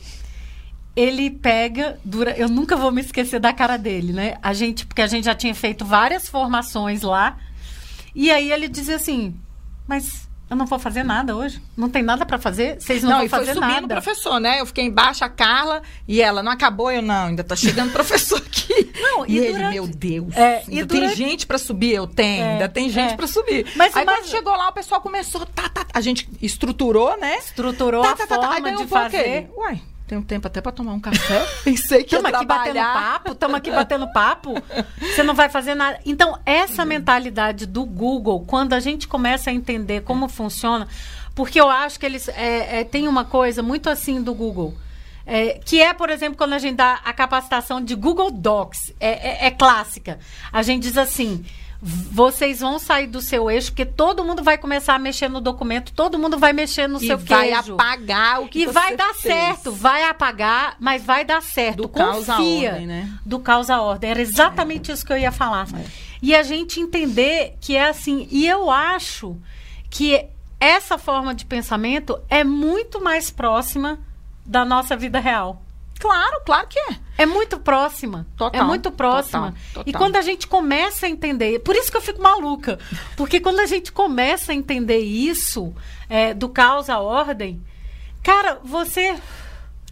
Ele 0.99 1.29
pega, 1.29 1.99
dura, 2.03 2.31
eu 2.35 2.49
nunca 2.49 2.75
vou 2.75 2.91
me 2.91 3.01
esquecer 3.01 3.39
da 3.39 3.53
cara 3.53 3.77
dele, 3.77 4.11
né? 4.11 4.35
A 4.41 4.51
gente, 4.51 4.83
porque 4.87 5.03
a 5.03 5.07
gente 5.07 5.25
já 5.25 5.35
tinha 5.35 5.53
feito 5.53 5.85
várias 5.85 6.27
formações 6.27 7.03
lá. 7.03 7.37
E 8.15 8.31
aí 8.31 8.51
ele 8.51 8.67
dizia 8.67 8.95
assim: 8.95 9.35
"Mas 9.87 10.27
eu 10.49 10.55
não 10.57 10.65
vou 10.65 10.79
fazer 10.79 11.03
nada 11.03 11.35
hoje. 11.35 11.61
Não 11.77 11.87
tem 11.87 12.01
nada 12.01 12.25
pra 12.25 12.39
fazer. 12.39 12.81
Vocês 12.81 13.03
não, 13.03 13.11
Não, 13.11 13.17
vão 13.17 13.25
e 13.27 13.29
foi 13.29 13.39
fazer 13.39 13.53
subindo 13.53 13.69
o 13.77 13.81
nada." 13.81 14.01
professor, 14.01 14.39
né? 14.39 14.59
Eu 14.59 14.65
fiquei 14.65 14.85
embaixo, 14.85 15.23
a 15.23 15.29
Carla, 15.29 15.83
e 16.07 16.19
ela, 16.19 16.41
não 16.41 16.51
acabou? 16.51 16.89
Eu, 16.89 17.03
não, 17.03 17.27
ainda 17.27 17.43
tá 17.43 17.55
chegando 17.55 17.91
professor 17.93 18.39
aqui. 18.39 18.91
Não, 18.99 19.23
e, 19.27 19.33
e 19.33 19.37
ele, 19.37 19.53
durante- 19.53 19.73
meu 19.73 19.87
Deus, 19.87 20.35
É, 20.35 20.57
ainda 20.67 20.71
e 20.71 20.75
tem 20.77 20.85
durante- 20.85 21.15
gente 21.15 21.45
pra 21.45 21.59
subir? 21.59 21.93
Eu 21.93 22.07
tenho, 22.07 22.43
É, 22.43 22.51
ainda 22.53 22.67
tem 22.69 22.89
gente 22.89 23.13
é. 23.13 23.15
pra 23.15 23.27
subir. 23.27 23.67
Mas- 23.75 23.95
Aí 23.95 24.03
mas- 24.03 24.17
quando 24.21 24.29
chegou 24.31 24.55
lá, 24.55 24.69
o 24.69 24.73
pessoal 24.73 24.99
começou, 24.99 25.45
tá, 25.45 25.69
tá, 25.69 25.85
a 25.93 26.01
gente 26.01 26.27
estruturou, 26.41 27.15
né? 27.19 27.35
Estruturou 27.37 28.01
Tá, 28.01 28.11
a 28.13 28.15
tá, 28.15 28.25
tá, 28.25 28.37
tá. 28.39 28.49
Aí 28.53 28.61
forma 28.63 28.77
de 28.77 28.87
fazer. 28.87 29.17
ele, 29.29 29.49
Uai, 29.55 29.79
tem 30.07 30.17
um 30.17 30.21
tempo 30.23 30.47
até 30.47 30.61
pra 30.61 30.71
tomar 30.71 30.93
um 30.93 30.99
café. 30.99 31.45
Pensei 31.63 32.03
que 32.03 32.15
ia 32.15 32.19
Estamos 32.19 32.33
aqui 32.33 32.45
batendo 32.45 32.75
papo, 32.79 33.31
estamos 33.33 33.55
aqui 33.57 33.71
batendo 33.71 34.13
papo. 34.13 34.53
Você 34.99 35.21
não 35.23 35.33
vai 35.35 35.49
fazer 35.49 35.75
nada. 35.75 35.99
Então, 36.05 36.39
essa 36.45 36.85
mentalidade 36.85 37.65
do 37.65 37.85
Google, 37.85 38.45
quando 38.47 38.73
a 38.73 38.79
gente 38.79 39.07
começa 39.07 39.49
a 39.49 39.53
entender 39.53 40.01
como 40.03 40.27
funciona, 40.29 40.87
porque 41.35 41.59
eu 41.59 41.69
acho 41.69 41.99
que 41.99 42.05
eles 42.05 42.27
é, 42.29 42.79
é, 42.79 42.83
tem 42.83 43.07
uma 43.07 43.25
coisa 43.25 43.61
muito 43.61 43.89
assim 43.89 44.21
do 44.21 44.33
Google. 44.33 44.73
é, 45.25 45.59
que 45.65 45.81
é, 45.81 45.93
por 45.93 46.09
exemplo, 46.09 46.37
quando 46.37 46.53
a 46.53 46.57
gente 46.59 46.77
dá 46.77 47.01
a 47.03 47.11
capacitação 47.11 47.83
de 47.83 47.93
Google 47.93 48.31
Docs, 48.31 48.93
é, 48.99 49.09
é- 49.09 49.47
é 49.47 49.51
clássica. 49.51 50.17
A 50.53 50.61
gente 50.63 50.83
diz 50.83 50.97
assim: 50.97 51.43
vocês 51.81 52.59
vão 52.59 52.79
sair 52.79 53.05
do 53.07 53.21
seu 53.21 53.49
eixo, 53.51 53.71
porque 53.71 53.85
todo 53.85 54.23
mundo 54.23 54.43
vai 54.43 54.57
começar 54.57 54.95
a 54.95 54.99
mexer 54.99 55.29
no 55.29 55.39
documento, 55.39 55.93
todo 55.93 56.17
mundo 56.17 56.37
vai 56.37 56.51
mexer 56.53 56.87
no 56.87 56.97
E 57.01 57.05
seu 57.07 57.17
vai 57.17 57.51
queijo. 57.51 57.73
apagar 57.75 58.41
o 58.41 58.47
que 58.47 58.61
E 58.61 58.65
vai 58.65 58.95
dar 58.95 59.13
fez. 59.13 59.33
certo, 59.35 59.71
vai 59.71 60.03
apagar, 60.03 60.75
mas 60.79 61.03
vai 61.03 61.23
dar 61.23 61.41
certo. 61.41 61.83
Do 61.83 61.89
Confia. 61.89 62.71
ordem, 62.71 62.87
né? 62.87 63.09
Do 63.25 63.39
caos 63.39 63.69
à 63.69 63.79
ordem. 63.81 64.09
Era 64.09 64.21
exatamente 64.21 64.91
isso 64.91 65.05
que 65.05 65.13
eu 65.13 65.17
ia 65.17 65.31
falar. 65.31 65.67
É. 65.75 65.85
E 66.21 66.35
a 66.35 66.41
gente 66.41 66.79
entender 66.79 67.55
que 67.61 67.75
é 67.75 67.89
assim. 67.89 68.27
E 68.31 68.47
eu 68.47 68.71
acho 68.71 69.37
que 69.89 70.25
essa 70.59 70.97
forma 70.97 71.35
de 71.35 71.45
pensamento 71.45 72.19
é 72.27 72.43
muito 72.43 72.99
mais 72.99 73.29
próxima 73.29 73.99
da 74.43 74.65
nossa 74.65 74.95
vida 74.97 75.19
real. 75.19 75.61
Claro, 75.99 76.41
claro 76.45 76.67
que 76.67 76.79
é. 76.79 76.97
É 77.19 77.25
muito 77.25 77.57
próxima. 77.59 78.27
Total, 78.37 78.61
é 78.61 78.63
muito 78.63 78.91
próxima. 78.91 79.53
total, 79.73 79.83
E 79.87 79.91
total. 79.91 80.01
quando 80.01 80.15
a 80.17 80.21
gente 80.21 80.45
começa 80.47 81.05
a 81.05 81.09
entender, 81.09 81.59
por 81.59 81.75
isso 81.75 81.89
que 81.91 81.97
eu 81.97 82.01
fico 82.01 82.21
maluca, 82.21 82.77
porque 83.15 83.39
quando 83.39 83.59
a 83.59 83.65
gente 83.65 83.91
começa 83.91 84.51
a 84.51 84.55
entender 84.55 84.99
isso 84.99 85.73
é, 86.07 86.33
do 86.33 86.47
caos 86.49 86.89
à 86.89 86.99
ordem, 86.99 87.61
cara, 88.23 88.59
você 88.63 89.15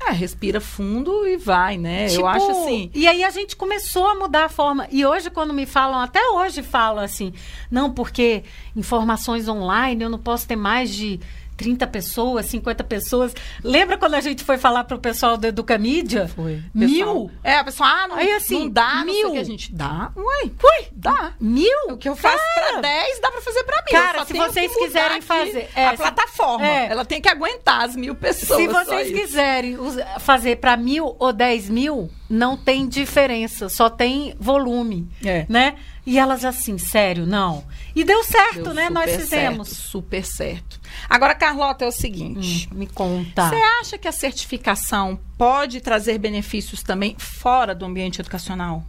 É, 0.07 0.11
respira 0.11 0.59
fundo 0.59 1.25
e 1.25 1.37
vai, 1.37 1.77
né? 1.77 2.07
Tipo, 2.07 2.21
Eu 2.21 2.27
acho 2.27 2.51
assim. 2.51 2.91
E 2.93 3.07
aí 3.07 3.23
a 3.23 3.29
gente 3.29 3.55
começou 3.55 4.05
a 4.07 4.13
mudar 4.13 4.43
a 4.45 4.49
forma. 4.49 4.87
E 4.91 5.05
hoje, 5.05 5.29
quando 5.31 5.53
me 5.53 5.65
falam, 5.65 5.99
até 6.01 6.19
hoje 6.31 6.61
falam 6.61 7.01
assim, 7.03 7.33
não, 7.71 7.89
porque 7.89 8.43
informações 8.75 9.47
online 9.47 10.03
eu 10.03 10.09
não 10.09 10.19
posso 10.19 10.45
ter 10.45 10.57
mais 10.57 10.93
de 10.93 11.19
30 11.57 11.87
pessoas, 11.87 12.45
50 12.47 12.83
pessoas. 12.83 13.33
Lembra 13.63 13.97
quando 13.97 14.15
a 14.15 14.21
gente 14.21 14.43
foi 14.43 14.57
falar 14.57 14.83
pro 14.83 14.99
pessoal 14.99 15.37
do 15.37 15.47
Educamídia? 15.47 16.27
Foi. 16.27 16.61
Mil? 16.73 17.31
É, 17.43 17.57
a 17.57 17.63
pessoa, 17.63 17.87
ah, 17.89 18.07
não, 18.07 18.15
Aí, 18.17 18.31
assim, 18.33 18.59
não 18.65 18.69
dá, 18.69 18.95
não 18.95 19.05
mil. 19.05 19.29
o 19.29 19.31
que 19.33 19.37
a 19.39 19.43
gente 19.43 19.73
dá. 19.73 20.11
Ué, 20.15 20.49
ué, 20.63 20.87
dá. 20.91 21.33
Mil? 21.39 21.77
O 21.89 21.97
que 21.97 22.09
eu 22.09 22.15
faço 22.15 22.37
Cara, 22.55 22.71
pra 22.73 22.81
10, 22.81 23.19
dá 23.21 23.31
pra 23.31 23.41
fazer 23.41 23.63
pra 23.63 23.83
mil. 23.89 24.01
Cara, 24.01 24.25
se 24.25 24.33
vocês 24.33 24.75
quiserem 24.75 25.21
fazer- 25.21 25.69
é, 25.75 25.87
a 25.87 25.91
se- 25.91 25.97
plataforma, 25.97 26.65
é. 26.67 26.87
ela 26.87 27.05
tem 27.05 27.21
que 27.21 27.29
aguentar 27.29 27.81
as 27.83 27.95
mil 27.95 28.15
pessoas. 28.15 28.59
Se 28.59 28.67
vocês 28.67 29.11
quiserem 29.11 29.77
fazer 30.19 30.57
para 30.57 30.75
mil 30.77 31.15
ou 31.19 31.31
dez 31.33 31.69
mil, 31.69 32.09
não 32.29 32.57
tem 32.57 32.87
diferença, 32.87 33.69
só 33.69 33.89
tem 33.89 34.35
volume, 34.39 35.07
É. 35.23 35.45
né? 35.47 35.75
E 36.05 36.19
elas 36.19 36.45
assim, 36.45 36.77
sério, 36.77 37.25
não. 37.25 37.63
E 37.95 38.03
deu 38.03 38.23
certo, 38.23 38.63
Deu 38.63 38.73
né? 38.73 38.89
Nós 38.89 39.15
fizemos. 39.15 39.69
certo, 39.69 39.81
super 39.89 40.25
certo. 40.25 40.79
Agora, 41.09 41.33
Carlota, 41.33 41.83
é 41.85 41.87
o 41.87 41.91
seguinte. 41.91 42.69
Hum, 42.71 42.77
me 42.77 42.87
conta. 42.87 43.49
Você 43.49 43.55
acha 43.81 43.97
que 43.97 44.07
a 44.07 44.11
certificação 44.11 45.19
pode 45.37 45.81
trazer 45.81 46.17
benefícios 46.19 46.83
também 46.83 47.15
fora 47.17 47.73
do 47.73 47.85
ambiente 47.85 48.19
educacional? 48.21 48.83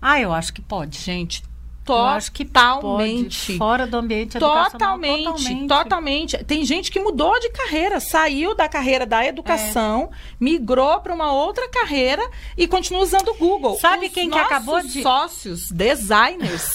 Ah, 0.00 0.20
eu 0.20 0.32
acho 0.32 0.52
que 0.52 0.62
pode. 0.62 0.98
Gente, 0.98 1.42
totalmente. 1.88 3.56
fora 3.56 3.86
do 3.86 3.96
ambiente 3.96 4.36
educacional. 4.36 4.70
Totalmente, 4.70 5.66
totalmente, 5.66 6.44
Tem 6.44 6.64
gente 6.64 6.90
que 6.90 7.00
mudou 7.00 7.38
de 7.40 7.50
carreira, 7.50 8.00
saiu 8.00 8.54
da 8.54 8.68
carreira 8.68 9.04
da 9.06 9.24
educação, 9.24 10.10
migrou 10.38 11.00
para 11.00 11.12
uma 11.14 11.32
outra 11.32 11.68
carreira 11.68 12.22
e 12.56 12.66
continua 12.66 13.02
usando 13.02 13.28
o 13.28 13.34
Google. 13.34 13.76
Sabe 13.80 14.06
Os 14.06 14.12
quem 14.12 14.30
que 14.30 14.38
acabou 14.38 14.80
de- 14.82 15.02
sócios, 15.02 15.70
designers, 15.70 16.68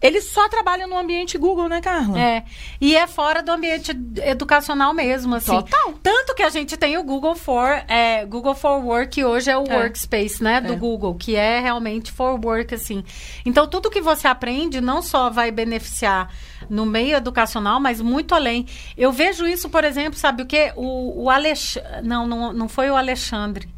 eles 0.00 0.24
só 0.30 0.48
trabalham 0.48 0.88
no 0.88 0.96
ambiente 0.96 1.36
Google, 1.36 1.68
né, 1.68 1.80
Carla? 1.80 2.18
É. 2.20 2.44
E 2.80 2.96
é 2.96 3.06
fora 3.06 3.42
do 3.42 3.50
ambiente 3.50 3.90
ed- 3.90 4.20
educacional 4.22 4.92
mesmo, 4.94 5.34
assim. 5.34 5.50
Total. 5.52 5.94
Tanto 6.02 6.34
que 6.34 6.42
a 6.42 6.50
gente 6.50 6.76
tem 6.76 6.96
o 6.98 7.02
Google 7.02 7.34
for, 7.34 7.68
é, 7.88 8.24
Google 8.24 8.54
for 8.54 8.78
Work, 8.84 9.08
que 9.10 9.24
hoje 9.24 9.50
é 9.50 9.56
o 9.58 9.64
É. 9.66 9.76
workspace, 9.76 10.42
né, 10.42 10.60
do 10.60 10.72
É. 10.74 10.76
Google, 10.76 11.14
que 11.14 11.34
é 11.34 11.60
realmente 11.60 12.12
for 12.12 12.38
work, 12.44 12.74
assim. 12.74 13.02
Então, 13.44 13.66
tudo 13.66 13.90
que 13.90 14.00
você 14.00 14.28
aprende 14.28 14.80
não 14.80 15.02
só 15.02 15.30
vai 15.30 15.50
beneficiar 15.50 16.32
no 16.70 16.84
meio 16.86 17.16
educacional, 17.16 17.80
mas 17.80 18.00
muito 18.00 18.34
além. 18.34 18.66
Eu 18.96 19.10
vejo 19.10 19.46
isso, 19.46 19.68
por 19.68 19.84
exemplo, 19.84 20.18
sabe 20.18 20.42
o 20.42 20.46
quê? 20.46 20.72
O, 20.76 21.24
o 21.24 21.30
Alexandre... 21.30 22.02
Não, 22.02 22.26
não, 22.26 22.52
não 22.52 22.68
foi 22.68 22.90
o 22.90 22.96
Alexandre. 22.96 23.68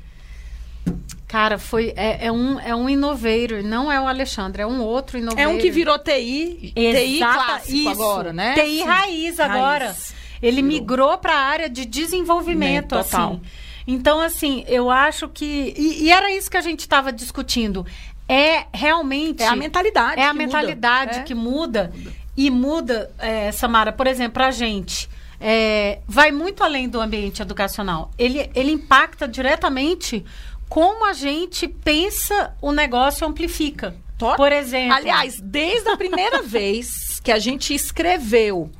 Cara, 1.31 1.59
foi 1.59 1.93
é, 1.97 2.27
é 2.27 2.33
um 2.33 2.59
é 2.59 2.75
um 2.75 2.89
innovator, 2.89 3.63
não 3.63 3.91
é 3.91 4.01
o 4.01 4.09
Alexandre, 4.09 4.63
é 4.63 4.67
um 4.67 4.83
outro 4.83 5.17
innovator. 5.17 5.45
É 5.45 5.47
um 5.47 5.59
que 5.59 5.71
virou 5.71 5.97
TI, 5.97 6.73
TI 6.75 7.19
clássico 7.21 7.77
isso. 7.79 7.89
agora, 7.89 8.33
né? 8.33 8.55
TI 8.55 8.79
Sim. 8.79 8.83
raiz 8.85 9.39
agora. 9.39 9.85
Raiz. 9.87 10.15
Ele 10.43 10.57
Virou. 10.63 10.69
migrou 10.81 11.19
para 11.19 11.35
a 11.35 11.39
área 11.41 11.69
de 11.71 11.85
desenvolvimento, 11.85 12.97
Né, 12.97 13.03
total. 13.05 13.31
assim. 13.35 13.41
Então, 13.87 14.21
assim, 14.21 14.65
eu 14.67 14.91
acho 14.91 15.29
que. 15.29 15.73
E, 15.77 16.03
e 16.05 16.11
era 16.11 16.33
isso 16.33 16.51
que 16.51 16.57
a 16.57 16.61
gente 16.61 16.81
estava 16.81 17.13
discutindo. 17.13 17.87
É 18.29 18.65
realmente. 18.73 19.41
É 19.43 19.47
a 19.47 19.55
mentalidade 19.55 20.21
É 20.21 20.25
a 20.25 20.33
muda. 20.33 20.39
mentalidade 20.45 21.19
É. 21.21 21.23
que 21.23 21.35
muda. 21.35 21.93
E 22.37 22.51
muda, 22.51 23.09
é, 23.19 23.53
Samara, 23.53 23.93
por 23.93 24.07
exemplo, 24.09 24.43
a 24.43 24.51
gente. 24.51 25.09
é, 25.41 26.01
vai 26.09 26.31
muito 26.33 26.63
além 26.65 26.89
do 26.89 27.01
ambiente 27.01 27.41
educacional. 27.41 28.11
Ele, 28.19 28.51
ele 28.55 28.73
impacta 28.73 29.27
diretamente 29.29 30.25
como 30.71 31.05
a 31.07 31.13
gente 31.13 31.69
pensa 31.69 32.55
o 32.63 32.73
negócio 32.73 33.27
amplifica. 33.27 33.95
To- 34.17 34.37
Por 34.37 34.53
exemplo. 34.53 34.97
Aliás, 34.97 35.39
desde 35.43 35.89
a 35.91 35.97
primeira 35.97 36.41
vez 36.45 37.21
que 37.23 37.33
a 37.33 37.39
gente 37.39 37.75
escreveu 37.75 38.71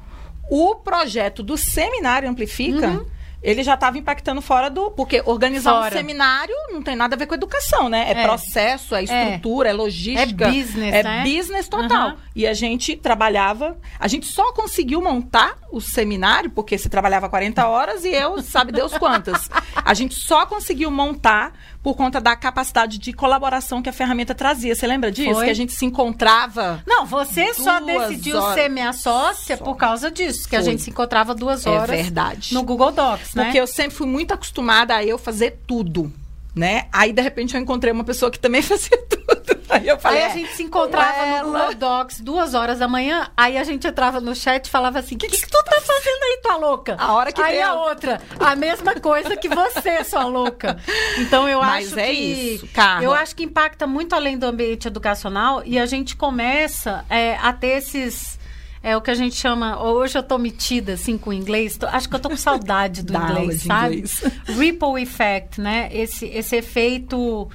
o 0.51 0.75
projeto 0.77 1.43
do 1.43 1.57
Seminário 1.57 2.29
Amplifica, 2.29 2.89
Uhum. 2.89 3.07
ele 3.43 3.63
já 3.63 3.75
estava 3.75 3.97
impactando 3.97 4.43
fora 4.43 4.69
do. 4.69 4.91
Porque 4.91 5.23
organizar 5.25 5.71
Fora. 5.73 5.95
um 5.95 5.99
seminário 5.99 6.55
não 6.71 6.83
tem 6.83 6.95
nada 6.97 7.15
a 7.15 7.19
ver 7.19 7.27
com 7.27 7.35
educação, 7.35 7.89
né? 7.89 8.13
É, 8.13 8.21
É. 8.21 8.25
processo, 8.25 8.95
é 8.95 9.03
estrutura, 9.05 9.71
é, 9.71 9.73
logística. 9.73 10.45
É 10.47 10.51
business, 10.53 10.95
é 10.95 11.03
né? 11.03 11.23
business 11.25 11.69
total. 11.69 12.09
Aham. 12.09 12.17
E 12.37 12.47
a 12.47 12.53
gente 12.53 12.97
trabalhava. 12.97 13.79
A 13.99 14.09
gente 14.09 14.27
só 14.27 14.53
conseguiu 14.53 15.01
montar 15.01 15.57
o 15.73 15.81
seminário, 15.81 16.51
porque 16.51 16.77
se 16.77 16.89
trabalhava 16.91 17.29
40 17.31 17.67
horas 17.67 18.05
e 18.05 18.09
eu, 18.13 18.43
sabe 18.43 18.73
Deus 18.73 18.97
quantas. 18.99 19.49
A 19.75 19.95
gente 19.95 20.17
só 20.17 20.45
conseguiu 20.45 20.91
montar 20.91 21.53
por 21.83 21.95
conta 21.97 22.21
da 22.21 22.37
capacidade 22.37 22.99
de 22.99 23.13
colaboração 23.13 23.81
que 23.81 23.89
a 23.89 23.93
ferramenta 23.93 24.35
trazia. 24.35 24.75
Você 24.75 24.87
lembra 24.87 25.11
disso? 25.11 25.33
Foi. 25.35 25.45
Que 25.47 25.51
a 25.51 25.55
gente 25.55 25.73
se 25.73 25.85
encontrava. 25.87 26.83
Não, 26.87 27.07
você 27.07 27.55
só 27.55 27.81
decidiu 27.81 28.37
horas. 28.39 28.55
ser 28.55 28.69
minha 28.69 28.93
sócia 28.93 29.57
Só. 29.57 29.65
por 29.65 29.77
causa 29.77 30.11
disso, 30.11 30.49
que 30.49 30.57
a 30.57 30.61
Foi. 30.63 30.71
gente 30.71 30.83
se 30.83 30.91
encontrava 30.91 31.35
duas 31.35 31.65
É 31.65 31.71
horas 31.71 31.89
verdade. 31.91 32.53
no 32.55 32.63
Google 32.63 32.93
Docs, 32.93 33.35
né? 33.35 33.45
Porque 33.45 33.59
eu 33.61 33.67
sempre 33.67 33.97
fui 33.97 34.07
muito 34.07 34.33
acostumada 34.35 34.95
a 34.95 35.05
eu 35.05 35.17
fazer 35.17 35.59
tudo, 35.67 36.13
né? 36.55 36.87
Aí, 36.93 37.13
de 37.13 37.23
repente, 37.23 37.55
eu 37.55 37.61
encontrei 37.61 37.93
uma 37.93 38.05
pessoa 38.05 38.31
que 38.31 38.39
também 38.39 38.61
fazia 38.63 38.99
tudo. 39.09 39.60
Aí 39.71 39.87
eu 39.89 39.99
falei, 39.99 40.19
Aí 40.19 40.25
a 40.25 40.29
é, 40.31 40.35
gente 40.35 40.53
se 40.55 40.63
encontrava 40.63 41.23
ela- 41.23 41.43
no 41.43 41.53
Google 41.53 41.75
Docs 41.75 42.21
duas 42.21 42.55
horas 42.55 42.79
da 42.81 42.89
manhã, 42.89 43.31
aí 43.37 43.57
a 43.57 43.65
gente 43.65 43.87
entrava 43.87 44.21
no 44.21 44.35
chat 44.35 44.67
e 44.67 44.71
falava 44.71 44.99
assim, 44.99 45.15
o 45.15 45.19
que, 45.19 45.29
que, 45.29 45.41
tu 45.47 45.65
tá 45.65 45.81
fazendo 45.81 46.23
aí, 46.25 46.41
tua 46.43 46.57
louca? 46.57 46.97
A 46.99 47.13
hora 47.13 47.33
que 47.33 47.41
Aí 47.41 47.59
deu. 47.59 47.69
a 47.69 47.75
outra, 47.89 48.21
a 48.39 48.57
mesma 48.57 48.95
coisa 49.01 49.37
que 49.37 49.49
você, 49.49 50.03
sua 50.05 50.25
louca. 50.25 50.77
Então 51.19 51.49
eu 51.49 51.61
Mas 51.61 51.89
acho 51.89 51.99
é 52.01 52.07
que... 52.09 52.13
isso, 52.13 52.67
Carla. 52.69 53.05
Eu 53.05 53.13
acho 53.13 53.35
que 53.37 53.45
impacta 53.45 53.87
muito 53.87 54.15
além 54.15 54.37
do 54.39 54.45
ambiente 54.47 54.89
educacional 54.89 55.63
e 55.65 55.79
a 55.79 55.87
gente 55.87 56.17
começa 56.17 57.05
é, 57.09 57.37
a 57.41 57.53
ter 57.53 57.79
esses... 57.79 58.39
É 58.83 58.97
o 58.97 59.03
que 59.03 59.11
a 59.11 59.15
gente 59.15 59.37
chama. 59.37 59.79
Hoje 59.83 60.17
eu 60.17 60.23
tô 60.23 60.39
metida 60.39 60.95
assim 60.95 61.19
com 61.19 61.29
o 61.29 61.33
inglês. 61.35 61.77
tô- 61.77 61.87
acho 61.87 62.09
que 62.09 62.15
eu 62.15 62.19
tô 62.19 62.31
com 62.31 62.37
saudade 62.39 63.03
do 63.03 63.13
inglês, 63.15 63.63
sabe? 63.65 63.97
inglês. 63.97 64.23
Ripple 64.47 65.03
effect, 65.03 65.61
né? 65.61 65.91
Esse, 65.93 66.25
esse 66.25 66.57
efeito 66.57 67.47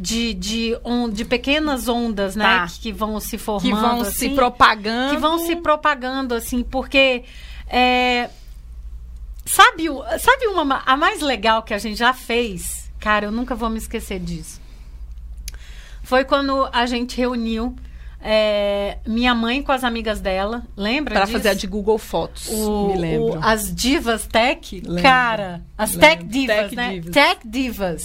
de, 0.00 0.34
de, 0.34 0.78
on, 0.84 1.08
de 1.08 1.24
pequenas 1.24 1.88
ondas, 1.88 2.34
né? 2.34 2.44
Tá. 2.44 2.66
Que, 2.66 2.78
que 2.80 2.92
vão 2.92 3.18
se 3.20 3.36
formando. 3.38 3.62
que 3.62 3.72
vão 3.74 4.00
assim, 4.00 4.12
se 4.12 4.28
propagando. 4.30 5.14
Que 5.14 5.20
vão 5.20 5.38
se 5.46 5.56
propagando, 5.56 6.34
assim, 6.34 6.62
porque. 6.62 7.24
é, 7.68 8.30
sabe, 9.46 9.84
sabe 10.18 10.46
uma 10.46 10.64
ma- 10.64 10.82
a 10.86 10.96
mais 10.96 11.20
legal 11.20 11.62
que 11.62 11.74
a 11.74 11.78
gente 11.78 11.96
já 11.96 12.12
fez? 12.12 12.90
Cara, 12.98 13.26
eu 13.26 13.32
nunca 13.32 13.54
vou 13.54 13.68
me 13.70 13.78
esquecer 13.78 14.18
disso. 14.20 14.60
Foi 16.02 16.24
quando 16.24 16.68
a 16.72 16.86
gente 16.86 17.16
reuniu 17.16 17.74
é, 18.22 18.98
minha 19.06 19.34
mãe 19.34 19.62
com 19.62 19.72
as 19.72 19.84
amigas 19.84 20.20
dela. 20.20 20.62
Lembra 20.76 21.20
disso? 21.20 21.32
fazer 21.32 21.48
a 21.50 21.54
de 21.54 21.66
Google 21.66 21.98
Fotos. 21.98 22.48
o, 22.48 22.88
me 22.88 22.96
lembro. 22.98 23.38
o- 23.38 23.44
as 23.44 23.74
divas 23.74 24.26
tech, 24.26 24.82
Lembro. 24.84 25.02
cara, 25.02 25.62
as 25.78 25.92
tech 25.96 26.22
divas, 26.24 26.56
Tech 26.56 26.76
né? 26.76 26.92
divas. 26.94 27.10
Tech 27.12 27.40
divas. 27.48 28.02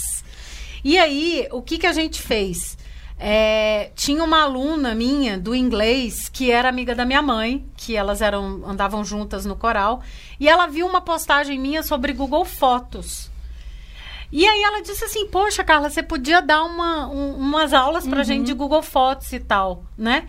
E 0.86 1.00
aí, 1.00 1.48
o 1.52 1.64
que 1.64 1.80
que 1.80 1.88
a 1.88 1.92
gente 1.94 2.22
fez? 2.22 2.78
É, 3.18 3.90
tinha 3.96 4.24
uma 4.24 4.44
aluna 4.44 4.94
minha 4.94 5.36
do 5.36 5.56
inglês 5.56 6.30
que 6.30 6.52
era 6.52 6.70
amiga 6.70 6.94
da 6.94 7.04
minha 7.06 7.24
mãe, 7.24 7.66
que 7.76 7.96
elas 7.96 8.22
eram 8.22 8.62
andavam 8.68 9.04
juntas 9.04 9.46
no 9.48 9.56
coral, 9.56 10.02
e 10.40 10.48
ela 10.48 10.68
viu 10.68 10.86
uma 10.86 11.02
postagem 11.02 11.58
minha 11.58 11.82
sobre 11.82 12.14
Google 12.14 12.46
Fotos. 12.46 13.32
E 14.32 14.46
aí 14.46 14.62
ela 14.62 14.82
disse 14.84 15.06
assim, 15.06 15.26
poxa, 15.28 15.64
Carla, 15.64 15.90
você 15.90 16.04
podia 16.04 16.40
dar 16.42 16.64
uma, 16.64 17.08
um- 17.08 17.36
umas 17.36 17.74
aulas 17.74 18.06
pra 18.08 18.24
gente 18.24 18.46
de 18.46 18.52
Uhum. 18.52 18.58
Google 18.60 18.84
Fotos 18.84 19.34
e 19.34 19.40
tal, 19.40 19.84
né? 19.98 20.28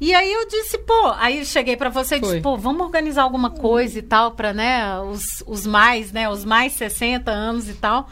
E 0.00 0.14
aí 0.14 0.30
eu 0.32 0.46
disse, 0.46 0.78
pô, 0.78 1.12
aí 1.18 1.44
cheguei 1.44 1.76
pra 1.76 1.88
você 1.88 2.16
e 2.16 2.20
disse, 2.20 2.40
pô, 2.42 2.56
vamos 2.56 2.82
organizar 2.86 3.22
alguma 3.22 3.50
coisa 3.50 3.98
e 3.98 4.02
tal 4.02 4.32
pra, 4.32 4.52
né, 4.52 5.00
os, 5.00 5.42
os 5.46 5.66
mais, 5.66 6.12
né, 6.12 6.28
os 6.28 6.44
mais 6.44 6.74
60 6.74 7.30
anos 7.30 7.68
e 7.68 7.74
tal. 7.74 8.08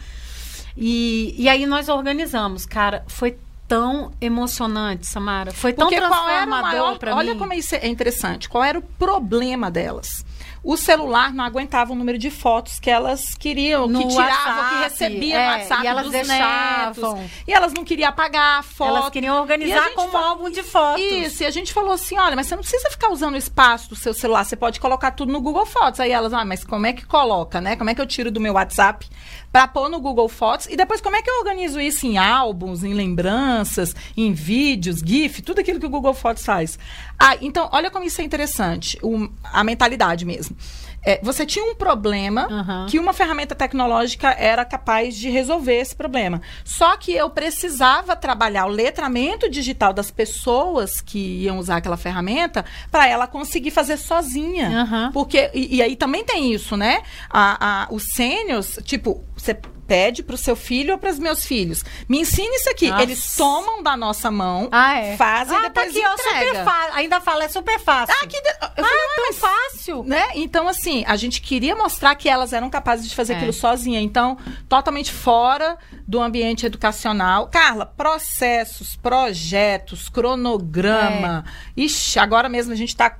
E, 0.76 1.34
e 1.38 1.48
aí 1.48 1.66
nós 1.66 1.88
organizamos, 1.88 2.66
cara, 2.66 3.04
foi 3.06 3.36
tão 3.66 4.12
emocionante, 4.20 5.06
Samara, 5.06 5.50
foi 5.52 5.72
tão 5.72 5.86
Porque 5.88 5.98
transformador 6.00 6.46
maior. 6.62 6.98
pra 6.98 7.16
Olha 7.16 7.32
mim. 7.32 7.38
como 7.38 7.52
isso 7.54 7.74
é 7.74 7.86
interessante. 7.88 8.48
Qual 8.48 8.62
era 8.62 8.78
o 8.78 8.82
problema 8.82 9.70
delas? 9.70 10.24
O 10.62 10.78
celular 10.78 11.32
não 11.34 11.44
aguentava 11.44 11.92
o 11.92 11.94
número 11.94 12.16
de 12.16 12.30
fotos 12.30 12.80
que 12.80 12.88
elas 12.90 13.34
queriam, 13.34 13.86
No 13.86 14.00
que 14.00 14.08
tiravam, 14.08 14.32
WhatsApp, 14.32 14.68
que 14.74 14.82
recebiam 14.82 15.38
é, 15.38 15.44
no 15.44 15.52
WhatsApp 15.58 15.82
e 15.82 15.86
elas 15.86 16.02
dos 16.04 16.12
deixavam. 16.12 17.16
netos. 17.16 17.30
E 17.46 17.52
elas 17.52 17.72
não 17.74 17.84
queriam 17.84 18.08
apagar 18.08 18.60
a 18.60 18.62
foto. 18.62 18.96
Elas 18.96 19.10
queriam 19.10 19.38
organizar 19.38 19.90
como 19.94 20.16
álbum 20.16 20.48
de 20.48 20.62
fotos. 20.62 21.02
Isso, 21.02 21.42
e 21.42 21.46
a 21.46 21.50
gente 21.50 21.70
falou 21.70 21.92
assim: 21.92 22.16
olha, 22.18 22.34
mas 22.34 22.46
você 22.46 22.56
não 22.56 22.62
precisa 22.62 22.88
ficar 22.90 23.10
usando 23.10 23.34
o 23.34 23.36
espaço 23.38 23.90
do 23.90 23.96
seu 23.96 24.14
celular, 24.14 24.42
você 24.44 24.56
pode 24.56 24.80
colocar 24.80 25.10
tudo 25.10 25.30
no 25.30 25.40
Google 25.42 25.66
Fotos. 25.66 26.00
Aí 26.00 26.10
elas, 26.10 26.32
ah, 26.32 26.46
mas 26.46 26.64
como 26.64 26.86
é 26.86 26.94
que 26.94 27.04
coloca, 27.04 27.60
né? 27.60 27.76
Como 27.76 27.90
é 27.90 27.94
que 27.94 28.00
eu 28.00 28.06
tiro 28.06 28.30
do 28.30 28.40
meu 28.40 28.54
WhatsApp 28.54 29.06
pra 29.54 29.68
pôr 29.68 29.88
no 29.88 30.00
Google 30.00 30.28
Fotos? 30.28 30.66
E 30.66 30.74
depois, 30.76 31.00
como 31.00 31.14
é 31.14 31.22
que 31.22 31.30
eu 31.30 31.38
organizo 31.38 31.80
isso 31.80 32.04
em 32.04 32.18
álbuns, 32.18 32.82
em 32.82 32.92
lembranças, 32.92 33.94
em 34.16 34.32
vídeos, 34.32 34.98
GIF, 34.98 35.42
tudo 35.42 35.60
aquilo 35.60 35.78
que 35.78 35.86
o 35.86 35.90
Google 35.90 36.12
Fotos 36.12 36.44
faz. 36.44 36.76
Ah, 37.16 37.36
então, 37.40 37.68
olha 37.70 37.88
como 37.88 38.04
isso 38.04 38.20
é 38.20 38.24
interessante, 38.24 38.98
o- 39.00 39.28
a 39.44 39.62
mentalidade 39.62 40.24
mesmo. 40.24 40.56
É, 41.04 41.20
você 41.22 41.44
tinha 41.44 41.64
um 41.64 41.74
problema 41.74 42.46
Aham. 42.50 42.86
que 42.88 42.98
uma 42.98 43.12
ferramenta 43.12 43.54
tecnológica 43.54 44.30
era 44.30 44.64
capaz 44.64 45.14
de 45.16 45.28
resolver 45.28 45.76
esse 45.76 45.94
problema. 45.94 46.40
Só 46.64 46.96
que 46.96 47.12
eu 47.12 47.28
precisava 47.30 48.16
trabalhar 48.16 48.66
o 48.66 48.70
letramento 48.70 49.48
digital 49.50 49.92
das 49.92 50.10
pessoas 50.10 51.00
que 51.00 51.42
iam 51.42 51.58
usar 51.58 51.76
aquela 51.76 51.96
ferramenta 51.96 52.64
para 52.90 53.06
ela 53.06 53.26
conseguir 53.26 53.70
fazer 53.70 53.96
sozinha. 53.96 54.80
Aham. 54.82 55.10
Porque, 55.12 55.50
e, 55.54 55.76
e 55.76 55.82
aí 55.82 55.94
também 55.96 56.24
tem 56.24 56.52
isso, 56.52 56.76
né? 56.76 57.02
A, 57.28 57.82
a- 57.84 57.88
os 57.90 58.04
sênios, 58.14 58.78
tipo, 58.84 59.22
você 59.36 59.58
pede 59.86 60.22
pro 60.22 60.36
seu 60.36 60.56
filho 60.56 60.92
ou 60.94 60.98
para 60.98 61.10
os 61.10 61.18
meus 61.18 61.44
filhos. 61.44 61.84
Me 62.08 62.20
ensine 62.20 62.54
isso 62.56 62.70
aqui. 62.70 62.88
Nossa. 62.90 63.02
Eles 63.02 63.36
tomam 63.36 63.82
da 63.82 63.96
nossa 63.96 64.30
mão, 64.30 64.68
Ah, 64.72 64.98
é. 64.98 65.16
fazem 65.16 65.56
ah, 65.56 65.60
e 65.60 65.62
depois 65.64 65.92
tá 65.92 65.98
aqui, 66.00 66.06
ó, 66.06 66.14
entrega. 66.38 66.64
fácil. 66.64 66.94
Ainda 66.94 67.20
fala, 67.20 67.44
é 67.44 67.48
super 67.48 67.78
fácil. 67.80 68.14
Ah, 68.20 68.26
que 68.26 68.40
de... 68.40 68.48
Ah, 68.60 68.72
falei, 68.76 68.90
é 68.92 69.14
tão 69.16 69.32
fácil. 69.34 70.04
né? 70.04 70.24
Então, 70.34 70.66
assim, 70.68 71.04
a 71.06 71.16
gente 71.16 71.40
queria 71.40 71.76
mostrar 71.76 72.14
que 72.14 72.28
elas 72.28 72.52
eram 72.52 72.70
capazes 72.70 73.08
de 73.08 73.14
fazer 73.14 73.34
É. 73.34 73.36
aquilo 73.36 73.52
sozinha. 73.52 74.00
Então, 74.00 74.36
totalmente 74.68 75.12
fora 75.12 75.76
do 76.06 76.20
ambiente 76.20 76.66
educacional. 76.66 77.48
Carla, 77.48 77.86
processos, 77.86 78.96
projetos, 78.96 80.08
cronograma. 80.08 81.44
É. 81.76 81.80
Ixi, 81.82 82.18
agora 82.18 82.48
mesmo 82.48 82.72
a 82.72 82.76
gente 82.76 82.88
está 82.90 83.18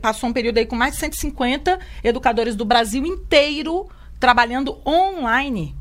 passou 0.00 0.30
um 0.30 0.32
período 0.32 0.56
aí 0.56 0.64
com 0.64 0.74
mais 0.74 0.94
de 0.94 1.00
150 1.00 1.78
educadores 2.02 2.56
do 2.56 2.64
Brasil 2.64 3.04
inteiro 3.04 3.86
trabalhando 4.24 4.78
online. 4.86 5.74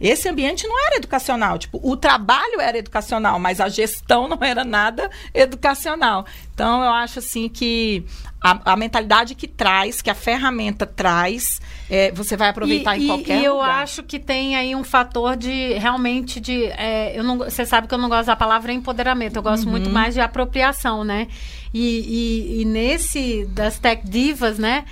Esse 0.00 0.28
ambiente 0.28 0.66
não 0.66 0.76
era 0.88 0.96
educacional. 0.96 1.56
Tipo, 1.56 1.78
o 1.80 1.96
trabalho 1.96 2.60
era 2.60 2.76
educacional, 2.76 3.38
mas 3.38 3.60
a 3.60 3.68
gestão 3.68 4.26
não 4.26 4.38
era 4.42 4.64
nada 4.64 5.08
educacional. 5.32 6.26
Então, 6.52 6.82
eu 6.82 6.90
acho 6.90 7.20
assim 7.20 7.48
que 7.48 8.04
a, 8.42 8.72
a 8.72 8.76
mentalidade 8.76 9.36
que 9.36 9.46
traz, 9.46 10.02
que 10.02 10.10
a 10.10 10.14
ferramenta 10.14 10.84
traz, 10.84 11.44
é, 11.88 12.10
você 12.10 12.36
vai 12.36 12.48
aproveitar 12.48 12.98
e, 12.98 13.04
em 13.04 13.06
qualquer 13.06 13.40
e 13.40 13.44
eu 13.44 13.54
lugar. 13.54 13.82
acho 13.84 14.02
que 14.02 14.18
tem 14.18 14.56
aí 14.56 14.74
um 14.74 14.82
fator 14.82 15.36
de 15.36 15.74
realmente 15.74 16.40
de 16.40 16.64
é, 16.76 17.16
eu 17.16 17.22
não 17.22 17.38
você 17.38 17.64
sabe 17.64 17.86
que 17.86 17.94
eu 17.94 17.98
não 17.98 18.08
gosto 18.08 18.26
da 18.26 18.36
palavra 18.36 18.72
empoderamento 18.72 19.36
eu 19.36 19.42
gosto 19.42 19.64
Uhum. 19.66 19.70
muito 19.70 19.90
mais 19.90 20.12
de 20.14 20.20
apropriação 20.20 21.04
né 21.04 21.28
e, 21.72 22.58
e, 22.58 22.62
e 22.62 22.64
nesse 22.64 23.44
das 23.46 23.78
tech 23.78 24.02
divas 24.06 24.58
né 24.58 24.84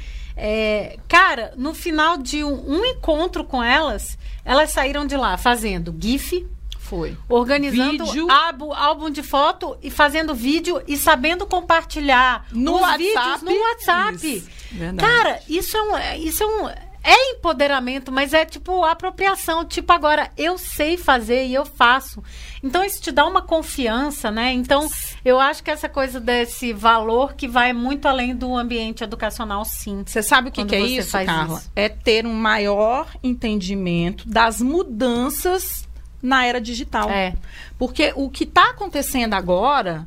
é, 0.45 0.97
cara 1.07 1.53
no 1.57 1.73
final 1.73 2.19
de 2.19 2.43
um, 2.43 2.73
um 2.73 2.85
encontro 2.85 3.45
com 3.45 3.63
elas 3.63 4.19
elas 4.45 4.71
saíram 4.71 5.07
de 5.07 5.17
lá 5.17 5.37
fazendo 5.39 5.95
gif 5.97 6.45
Foi. 6.81 7.17
organizando 7.29 8.05
Vídeo. 8.07 8.29
álbum, 8.29 8.73
álbum 8.73 9.09
de 9.09 9.23
foto 9.23 9.79
e 9.81 9.89
fazendo 9.89 10.35
vídeo 10.35 10.83
e 10.89 10.97
sabendo 10.97 11.47
compartilhar 11.47 12.45
No 12.51 12.75
os 12.75 12.81
WhatsApp. 12.81 12.99
vídeos 13.39 13.43
no 13.43 13.61
WhatsApp. 13.69 14.37
Isso. 14.37 14.51
Cara, 14.99 15.41
isso 15.49 15.77
é 15.77 15.83
um, 15.83 16.23
isso 16.25 16.43
é 16.43 16.47
um 16.47 16.69
é 17.05 17.31
empoderamento, 17.33 18.13
mas 18.13 18.33
é 18.33 18.45
tipo 18.45 18.85
apropriação. 18.85 19.65
Tipo, 19.65 19.93
agora 19.93 20.31
eu 20.37 20.57
sei 20.57 20.97
fazer 20.97 21.47
e 21.47 21.55
eu 21.55 21.65
faço. 21.65 22.23
Então, 22.63 22.85
isso 22.85 23.03
te 23.03 23.11
dá 23.11 23.27
uma 23.27 23.43
confiança, 23.43 24.31
né? 24.31 24.53
Então, 24.53 24.89
eu 25.25 25.41
acho 25.41 25.63
que 25.65 25.71
essa 25.71 25.89
coisa 25.89 26.21
desse 26.21 26.73
valor 26.73 27.35
que 27.35 27.49
vai 27.49 27.73
muito 27.73 28.07
além 28.07 28.37
do 28.37 28.57
ambiente 28.57 29.03
educacional, 29.03 29.65
sim. 29.65 30.05
Você 30.07 30.23
sabe 30.23 30.49
o 30.49 30.53
que, 30.53 30.65
que 30.65 30.75
é 30.77 30.81
isso, 30.81 31.13
Carla? 31.25 31.59
isso. 31.59 31.73
É 31.75 31.89
ter 31.89 32.25
um 32.25 32.35
maior 32.35 33.09
entendimento 33.23 34.29
das 34.29 34.61
mudanças 34.61 35.89
na 36.23 36.47
era 36.47 36.61
digital. 36.61 37.11
É. 37.11 37.35
Porque 37.77 38.13
o 38.15 38.31
que 38.31 38.45
está 38.45 38.71
acontecendo 38.71 39.35
agora 39.35 40.07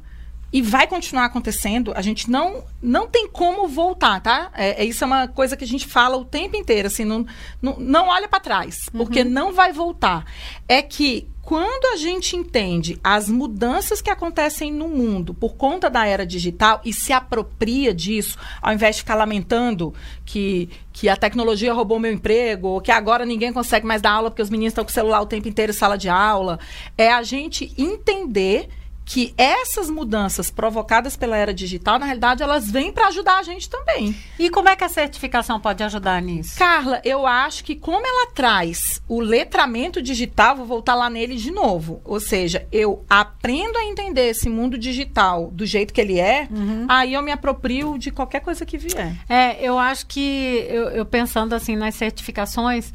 e 0.51 0.61
vai 0.61 0.87
continuar 0.87 1.25
acontecendo. 1.25 1.93
A 1.95 2.01
gente 2.01 2.29
não, 2.29 2.63
não 2.81 3.07
tem 3.07 3.27
como 3.27 3.67
voltar, 3.67 4.21
tá? 4.21 4.51
É, 4.53 4.83
é 4.83 4.85
isso 4.85 5.03
é 5.03 5.07
uma 5.07 5.27
coisa 5.27 5.57
que 5.57 5.63
a 5.63 5.67
gente 5.67 5.87
fala 5.87 6.15
o 6.17 6.25
tempo 6.25 6.55
inteiro, 6.55 6.87
assim, 6.87 7.03
não, 7.03 7.25
não, 7.61 7.75
não 7.77 8.07
olha 8.07 8.27
para 8.27 8.39
trás, 8.39 8.89
porque 8.91 9.21
uhum. 9.21 9.29
não 9.29 9.53
vai 9.53 9.73
voltar. 9.73 10.25
É 10.67 10.81
que 10.81 11.27
quando 11.45 11.93
a 11.93 11.97
gente 11.97 12.35
entende 12.35 12.99
as 13.03 13.29
mudanças 13.29 14.01
que 14.01 14.09
acontecem 14.09 14.73
no 14.73 14.87
mundo 14.87 15.31
por 15.31 15.55
conta 15.55 15.91
da 15.91 16.03
era 16.03 16.25
digital 16.25 16.81
e 16.83 16.91
se 16.91 17.13
apropria 17.13 17.93
disso, 17.93 18.35
ao 18.59 18.73
invés 18.73 18.95
de 18.95 19.03
ficar 19.03 19.13
lamentando 19.13 19.93
que, 20.25 20.69
que 20.91 21.07
a 21.07 21.15
tecnologia 21.15 21.71
roubou 21.71 21.99
meu 21.99 22.11
emprego, 22.11 22.69
ou 22.69 22.81
que 22.81 22.91
agora 22.91 23.27
ninguém 23.27 23.53
consegue 23.53 23.85
mais 23.85 24.01
dar 24.01 24.13
aula 24.13 24.31
porque 24.31 24.41
os 24.41 24.49
meninos 24.49 24.71
estão 24.71 24.83
com 24.83 24.89
o 24.89 24.93
celular 24.93 25.21
o 25.21 25.27
tempo 25.27 25.47
inteiro 25.47 25.71
em 25.71 25.75
sala 25.75 25.99
de 25.99 26.09
aula, 26.09 26.59
é 26.97 27.11
a 27.11 27.21
gente 27.21 27.71
entender 27.77 28.67
que 29.05 29.35
essas 29.37 29.87
mudanças 29.87 30.49
provocadas 30.49 31.15
pela 31.15 31.37
era 31.37 31.53
digital, 31.53 31.99
na 31.99 32.07
realidade, 32.07 32.41
elas 32.41 32.69
vêm 32.69 32.91
para 32.91 33.07
ajudar 33.07 33.37
a 33.37 33.43
gente 33.43 33.69
também. 33.69 34.15
E 34.39 34.49
como 34.49 34.67
é 34.67 34.75
que 34.75 34.83
a 34.83 34.89
certificação 34.89 35.59
pode 35.59 35.83
ajudar 35.83 36.19
nisso? 36.23 36.57
Carla, 36.57 36.99
eu 37.05 37.27
acho 37.27 37.63
que 37.63 37.75
como 37.75 38.05
ela 38.05 38.31
traz 38.31 38.79
o 39.07 39.21
letramento 39.21 40.01
digital, 40.01 40.55
vou 40.55 40.65
voltar 40.65 40.95
lá 40.95 41.07
nele 41.07 41.35
de 41.35 41.51
novo. 41.51 42.01
Ou 42.03 42.19
seja, 42.19 42.67
eu 42.71 43.05
aprendo 43.07 43.77
a 43.77 43.85
entender 43.85 44.29
esse 44.29 44.49
mundo 44.49 44.75
digital 44.75 45.51
do 45.51 45.67
jeito 45.67 45.93
que 45.93 46.01
ele 46.01 46.19
é, 46.19 46.47
uhum. 46.49 46.87
aí 46.89 47.13
eu 47.13 47.21
me 47.21 47.31
aproprio 47.31 47.99
de 47.99 48.09
qualquer 48.09 48.39
coisa 48.39 48.65
que 48.65 48.77
vier. 48.77 49.15
É, 49.29 49.63
eu 49.63 49.77
acho 49.77 50.07
que, 50.07 50.65
eu, 50.67 50.89
eu 50.89 51.05
pensando 51.05 51.53
assim 51.53 51.75
nas 51.75 51.93
certificações, 51.93 52.91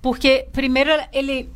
porque 0.00 0.46
primeiro 0.52 0.90
ele 1.12 1.50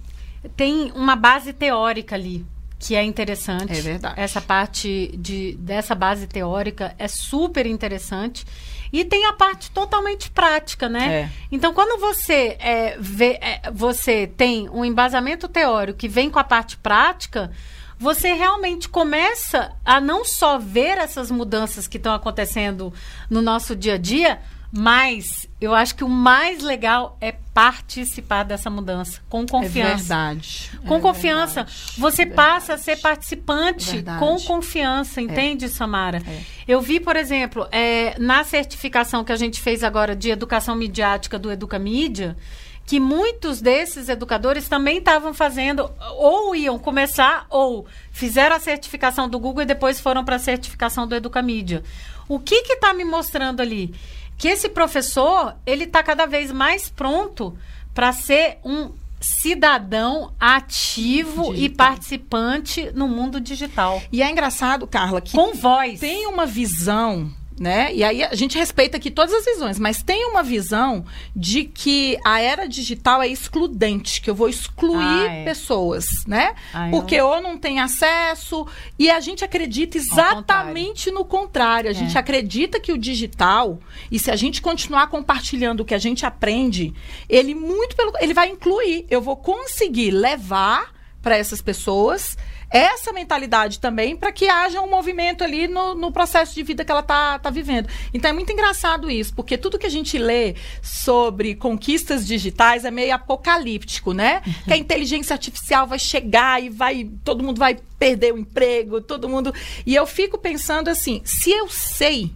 tem 0.54 0.92
uma 0.94 1.16
base 1.16 1.54
teórica 1.54 2.14
ali 2.14 2.44
que 2.84 2.94
é 2.94 3.02
interessante. 3.02 3.72
É 3.72 3.80
verdade. 3.80 4.14
Essa 4.20 4.42
parte 4.42 5.14
de, 5.16 5.56
dessa 5.58 5.94
base 5.94 6.26
teórica 6.26 6.94
é 6.98 7.08
super 7.08 7.64
interessante. 7.64 8.44
E 8.92 9.04
tem 9.04 9.24
a 9.24 9.32
parte 9.32 9.70
totalmente 9.70 10.30
prática, 10.30 10.88
né? 10.88 11.22
É. 11.22 11.30
Então, 11.50 11.72
quando 11.72 11.98
você, 11.98 12.56
é, 12.60 12.96
vê, 13.00 13.38
é, 13.40 13.70
você 13.72 14.26
tem 14.26 14.68
um 14.68 14.84
embasamento 14.84 15.48
teórico 15.48 15.98
que 15.98 16.08
vem 16.08 16.30
com 16.30 16.38
a 16.38 16.44
parte 16.44 16.76
prática, 16.76 17.50
você 17.98 18.34
realmente 18.34 18.88
começa 18.88 19.72
a 19.84 20.00
não 20.00 20.24
só 20.24 20.58
ver 20.58 20.98
essas 20.98 21.30
mudanças 21.30 21.88
que 21.88 21.96
estão 21.96 22.12
acontecendo 22.12 22.92
no 23.30 23.40
nosso 23.40 23.74
dia 23.74 23.94
a 23.94 23.98
dia, 23.98 24.40
mas 24.76 25.48
eu 25.60 25.72
acho 25.72 25.94
que 25.94 26.02
o 26.02 26.08
mais 26.08 26.60
legal 26.60 27.16
é 27.20 27.30
participar 27.30 28.42
dessa 28.42 28.68
mudança 28.68 29.22
com 29.28 29.46
confiança. 29.46 29.92
É 29.92 29.96
verdade. 29.96 30.70
Com 30.84 30.96
é 30.96 31.00
confiança. 31.00 31.62
Verdade, 31.62 31.92
você 31.96 32.24
verdade. 32.24 32.36
passa 32.36 32.74
a 32.74 32.78
ser 32.78 32.96
participante 32.96 33.92
verdade. 33.92 34.18
com 34.18 34.36
confiança, 34.40 35.20
entende, 35.20 35.66
é. 35.66 35.68
Samara? 35.68 36.20
É. 36.26 36.40
Eu 36.66 36.80
vi, 36.80 36.98
por 36.98 37.14
exemplo, 37.14 37.68
é, 37.70 38.18
na 38.18 38.42
certificação 38.42 39.22
que 39.22 39.30
a 39.30 39.36
gente 39.36 39.60
fez 39.60 39.84
agora 39.84 40.16
de 40.16 40.30
educação 40.30 40.74
midiática 40.74 41.38
do 41.38 41.52
Educa 41.52 41.78
Mídia, 41.78 42.36
que 42.84 42.98
muitos 42.98 43.60
desses 43.60 44.08
educadores 44.08 44.68
também 44.68 44.98
estavam 44.98 45.32
fazendo, 45.32 45.88
ou 46.16 46.54
iam 46.56 46.80
começar, 46.80 47.46
ou 47.48 47.86
fizeram 48.10 48.56
a 48.56 48.60
certificação 48.60 49.28
do 49.28 49.38
Google 49.38 49.62
e 49.62 49.66
depois 49.66 50.00
foram 50.00 50.24
para 50.24 50.34
a 50.34 50.40
certificação 50.40 51.06
do 51.06 51.14
Educamídia. 51.14 51.84
O 52.28 52.40
que 52.40 52.56
está 52.56 52.92
me 52.92 53.04
mostrando 53.04 53.60
ali? 53.60 53.94
Que 54.36 54.48
esse 54.48 54.68
professor 54.68 55.56
ele 55.64 55.84
está 55.84 56.02
cada 56.02 56.26
vez 56.26 56.50
mais 56.50 56.88
pronto 56.88 57.56
para 57.94 58.12
ser 58.12 58.58
um 58.64 58.92
cidadão 59.20 60.32
ativo 60.38 61.52
digital. 61.52 61.64
e 61.64 61.68
participante 61.70 62.90
no 62.94 63.08
mundo 63.08 63.40
digital. 63.40 64.02
E 64.12 64.22
é 64.22 64.30
engraçado, 64.30 64.86
Carla, 64.86 65.20
que 65.20 65.32
com 65.32 65.54
voz 65.54 66.00
tem 66.00 66.26
uma 66.26 66.44
visão 66.44 67.32
né? 67.58 67.94
E 67.94 68.02
aí 68.02 68.22
a 68.22 68.34
gente 68.34 68.58
respeita 68.58 68.96
aqui 68.96 69.10
todas 69.10 69.32
as 69.32 69.44
visões, 69.44 69.78
mas 69.78 70.02
tem 70.02 70.26
uma 70.26 70.42
visão 70.42 71.04
de 71.34 71.64
que 71.64 72.18
a 72.24 72.40
era 72.40 72.66
digital 72.66 73.22
é 73.22 73.28
excludente, 73.28 74.20
que 74.20 74.28
eu 74.28 74.34
vou 74.34 74.48
excluir 74.48 75.28
ah, 75.28 75.32
é. 75.32 75.44
pessoas, 75.44 76.04
né? 76.26 76.54
Ah, 76.72 76.88
Porque 76.90 77.14
eu... 77.14 77.26
ou 77.26 77.40
não 77.40 77.56
tem 77.56 77.80
acesso 77.80 78.66
e 78.98 79.10
a 79.10 79.20
gente 79.20 79.44
acredita 79.44 79.96
exatamente 79.96 81.10
contrário. 81.10 81.14
no 81.14 81.24
contrário. 81.24 81.90
A 81.90 81.92
é. 81.92 81.94
gente 81.94 82.18
acredita 82.18 82.80
que 82.80 82.92
o 82.92 82.98
digital 82.98 83.78
e 84.10 84.18
se 84.18 84.30
a 84.30 84.36
gente 84.36 84.60
continuar 84.60 85.06
compartilhando 85.08 85.80
o 85.80 85.84
que 85.84 85.94
a 85.94 85.98
gente 85.98 86.26
aprende, 86.26 86.92
ele 87.28 87.54
muito 87.54 87.94
pelo 87.94 88.12
ele 88.18 88.34
vai 88.34 88.48
incluir. 88.48 89.06
Eu 89.08 89.20
vou 89.20 89.36
conseguir 89.36 90.10
levar 90.10 90.92
para 91.22 91.36
essas 91.36 91.62
pessoas 91.62 92.36
essa 92.70 93.12
mentalidade 93.12 93.78
também 93.78 94.16
para 94.16 94.32
que 94.32 94.48
haja 94.48 94.80
um 94.80 94.90
movimento 94.90 95.44
ali 95.44 95.68
no, 95.68 95.94
no 95.94 96.12
processo 96.12 96.54
de 96.54 96.62
vida 96.62 96.84
que 96.84 96.90
ela 96.90 97.00
está 97.00 97.38
tá 97.38 97.50
vivendo. 97.50 97.88
Então 98.12 98.30
é 98.30 98.32
muito 98.32 98.52
engraçado 98.52 99.10
isso, 99.10 99.34
porque 99.34 99.56
tudo 99.56 99.78
que 99.78 99.86
a 99.86 99.90
gente 99.90 100.18
lê 100.18 100.54
sobre 100.82 101.54
conquistas 101.54 102.26
digitais 102.26 102.84
é 102.84 102.90
meio 102.90 103.14
apocalíptico, 103.14 104.12
né? 104.12 104.42
Uhum. 104.46 104.52
Que 104.66 104.72
a 104.72 104.76
inteligência 104.76 105.34
artificial 105.34 105.86
vai 105.86 105.98
chegar 105.98 106.62
e 106.62 106.68
vai 106.68 107.08
todo 107.24 107.42
mundo 107.42 107.58
vai 107.58 107.76
perder 107.98 108.34
o 108.34 108.38
emprego, 108.38 109.00
todo 109.00 109.28
mundo. 109.28 109.54
E 109.86 109.94
eu 109.94 110.06
fico 110.06 110.38
pensando 110.38 110.88
assim, 110.88 111.20
se 111.24 111.50
eu 111.50 111.68
sei 111.68 112.32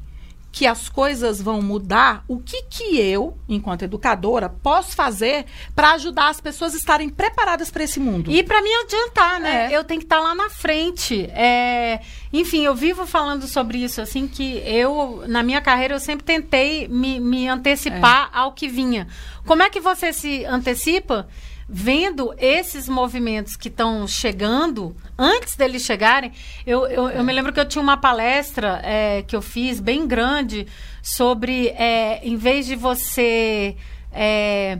que 0.51 0.66
as 0.66 0.88
coisas 0.88 1.40
vão 1.40 1.61
mudar, 1.61 2.24
o 2.26 2.38
que 2.38 2.62
que 2.62 2.99
eu, 2.99 3.38
enquanto 3.49 3.82
educadora, 3.82 4.49
posso 4.49 4.96
fazer 4.96 5.44
para 5.74 5.92
ajudar 5.92 6.28
as 6.28 6.40
pessoas 6.40 6.74
a 6.74 6.78
estarem 6.78 7.09
preparadas 7.09 7.70
para 7.70 7.84
esse 7.84 8.01
mundo? 8.01 8.30
E 8.30 8.42
para 8.42 8.62
me 8.62 8.70
adiantar, 8.74 9.40
né? 9.40 9.72
É. 9.72 9.76
Eu 9.76 9.84
tenho 9.84 10.01
que 10.01 10.07
estar 10.07 10.16
tá 10.16 10.22
lá 10.22 10.34
na 10.34 10.49
frente. 10.49 11.26
É... 11.32 12.01
Enfim, 12.32 12.64
eu 12.64 12.74
vivo 12.74 13.07
falando 13.07 13.46
sobre 13.46 13.78
isso, 13.78 14.01
assim, 14.01 14.26
que 14.26 14.62
eu, 14.66 15.22
na 15.28 15.42
minha 15.42 15.61
carreira, 15.61 15.94
eu 15.94 16.01
sempre 16.01 16.24
tentei 16.24 16.88
me, 16.88 17.20
me 17.20 17.46
antecipar 17.46 18.30
é. 18.32 18.38
ao 18.38 18.53
que 18.53 18.68
vinha. 18.68 19.07
Como 19.46 19.62
é 19.62 19.70
que 19.70 19.80
você 19.80 20.12
se 20.12 20.44
antecipa? 20.44 21.28
Vendo 21.68 22.34
esses 22.38 22.88
movimentos 22.88 23.54
que 23.54 23.68
estão 23.68 24.06
chegando, 24.08 24.96
antes 25.18 25.54
deles 25.54 25.82
chegarem, 25.82 26.32
eu, 26.66 26.86
eu, 26.86 27.10
eu, 27.10 27.22
me 27.22 27.32
lembro 27.32 27.52
que 27.52 27.60
eu 27.60 27.68
tinha 27.68 27.82
uma 27.82 27.96
palestra 27.98 28.80
é, 28.82 29.22
que 29.22 29.36
eu 29.36 29.42
fiz 29.42 29.78
bem 29.78 30.06
grande 30.06 30.66
sobre, 31.02 31.68
é, 31.68 32.20
em 32.26 32.36
vez 32.36 32.66
de 32.66 32.74
você. 32.74 33.76
É, 34.10 34.78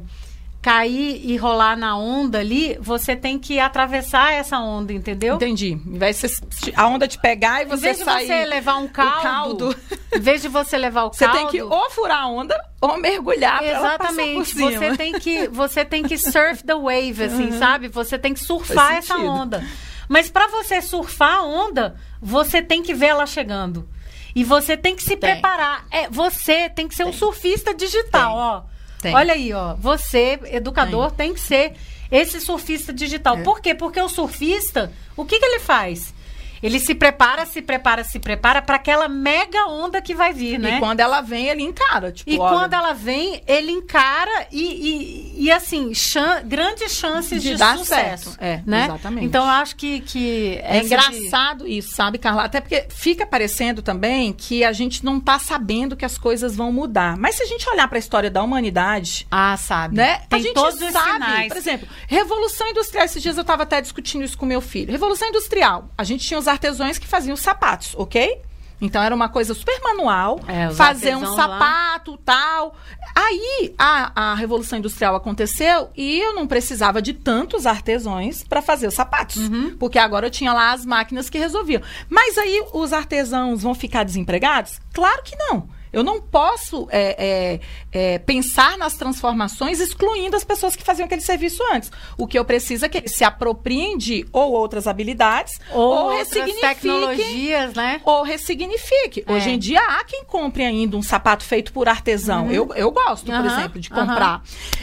cair 0.61 1.21
e 1.25 1.37
rolar 1.37 1.77
na 1.77 1.97
onda 1.97 2.39
ali, 2.39 2.77
você 2.81 3.15
tem 3.15 3.39
que 3.39 3.61
atravessar 3.61 4.33
essa 4.33 4.59
onda, 4.59 4.93
entendeu? 4.93 5.37
Entendi. 5.37 5.77
De 5.77 5.99
você, 5.99 6.27
a 6.75 6.87
onda 6.87 7.07
te 7.07 7.19
pegar 7.19 7.63
e 7.63 7.65
você 7.65 7.95
sair... 7.95 8.25
Em 8.25 8.27
vez 8.27 8.29
de 8.29 8.35
você 8.35 8.45
levar 8.47 8.77
um 8.77 8.89
caldo, 8.89 9.23
caldo, 9.23 9.77
em 10.13 10.21
vez 10.21 10.43
de 10.43 10.49
você 10.49 10.77
levar 10.77 11.05
o 11.05 11.11
caldo... 11.11 11.33
Você 11.33 11.39
tem 11.39 11.47
que 11.49 11.63
ou 11.63 11.91
furar 11.91 12.23
a 12.23 12.29
onda 12.29 12.59
ou 12.81 12.99
mergulhar 12.99 13.63
Exatamente. 13.63 14.55
Você 14.55 14.97
tem 14.97 15.13
que 15.19 15.49
você 15.49 15.85
tem 15.85 16.03
que 16.03 16.19
surf 16.19 16.65
the 16.65 16.75
wave, 16.75 17.25
assim, 17.25 17.51
uhum. 17.51 17.59
sabe? 17.59 17.89
Você 17.89 18.19
tem 18.19 18.35
que 18.35 18.41
surfar 18.41 18.95
essa 18.95 19.17
onda. 19.17 19.65
Mas 20.09 20.31
para 20.31 20.49
você 20.49 20.81
surfar 20.81 21.37
a 21.37 21.43
onda, 21.43 21.97
você 22.21 22.63
tem 22.63 22.83
que 22.83 22.95
ver 22.95 23.07
ela 23.07 23.27
chegando. 23.27 23.89
E 24.35 24.45
você 24.45 24.77
tem 24.77 24.95
que 24.95 25.03
se 25.03 25.17
tem. 25.17 25.33
preparar. 25.33 25.87
É, 25.91 26.09
você 26.09 26.69
tem 26.69 26.89
que 26.89 26.95
ser 26.95 27.05
tem. 27.05 27.13
um 27.13 27.17
surfista 27.17 27.75
digital, 27.75 28.31
tem. 28.31 28.41
ó. 28.41 28.78
Tem. 29.01 29.14
Olha 29.14 29.34
aí, 29.34 29.53
ó. 29.53 29.74
Você, 29.74 30.38
educador, 30.44 31.11
tem, 31.11 31.28
tem 31.28 31.34
que 31.34 31.40
ser 31.40 31.74
esse 32.11 32.40
surfista 32.40 32.92
digital. 32.92 33.38
É. 33.38 33.42
Por 33.42 33.61
quê? 33.61 33.74
Porque 33.74 34.01
o 34.01 34.09
surfista, 34.09 34.92
o 35.16 35.24
que, 35.24 35.38
que 35.38 35.44
ele 35.44 35.61
faz? 35.61 36.14
Ele 36.63 36.79
se 36.79 36.95
prepara, 36.95 37.47
se 37.47 37.63
prepara, 37.63 38.05
se 38.05 38.19
prepara 38.19 38.61
para 38.63 38.77
aquela 38.77 39.09
mega 39.09 39.67
onda 39.67 40.01
que 40.01 40.15
vai 40.15 40.33
vir, 40.33 40.59
né? 40.59 40.77
E 40.77 40.81
quando 40.81 41.01
ela 41.01 41.21
vem, 41.21 41.47
ele 41.49 41.63
encara. 41.63 42.13
Tipo, 42.13 42.31
e 42.31 42.39
olha... 42.39 42.57
quando 42.57 42.75
ela 42.75 42.93
vem, 42.93 43.43
ele 43.47 43.71
encara 43.71 44.47
e, 44.51 45.37
e, 45.39 45.45
e 45.45 45.53
assim, 45.53 45.95
chan 45.95 46.43
grandes 46.45 46.93
chances 46.93 47.43
de, 47.43 47.53
de 47.53 47.57
dar 47.57 47.79
sucesso. 47.79 48.31
Certo. 48.31 48.43
É, 48.43 48.63
né? 48.67 48.85
exatamente. 48.85 49.27
Então, 49.27 49.45
eu 49.45 49.51
acho 49.51 49.77
que... 49.77 50.01
que 50.01 50.61
é 50.63 50.83
engraçado 50.83 51.65
de... 51.65 51.79
isso, 51.79 51.95
sabe, 51.95 52.19
Carla? 52.19 52.45
Até 52.45 52.61
porque 52.61 52.87
fica 52.91 53.27
parecendo 53.27 53.83
também 53.83 54.33
que 54.33 54.65
a 54.65 54.73
gente 54.73 55.05
não 55.05 55.19
está 55.19 55.39
sabendo 55.39 55.97
que 55.97 56.05
as 56.05 56.19
coisas 56.19 56.57
vão 56.57 56.73
mudar. 56.73 57.17
Mas 57.17 57.37
se 57.37 57.43
a 57.43 57.47
gente 57.47 57.69
olhar 57.71 57.87
para 57.89 57.99
a 57.99 58.01
história 58.01 58.31
da 58.31 58.43
humanidade... 58.43 59.27
Ah, 59.31 59.57
sabe. 59.57 59.97
Né? 59.97 60.23
Tem 60.29 60.41
a 60.41 60.43
gente 60.43 60.55
todos 60.55 60.79
sabe, 60.79 61.13
sinais. 61.13 61.49
por 61.49 61.57
exemplo, 61.57 61.89
Revolução 62.07 62.69
Industrial. 62.69 63.05
Esses 63.05 63.23
dias 63.23 63.37
eu 63.37 63.43
estava 63.43 63.63
até 63.63 63.81
discutindo 63.81 64.25
isso 64.25 64.37
com 64.37 64.47
meu 64.47 64.61
filho. 64.61 64.91
Revolução 64.91 65.29
Industrial. 65.29 65.89
A 65.97 66.05
gente 66.05 66.27
tinha 66.27 66.39
os 66.39 66.47
artesãos 66.49 66.99
que 66.99 67.07
faziam 67.07 67.36
sapatos, 67.36 67.94
ok? 67.96 68.42
Então 68.80 69.03
era 69.03 69.14
uma 69.14 69.28
coisa 69.28 69.55
super 69.55 69.80
manual, 69.82 70.40
é, 70.46 70.70
fazer 70.70 71.16
um 71.16 71.34
sapato, 71.34 72.12
lá. 72.12 72.18
tal. 72.24 72.76
Aí 73.14 73.74
a, 73.76 74.30
a 74.30 74.34
Revolução 74.34 74.78
Industrial 74.78 75.16
aconteceu 75.16 75.90
e 75.96 76.20
eu 76.20 76.34
não 76.34 76.46
precisava 76.46 77.03
de 77.03 77.12
tantos 77.12 77.66
artesãos 77.66 78.44
para 78.44 78.62
fazer 78.62 78.86
os 78.86 78.94
sapatos, 78.94 79.49
uhum. 79.49 79.76
porque 79.78 79.99
agora 79.99 80.26
eu 80.26 80.30
tinha 80.30 80.53
lá 80.53 80.72
as 80.72 80.86
máquinas 80.86 81.28
que 81.28 81.38
resolviam. 81.38 81.82
Mas 82.09 82.38
aí 82.38 82.64
os 82.72 82.92
artesãos 82.92 83.62
vão 83.62 83.74
ficar 83.74 84.05
desempregados? 84.05 84.80
Claro 84.92 85.22
que 85.24 85.34
não. 85.36 85.68
Eu 85.93 86.03
não 86.03 86.20
posso 86.20 86.89
é, 86.91 87.61
é, 87.93 88.14
é, 88.14 88.18
pensar 88.18 88.76
nas 88.78 88.95
transformações 88.95 89.80
excluindo 89.80 90.36
as 90.36 90.45
pessoas 90.45 90.76
que 90.76 90.82
faziam 90.82 91.07
aquele 91.07 91.20
serviço 91.20 91.62
antes. 91.72 91.91
O 92.16 92.26
que 92.26 92.39
eu 92.39 92.45
preciso 92.45 92.84
é 92.84 92.89
que 92.89 92.99
ele 92.99 93.09
se 93.09 93.24
apropriem 93.24 93.97
de 93.97 94.26
ou 94.32 94.53
outras 94.53 94.86
habilidades 94.86 95.53
Ou, 95.72 95.80
ou, 95.80 96.05
outras 96.05 96.28
ressignifique. 96.28 96.61
tecnologias, 96.61 97.74
né? 97.74 98.01
Ou 98.05 98.22
ressignifique. 98.22 99.24
É. 99.26 99.32
Hoje 99.32 99.51
em 99.51 99.59
dia 99.59 99.80
há 99.80 100.05
quem 100.05 100.24
compre 100.24 100.64
ainda 100.64 100.97
um 100.97 101.03
sapato 101.03 101.45
feito 101.45 101.72
por 101.72 101.89
artesão. 101.89 102.51
Eu, 102.51 102.68
eu 102.74 102.91
gosto, 102.91 103.26
por 103.26 103.34
Uhum. 103.39 103.47
Aham, 103.47 103.59
exemplo, 103.59 103.80
de 103.80 103.91
comprar. 103.91 104.43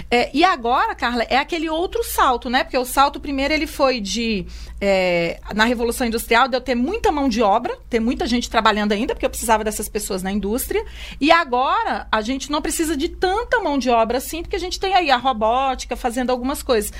É, 0.10 0.30
e 0.34 0.43
agora, 0.43 0.95
Carla, 0.95 1.24
é 1.24 1.38
aquele 1.38 1.70
outro 1.70 2.03
salto, 2.03 2.49
né? 2.49 2.64
Porque 2.64 2.78
o 2.78 2.86
salto 2.86 3.20
primeiro 3.20 3.53
ele 3.53 3.68
foi 3.68 3.99
de. 3.99 4.45
é, 4.80 5.39
na 5.53 5.66
Revolução 5.66 6.06
Industrial, 6.08 6.47
de 6.47 6.56
eu 6.56 6.62
ter 6.62 6.76
muita 6.76 7.12
mão 7.12 7.28
de 7.30 7.41
obra, 7.41 7.78
ter 7.89 7.99
muita 7.99 8.26
gente 8.28 8.49
trabalhando 8.49 8.91
ainda, 8.91 9.14
porque 9.14 9.26
eu 9.26 9.30
precisava 9.30 9.64
dessas 9.64 9.88
pessoas 9.89 10.22
na 10.24 10.32
indústria. 10.32 10.84
E 11.20 11.32
agora 11.32 12.08
a 12.12 12.22
gente 12.22 12.52
não 12.52 12.62
precisa 12.62 12.96
de 12.96 13.10
tanta 13.10 13.60
mão 13.60 13.78
de 13.78 13.89
obra 13.89 14.18
assim, 14.18 14.41
porque 14.41 14.56
a 14.56 14.60
gente 14.60 14.80
tem 14.80 14.93
aí 14.93 15.12
a 15.12 15.18
robótica 15.18 15.96
fazendo 15.96 16.30
algumas 16.30 16.62
coisas. 16.62 16.91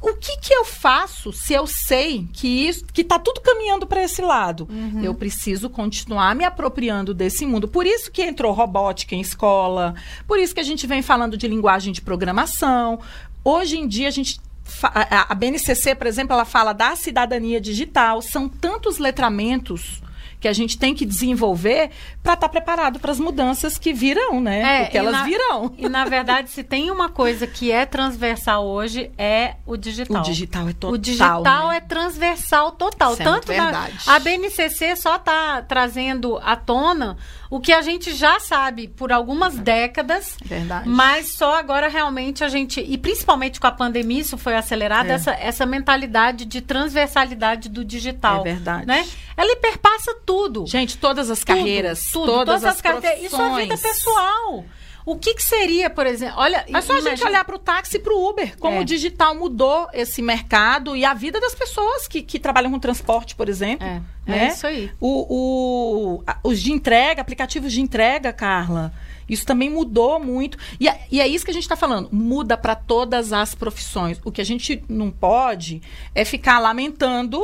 O 0.00 0.14
que, 0.14 0.38
que 0.38 0.54
eu 0.54 0.64
faço 0.64 1.32
se 1.32 1.54
eu 1.54 1.66
sei 1.66 2.28
que 2.32 2.68
isso 2.68 2.84
que 2.92 3.00
está 3.00 3.18
tudo 3.18 3.40
caminhando 3.40 3.86
para 3.86 4.04
esse 4.04 4.20
lado? 4.20 4.68
Eu 5.02 5.14
preciso 5.14 5.70
continuar 5.70 6.34
me 6.34 6.44
apropriando 6.44 7.14
desse 7.14 7.46
mundo. 7.46 7.66
Por 7.66 7.86
isso 7.86 8.10
que 8.12 8.22
entrou 8.22 8.52
robótica 8.52 9.14
em 9.14 9.20
escola, 9.20 9.94
por 10.26 10.38
isso 10.38 10.54
que 10.54 10.60
a 10.60 10.64
gente 10.64 10.86
vem 10.86 11.02
falando 11.02 11.36
de 11.36 11.48
linguagem 11.48 11.92
de 11.92 12.02
programação. 12.02 13.00
Hoje 13.42 13.78
em 13.78 13.88
dia 13.88 14.08
a 14.08 14.10
gente 14.10 14.38
a 14.82 15.34
BNCC, 15.34 15.94
por 15.94 16.06
exemplo, 16.06 16.34
ela 16.34 16.44
fala 16.44 16.72
da 16.72 16.96
cidadania 16.96 17.60
digital. 17.60 18.20
São 18.20 18.48
tantos 18.48 18.98
letramentos 18.98 20.02
que 20.40 20.46
a 20.48 20.52
gente 20.52 20.78
tem 20.78 20.94
que 20.94 21.04
desenvolver 21.04 21.90
para 22.22 22.34
estar 22.34 22.48
preparado 22.48 22.98
para 23.00 23.10
as 23.10 23.18
mudanças 23.18 23.78
que 23.78 23.92
virão, 23.92 24.40
né? 24.40 24.82
Porque 24.84 24.96
É, 24.98 25.00
e 25.00 25.04
elas 25.04 25.12
na- 25.12 25.24
virão. 25.24 25.72
E 25.78 25.88
na 25.88 26.04
verdade, 26.04 26.50
se 26.50 26.62
tem 26.62 26.90
uma 26.90 27.08
coisa 27.08 27.46
que 27.46 27.70
é 27.72 27.86
transversal 27.86 28.66
hoje, 28.66 29.10
é 29.16 29.54
o 29.66 29.76
digital. 29.76 30.20
O 30.22 30.24
digital 30.24 30.68
é 30.68 30.72
total. 30.72 30.90
O 30.92 30.98
digital 30.98 31.68
né? 31.68 31.76
é 31.76 31.80
transversal 31.80 32.72
total. 32.72 33.12
Isso 33.12 33.22
é 33.22 33.24
Tanto 33.24 33.46
muito 33.48 33.58
na- 33.58 33.70
verdade. 33.70 33.98
a 34.06 34.18
BNCC 34.18 34.96
só 34.96 35.16
está 35.16 35.62
trazendo 35.62 36.38
à 36.42 36.54
tona 36.56 37.16
o 37.50 37.60
que 37.60 37.72
a 37.72 37.82
gente 37.82 38.14
já 38.14 38.40
sabe 38.40 38.88
por 38.88 39.12
algumas 39.12 39.56
décadas. 39.56 40.36
Verdade. 40.44 40.88
Mas 40.88 41.32
só 41.32 41.58
agora 41.58 41.88
realmente 41.88 42.42
a 42.44 42.48
gente, 42.48 42.80
e 42.80 42.96
principalmente 42.98 43.60
com 43.60 43.66
a 43.66 43.72
pandemia, 43.72 44.20
isso 44.20 44.36
foi 44.36 44.56
acelerado, 44.56 45.10
É. 45.10 45.14
essa, 45.14 45.32
essa 45.32 45.66
mentalidade 45.66 46.44
de 46.44 46.60
transversalidade 46.60 47.68
do 47.68 47.84
digital. 47.84 48.40
É 48.40 48.44
verdade. 48.44 48.86
Né? 48.86 49.06
Ela 49.36 49.56
perpassa 49.56 50.14
tudo. 50.24 50.66
Gente, 50.66 50.96
todas 50.96 51.30
as 51.30 51.40
Tudo, 51.40 51.46
carreiras, 51.48 52.02
tudo, 52.12 52.26
todas, 52.26 52.64
as, 52.64 52.80
carreiras. 52.80 53.22
E 53.22 53.28
sua 53.28 53.56
vida 53.56 53.76
pessoal. 53.76 54.64
O 55.06 55.16
que, 55.16 55.34
que 55.34 55.42
seria, 55.42 55.88
por 55.88 56.04
exemplo? 56.04 56.34
Olha, 56.38 56.64
É 56.68 56.80
só 56.80 56.94
a 56.94 56.96
gente 56.96 57.06
imagina- 57.06 57.30
olhar 57.30 57.44
para 57.44 57.54
o 57.54 57.58
táxi 57.60 57.96
e 57.96 58.00
para 58.00 58.12
o 58.12 58.28
Uber, 58.28 58.58
como 58.58 58.78
É. 58.78 58.80
o 58.80 58.84
digital 58.84 59.36
mudou 59.36 59.88
esse 59.92 60.20
mercado 60.20 60.96
e 60.96 61.04
a 61.04 61.14
vida 61.14 61.40
das 61.40 61.54
pessoas 61.54 62.08
que, 62.08 62.20
que 62.22 62.40
trabalham 62.40 62.72
com 62.72 62.78
transporte, 62.80 63.36
por 63.36 63.48
exemplo. 63.48 63.86
É, 63.86 64.02
né? 64.26 64.46
é 64.46 64.48
isso 64.48 64.66
aí. 64.66 64.90
O, 65.00 66.16
o- 66.16 66.22
a- 66.26 66.38
os 66.42 66.60
de 66.60 66.72
entrega, 66.72 67.20
aplicativos 67.22 67.72
de 67.72 67.80
entrega, 67.80 68.32
Carla. 68.32 68.92
Isso 69.28 69.46
também 69.46 69.70
mudou 69.70 70.18
muito. 70.18 70.58
E, 70.80 70.88
é- 70.88 71.00
e 71.10 71.20
é 71.20 71.26
isso 71.28 71.44
que 71.44 71.50
a 71.52 71.54
gente 71.54 71.62
está 71.62 71.76
falando. 71.76 72.08
Muda 72.12 72.56
para 72.56 72.74
todas 72.74 73.32
as 73.32 73.54
profissões. 73.54 74.20
O 74.24 74.32
que 74.32 74.40
a 74.40 74.44
gente 74.44 74.82
não 74.88 75.10
pode 75.10 75.80
é 76.16 76.24
ficar 76.24 76.58
lamentando 76.58 77.40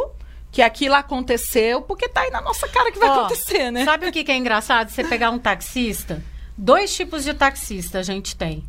que 0.50 0.60
aquilo 0.62 0.94
aconteceu, 0.96 1.80
porque 1.82 2.08
tá 2.08 2.22
aí 2.22 2.30
na 2.30 2.40
nossa 2.40 2.68
cara 2.68 2.90
que 2.92 2.98
vai 2.98 3.08
Ó, 3.08 3.20
acontecer, 3.20 3.70
né? 3.70 3.84
Sabe 3.84 4.06
o 4.08 4.12
que, 4.12 4.22
que 4.24 4.30
é 4.32 4.36
engraçado? 4.36 4.90
Você 4.90 5.02
pegar 5.04 5.30
um 5.30 5.38
taxista, 5.38 6.22
dois 6.56 6.94
tipos 6.94 7.24
de 7.24 7.34
taxista 7.34 7.98
a 7.98 8.02
gente 8.02 8.36
tem. 8.36 8.64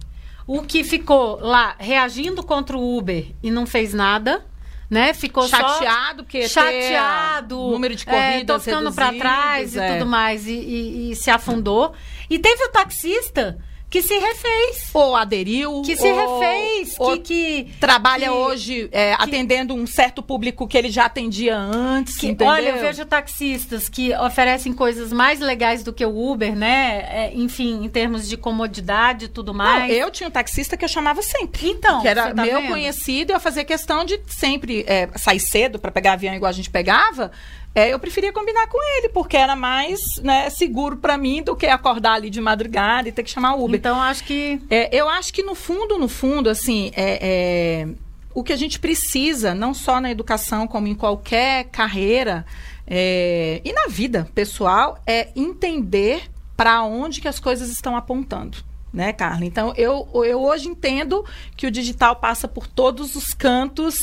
O 0.45 0.61
que 0.61 0.83
ficou 0.83 1.39
lá 1.39 1.75
reagindo 1.79 2.43
contra 2.43 2.77
o 2.77 2.97
Uber 2.97 3.27
e 3.41 3.49
não 3.49 3.65
fez 3.65 3.93
nada, 3.93 4.45
né? 4.89 5.13
Ficou 5.13 5.47
chateado 5.47 6.23
porque 6.23 6.47
chateado, 6.49 7.55
número 7.55 7.95
de 7.95 8.03
é, 8.07 8.11
corridas 8.11 8.57
tô 8.57 8.59
ficando 8.59 8.91
para 8.93 9.13
trás 9.13 9.75
é. 9.75 9.89
e 9.89 9.93
tudo 9.93 10.05
mais 10.09 10.45
e, 10.45 10.51
e- 10.51 11.11
e 11.11 11.15
se 11.15 11.29
afundou. 11.31 11.93
E 12.29 12.37
teve 12.37 12.65
o 12.65 12.71
taxista 12.71 13.57
que 13.93 14.01
se 14.01 14.17
refez, 14.17 14.89
ou 14.91 15.15
aderiu, 15.15 15.83
que 15.83 15.95
se 15.95 16.07
ou- 16.11 16.39
refez, 16.39 16.95
ou 16.97 17.11
que, 17.19 17.65
que 17.65 17.71
trabalha 17.79 18.23
que- 18.25 18.31
hoje 18.31 18.89
é, 18.91 19.13
atendendo 19.13 19.75
um 19.75 19.85
certo 19.85 20.23
público 20.23 20.67
que 20.67 20.75
ele 20.75 20.89
já 20.89 21.05
atendia 21.05 21.55
antes, 21.55 22.17
Que, 22.17 22.25
entendeu? 22.29 22.47
olha, 22.51 22.69
eu 22.69 22.79
vejo 22.81 23.05
taxistas 23.05 23.87
que 23.87 24.11
oferecem 24.15 24.73
coisas 24.73 25.13
mais 25.13 25.39
legais 25.39 25.83
do 25.83 25.93
que 25.93 26.03
o 26.03 26.31
Uber, 26.31 26.55
né? 26.55 27.05
É, 27.07 27.31
enfim, 27.35 27.85
em 27.85 27.87
termos 27.87 28.27
de 28.27 28.35
comodidade 28.35 29.25
e 29.25 29.27
tudo 29.27 29.53
Não, 29.53 29.59
mais. 29.63 29.93
eu 29.95 30.09
tinha 30.09 30.27
um 30.27 30.31
taxista 30.31 30.75
que 30.75 30.83
eu 30.83 30.89
chamava 30.89 31.21
sempre. 31.21 31.69
Então, 31.69 32.01
que 32.01 32.07
era 32.07 32.33
tá 32.33 32.43
meu 32.43 32.61
vendo? 32.61 32.69
conhecido 32.69 33.31
e 33.31 33.35
eu 33.35 33.39
fazia 33.39 33.63
questão 33.63 34.03
de 34.03 34.19
sempre 34.25 34.83
é, 34.87 35.07
sair 35.17 35.39
cedo 35.39 35.77
para 35.77 35.91
pegar 35.91 36.13
avião 36.13 36.33
igual 36.33 36.49
a 36.49 36.53
gente 36.53 36.71
pegava. 36.71 37.31
É, 37.75 37.91
eu 37.91 37.97
preferia 37.97 38.31
combinar 38.31 38.67
com 38.67 38.77
ele, 38.97 39.09
porque 39.09 39.35
era 39.35 39.55
mais 39.55 39.99
né, 40.21 40.49
seguro 40.51 40.97
para 40.97 41.17
mim 41.17 41.41
do 41.41 41.55
que 41.55 41.65
acordar 41.65 42.13
ali 42.13 42.29
de 42.29 42.39
madrugada 42.39 43.09
e 43.09 43.11
ter 43.11 43.23
que 43.23 43.31
chamar 43.31 43.55
o 43.55 43.65
Uber. 43.65 43.79
Então, 43.79 43.99
acho 43.99 44.23
que. 44.23 44.61
É, 44.69 44.95
eu 44.95 45.09
acho 45.09 45.33
que 45.33 45.41
no 45.41 45.55
fundo, 45.55 45.97
no 45.97 46.07
fundo, 46.07 46.49
assim, 46.49 46.91
é, 46.95 47.19
é, 47.21 47.87
o 48.33 48.43
que 48.43 48.53
a 48.53 48.55
gente 48.55 48.79
precisa, 48.79 49.55
não 49.55 49.73
só 49.73 49.99
na 49.99 50.11
educação, 50.11 50.67
como 50.67 50.87
em 50.87 50.93
qualquer 50.93 51.65
carreira 51.65 52.45
é, 52.85 53.59
e 53.65 53.73
na 53.73 53.87
vida 53.87 54.27
pessoal, 54.35 55.01
é 55.07 55.29
entender 55.35 56.29
para 56.55 56.83
onde 56.83 57.21
que 57.21 57.27
as 57.27 57.39
coisas 57.39 57.69
estão 57.69 57.97
apontando. 57.97 58.57
Né, 58.93 59.11
Carla? 59.11 59.43
Então, 59.43 59.73
eu, 59.75 60.07
eu 60.23 60.39
hoje 60.39 60.67
entendo 60.67 61.25
que 61.57 61.65
o 61.65 61.71
digital 61.71 62.17
passa 62.17 62.47
por 62.47 62.67
todos 62.67 63.15
os 63.15 63.33
cantos 63.33 63.95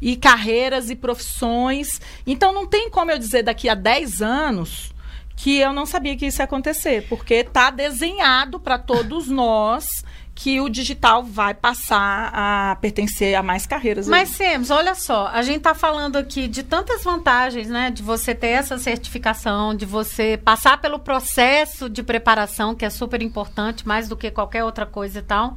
e 0.00 0.16
carreiras 0.16 0.88
e 0.88 0.96
profissões. 0.96 2.00
Então, 2.26 2.50
não 2.54 2.66
tem 2.66 2.88
como 2.88 3.10
eu 3.10 3.18
dizer 3.18 3.42
daqui 3.42 3.68
a 3.68 3.74
10 3.74 4.22
anos 4.22 4.94
que 5.36 5.58
eu 5.58 5.72
não 5.72 5.86
sabia 5.86 6.16
que 6.16 6.26
isso 6.26 6.40
ia 6.40 6.46
acontecer, 6.46 7.06
porque 7.08 7.34
está 7.34 7.70
desenhado 7.70 8.58
para 8.58 8.78
todos 8.78 9.28
nós 9.28 10.02
que 10.40 10.60
o 10.60 10.68
digital 10.68 11.24
vai 11.24 11.52
passar 11.52 12.30
a 12.32 12.76
pertencer 12.76 13.34
a 13.34 13.42
mais 13.42 13.66
carreiras. 13.66 14.06
Mas, 14.06 14.28
Sems, 14.28 14.70
olha 14.70 14.94
só, 14.94 15.26
a 15.26 15.42
gente 15.42 15.62
tá 15.62 15.74
falando 15.74 16.14
aqui 16.14 16.46
de 16.46 16.62
tantas 16.62 17.02
vantagens, 17.02 17.66
né? 17.68 17.90
De 17.90 18.04
você 18.04 18.32
ter 18.36 18.50
essa 18.50 18.78
certificação, 18.78 19.74
de 19.74 19.84
você 19.84 20.36
passar 20.36 20.80
pelo 20.80 21.00
processo 21.00 21.90
de 21.90 22.04
preparação, 22.04 22.72
que 22.72 22.84
é 22.84 22.90
super 22.90 23.20
importante, 23.20 23.86
mais 23.86 24.08
do 24.08 24.16
que 24.16 24.30
qualquer 24.30 24.62
outra 24.62 24.86
coisa 24.86 25.18
e 25.18 25.22
tal. 25.22 25.56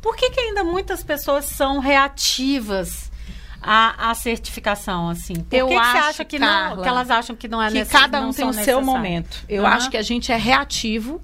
Por 0.00 0.14
que, 0.16 0.30
que 0.30 0.38
ainda 0.38 0.62
muitas 0.62 1.02
pessoas 1.02 1.46
são 1.46 1.80
reativas 1.80 3.10
à, 3.60 4.14
certificação, 4.14 5.08
assim? 5.08 5.34
Por 5.34 5.56
Eu 5.56 5.66
que, 5.66 5.74
que 5.74 5.84
você 5.86 5.98
acha 5.98 6.24
que 6.24 6.38
não, 6.38 6.46
Carla, 6.46 6.82
que 6.84 6.88
elas 6.88 7.10
acham 7.10 7.34
que 7.34 7.48
não 7.48 7.60
é 7.60 7.66
que 7.66 7.74
necess- 7.74 8.00
cada 8.00 8.20
não 8.20 8.28
um 8.30 8.32
tem 8.32 8.48
o 8.48 8.52
seu 8.52 8.80
momento. 8.80 9.44
Eu 9.48 9.66
Aham. 9.66 9.74
acho 9.74 9.90
que 9.90 9.96
a 9.96 10.02
gente 10.02 10.30
é 10.30 10.36
reativo 10.36 11.20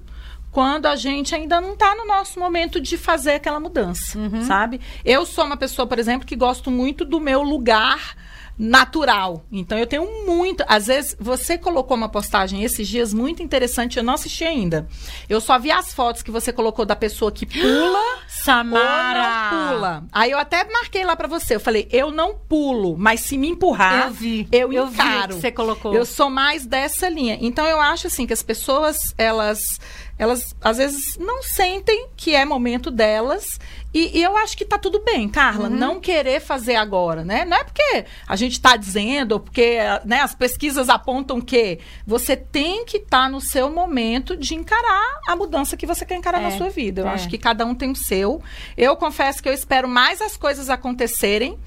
quando 0.51 0.85
a 0.87 0.95
gente 0.95 1.35
ainda 1.35 1.61
não 1.61 1.73
está 1.73 1.93
no 1.95 2.05
nosso 2.05 2.39
momento 2.39 2.79
de 2.79 2.97
fazer 2.97 3.33
aquela 3.33 3.59
mudança, 3.59 4.17
Uhum. 4.17 4.43
sabe? 4.45 4.81
Eu 5.05 5.25
sou 5.25 5.45
uma 5.45 5.57
pessoa, 5.57 5.85
por 5.87 5.99
exemplo, 5.99 6.25
que 6.27 6.35
gosto 6.35 6.71
muito 6.71 7.05
do 7.05 7.19
meu 7.19 7.43
lugar 7.43 8.15
natural. 8.59 9.45
Então 9.51 9.77
eu 9.77 9.85
tenho 9.85 10.25
muito, 10.25 10.63
às 10.67 10.87
vezes 10.87 11.15
você 11.19 11.59
colocou 11.59 11.95
uma 11.95 12.09
postagem 12.09 12.63
esses 12.63 12.87
dias 12.87 13.13
muito 13.13 13.43
interessante, 13.43 13.97
eu 13.97 14.03
não 14.03 14.15
assisti 14.15 14.43
ainda. 14.43 14.87
Eu 15.29 15.39
só 15.39 15.59
vi 15.59 15.69
as 15.71 15.93
fotos 15.93 16.23
que 16.23 16.31
você 16.31 16.51
colocou 16.51 16.83
da 16.83 16.95
pessoa 16.95 17.31
que 17.31 17.45
pula 17.47 18.17
Samara! 18.27 19.51
ou 19.51 19.57
não 19.59 19.73
pula. 19.73 20.03
Aí 20.11 20.31
eu 20.31 20.39
até 20.39 20.63
marquei 20.71 21.03
lá 21.05 21.15
pra 21.15 21.27
você. 21.27 21.55
Eu 21.55 21.59
falei, 21.59 21.87
eu 21.91 22.09
não 22.09 22.33
pulo, 22.35 22.97
mas 22.97 23.19
se 23.21 23.37
me 23.37 23.47
empurrar, 23.47 24.07
Eu 24.07 24.11
vi. 24.13 24.47
eu 24.51 24.73
Eu 24.73 24.87
vi 24.87 24.95
encaro. 25.01 25.35
que 25.35 25.41
você 25.41 25.51
colocou. 25.51 25.93
Eu 25.93 26.05
sou 26.05 26.29
mais 26.29 26.65
dessa 26.65 27.07
linha. 27.09 27.37
Então 27.39 27.65
eu 27.67 27.79
acho 27.79 28.07
assim 28.07 28.25
que 28.25 28.33
as 28.33 28.41
pessoas, 28.41 28.97
elas 29.19 29.59
elas 30.17 30.55
às 30.61 30.77
vezes 30.77 31.17
não 31.17 31.41
sentem 31.43 32.07
que 32.15 32.33
é 32.35 32.43
momento 32.43 32.89
delas 32.89 33.45
e, 33.93 34.17
e 34.19 34.23
eu 34.23 34.35
acho 34.37 34.57
que 34.57 34.65
tá 34.65 34.77
tudo 34.77 34.99
bem, 35.03 35.27
Carla, 35.29 35.69
Uhum. 35.69 35.75
não 35.75 35.99
querer 35.99 36.39
fazer 36.41 36.75
agora, 36.75 37.23
né? 37.23 37.45
Não 37.45 37.55
é 37.57 37.63
porque 37.63 38.05
a 38.27 38.35
gente 38.35 38.59
tá 38.59 38.75
dizendo, 38.75 39.33
ou 39.33 39.39
porque 39.39 39.77
né, 40.05 40.21
as 40.21 40.35
pesquisas 40.35 40.89
apontam 40.89 41.39
que 41.41 41.79
você 42.05 42.35
tem 42.35 42.85
que 42.85 42.97
estar 42.97 43.29
no 43.29 43.39
seu 43.41 43.69
momento 43.71 44.35
de 44.35 44.53
encarar 44.55 45.19
a 45.27 45.35
mudança 45.35 45.77
que 45.77 45.85
você 45.85 46.05
quer 46.05 46.15
encarar 46.15 46.39
É, 46.41 46.43
na 46.43 46.51
sua 46.51 46.69
vida. 46.69 47.01
Eu 47.01 47.07
é. 47.07 47.11
acho 47.11 47.29
que 47.29 47.37
cada 47.37 47.65
um 47.65 47.73
tem 47.73 47.91
o 47.91 47.95
seu. 47.95 48.41
Eu 48.75 48.95
confesso 48.95 49.41
que 49.41 49.49
eu 49.49 49.53
espero 49.53 49.87
mais 49.87 50.21
as 50.21 50.35
coisas 50.37 50.69
acontecerem. 50.69 51.57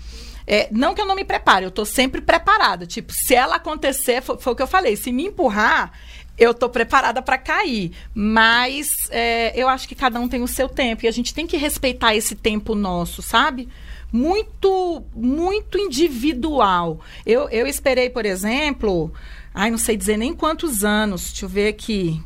É, 0.47 0.69
não 0.73 0.95
que 0.95 1.01
eu 1.01 1.07
não 1.07 1.15
me 1.15 1.25
prepare, 1.25 1.65
eu 1.65 1.71
tô 1.71 1.85
sempre 1.85 2.21
preparada. 2.21 2.85
Tipo, 2.87 3.13
se 3.13 3.35
ela 3.35 3.57
acontecer, 3.57 4.21
foi, 4.21 4.37
foi 4.39 4.53
o 4.53 4.57
que 4.57 4.63
eu 4.63 4.67
falei, 4.67 4.97
se 4.97 5.13
me 5.13 5.27
empurrar, 5.27 5.93
eu 6.41 6.55
tô 6.55 6.71
preparada 6.71 7.21
para 7.21 7.37
cair. 7.37 7.93
Mas 8.15 8.89
é, 9.11 9.53
eu 9.55 9.69
acho 9.69 9.87
que 9.87 9.95
cada 9.95 10.19
um 10.19 10.27
tem 10.27 10.43
o 10.43 10.49
seu 10.49 10.69
tempo 10.69 11.05
e 11.05 11.09
a 11.09 11.13
gente 11.13 11.35
tem 11.35 11.47
que 11.47 11.59
respeitar 11.59 12.17
esse 12.17 12.35
tempo 12.35 12.75
nosso, 12.75 13.21
sabe? 13.21 13.69
Muito, 14.11 15.05
muito 15.15 15.79
individual. 15.79 17.01
Eu, 17.27 17.49
eu 17.51 17.67
esperei, 17.67 18.09
por 18.09 18.25
exemplo, 18.25 19.13
ai, 19.55 19.71
não 19.71 19.79
sei 19.79 19.97
dizer 19.97 20.17
nem 20.17 20.35
quantos 20.35 20.83
anos, 20.83 21.27
deixa 21.27 21.45
eu 21.45 21.49
ver 21.49 21.69
aqui. 21.69 22.21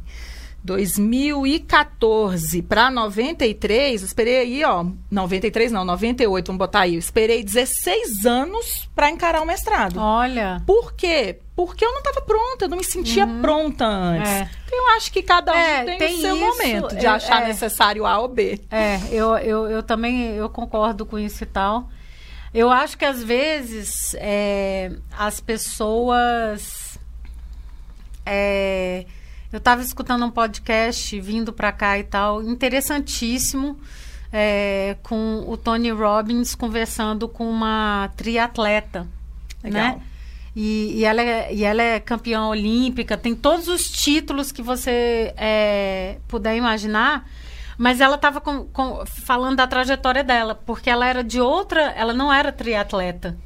2014 0.65 2.62
para 2.62 2.91
93, 2.91 4.01
eu 4.01 4.07
esperei 4.07 4.39
aí, 4.39 4.65
ó, 4.65 4.87
93 5.11 5.71
não, 5.71 5.85
98, 5.85 6.47
vamos 6.47 6.59
botar 6.59 6.81
aí. 6.81 6.95
Eu 6.95 6.99
esperei 6.99 7.45
16 7.45 8.25
anos 8.25 8.89
para 8.95 9.11
encarar 9.11 9.43
o 9.43 9.47
mestrado. 9.47 10.01
Olha. 10.01 10.62
Por 10.67 10.95
quê? 10.95 11.39
Porque 11.55 11.85
eu 11.85 11.93
não 11.93 11.99
estava 11.99 12.23
pronta, 12.23 12.65
eu 12.65 12.69
não 12.71 12.79
me 12.79 12.85
sentia 12.85 13.27
uhum. 13.27 13.43
pronta 13.43 13.85
antes. 13.85 14.31
É. 14.31 14.51
Então, 14.67 14.79
eu 14.79 14.97
acho 14.97 15.12
que 15.12 15.23
cada 15.23 15.53
um 15.53 15.55
é, 15.55 15.85
tem, 15.85 15.99
tem, 15.99 16.15
o 16.15 16.21
seu 16.21 16.35
isso, 16.35 16.45
momento 16.45 16.97
de 16.97 17.05
é, 17.05 17.09
achar 17.11 17.43
é. 17.43 17.49
necessário 17.49 18.07
A 18.07 18.19
ou 18.19 18.29
B. 18.29 18.59
É, 18.71 18.99
eu, 19.12 19.37
eu, 19.37 19.71
eu 19.71 19.83
também 19.83 20.35
eu 20.35 20.49
concordo 20.49 21.05
com 21.05 21.19
isso 21.19 21.45
e 21.45 21.47
tal. 21.47 21.91
Eu 22.55 22.71
acho 22.71 22.97
que 22.97 23.05
às 23.05 23.23
vezes 23.23 24.15
é, 24.15 24.93
as 25.17 25.41
pessoas 25.41 26.99
é, 28.25 29.05
eu 29.55 29.59
estava 29.59 29.80
escutando 29.82 30.26
um 30.26 30.32
podcast 30.32 31.20
vindo 31.20 31.52
para 31.52 31.70
cá 31.70 31.96
e 31.96 32.02
tal, 32.02 32.42
interessantíssimo, 32.42 33.78
é, 34.32 34.96
com 35.05 35.44
o 35.46 35.57
Tony 35.57 35.92
Robbins 35.92 36.57
conversando 36.57 37.28
com 37.28 37.48
uma 37.48 38.11
triatleta, 38.16 39.07
Legal. 39.62 39.80
né? 39.80 40.02
E, 40.57 40.98
e, 40.98 41.05
ela 41.05 41.22
é, 41.22 41.55
e 41.55 41.62
ela 41.62 41.80
é 41.80 42.00
campeã 42.00 42.46
olímpica, 42.46 43.16
tem 43.16 43.32
todos 43.32 43.68
os 43.68 43.88
títulos 43.88 44.50
que 44.50 44.61
você 44.61 45.32
é, 45.36 46.16
puder 46.26 46.57
imaginar. 46.57 47.24
Mas 47.78 48.00
ela 48.00 48.16
estava 48.16 48.42
falando 49.07 49.57
da 49.57 49.68
trajetória 49.68 50.24
dela, 50.24 50.57
porque 50.66 50.90
ela 50.90 51.07
era 51.07 51.22
de 51.22 51.40
outra, 51.40 51.92
ela 51.96 52.12
não 52.12 52.32
era 52.32 52.50
triatleta, 52.50 53.36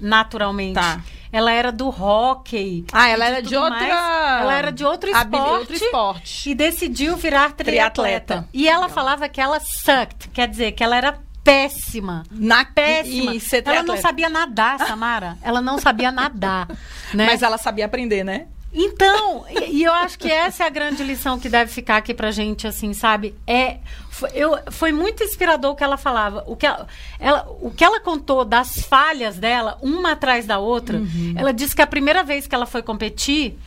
naturalmente. 0.00 0.74
Tá. 0.74 1.02
Ela 1.32 1.50
era 1.52 1.72
do 1.72 1.88
hockey. 1.88 2.84
Ah, 2.92 3.08
ela 3.08 3.24
era 3.24 3.42
de 3.42 3.56
outra. 3.56 3.70
Mais. 3.70 4.42
Ela 4.42 4.54
era 4.54 4.70
de 4.70 4.84
outro 4.84 5.10
esporte, 5.10 5.50
outro 5.50 5.74
esporte. 5.74 6.50
E 6.50 6.54
decidiu 6.54 7.16
virar 7.16 7.52
triatleta. 7.52 8.02
triatleta. 8.02 8.48
E 8.52 8.68
ela 8.68 8.82
Legal. 8.82 8.94
falava 8.94 9.28
que 9.30 9.40
ela 9.40 9.58
sucked, 9.58 10.28
quer 10.28 10.46
dizer, 10.46 10.72
que 10.72 10.84
ela 10.84 10.96
era 10.96 11.18
péssima. 11.42 12.22
Na 12.30 12.64
péssima. 12.64 13.34
E, 13.34 13.38
e 13.38 13.42
ela 13.64 13.82
não 13.82 13.96
sabia 13.96 14.28
nadar, 14.28 14.78
Samara. 14.78 15.38
ela 15.42 15.60
não 15.60 15.78
sabia 15.78 16.12
nadar. 16.12 16.68
Né? 17.12 17.26
Mas 17.26 17.42
ela 17.42 17.58
sabia 17.58 17.84
aprender, 17.84 18.24
né? 18.24 18.46
Então, 18.74 19.44
e, 19.70 19.82
eu 19.84 19.92
acho 19.92 20.18
que 20.18 20.30
essa 20.30 20.64
é 20.64 20.66
a 20.66 20.70
grande 20.70 21.02
lição 21.04 21.38
que 21.38 21.48
deve 21.48 21.70
ficar 21.70 21.98
aqui 21.98 22.14
pra 22.14 22.30
gente, 22.30 22.66
assim, 22.66 22.94
sabe? 22.94 23.34
É, 23.46 23.78
foi, 24.10 24.30
eu, 24.34 24.58
foi 24.70 24.92
muito 24.92 25.22
inspirador 25.22 25.72
o 25.72 25.76
que 25.76 25.84
ela 25.84 25.98
falava. 25.98 26.42
O 26.46 26.56
que 26.56 26.66
ela, 26.66 26.86
ela, 27.18 27.46
o 27.60 27.70
que 27.70 27.84
ela 27.84 28.00
contou 28.00 28.44
das 28.44 28.80
falhas 28.80 29.36
dela, 29.36 29.78
uma 29.82 30.12
atrás 30.12 30.46
da 30.46 30.58
outra. 30.58 30.98
Uhum. 30.98 31.34
Ela 31.36 31.52
disse 31.52 31.76
que 31.76 31.82
a 31.82 31.86
primeira 31.86 32.24
vez 32.24 32.46
que 32.46 32.54
ela 32.54 32.64
foi 32.64 32.82
competir, 32.82 33.58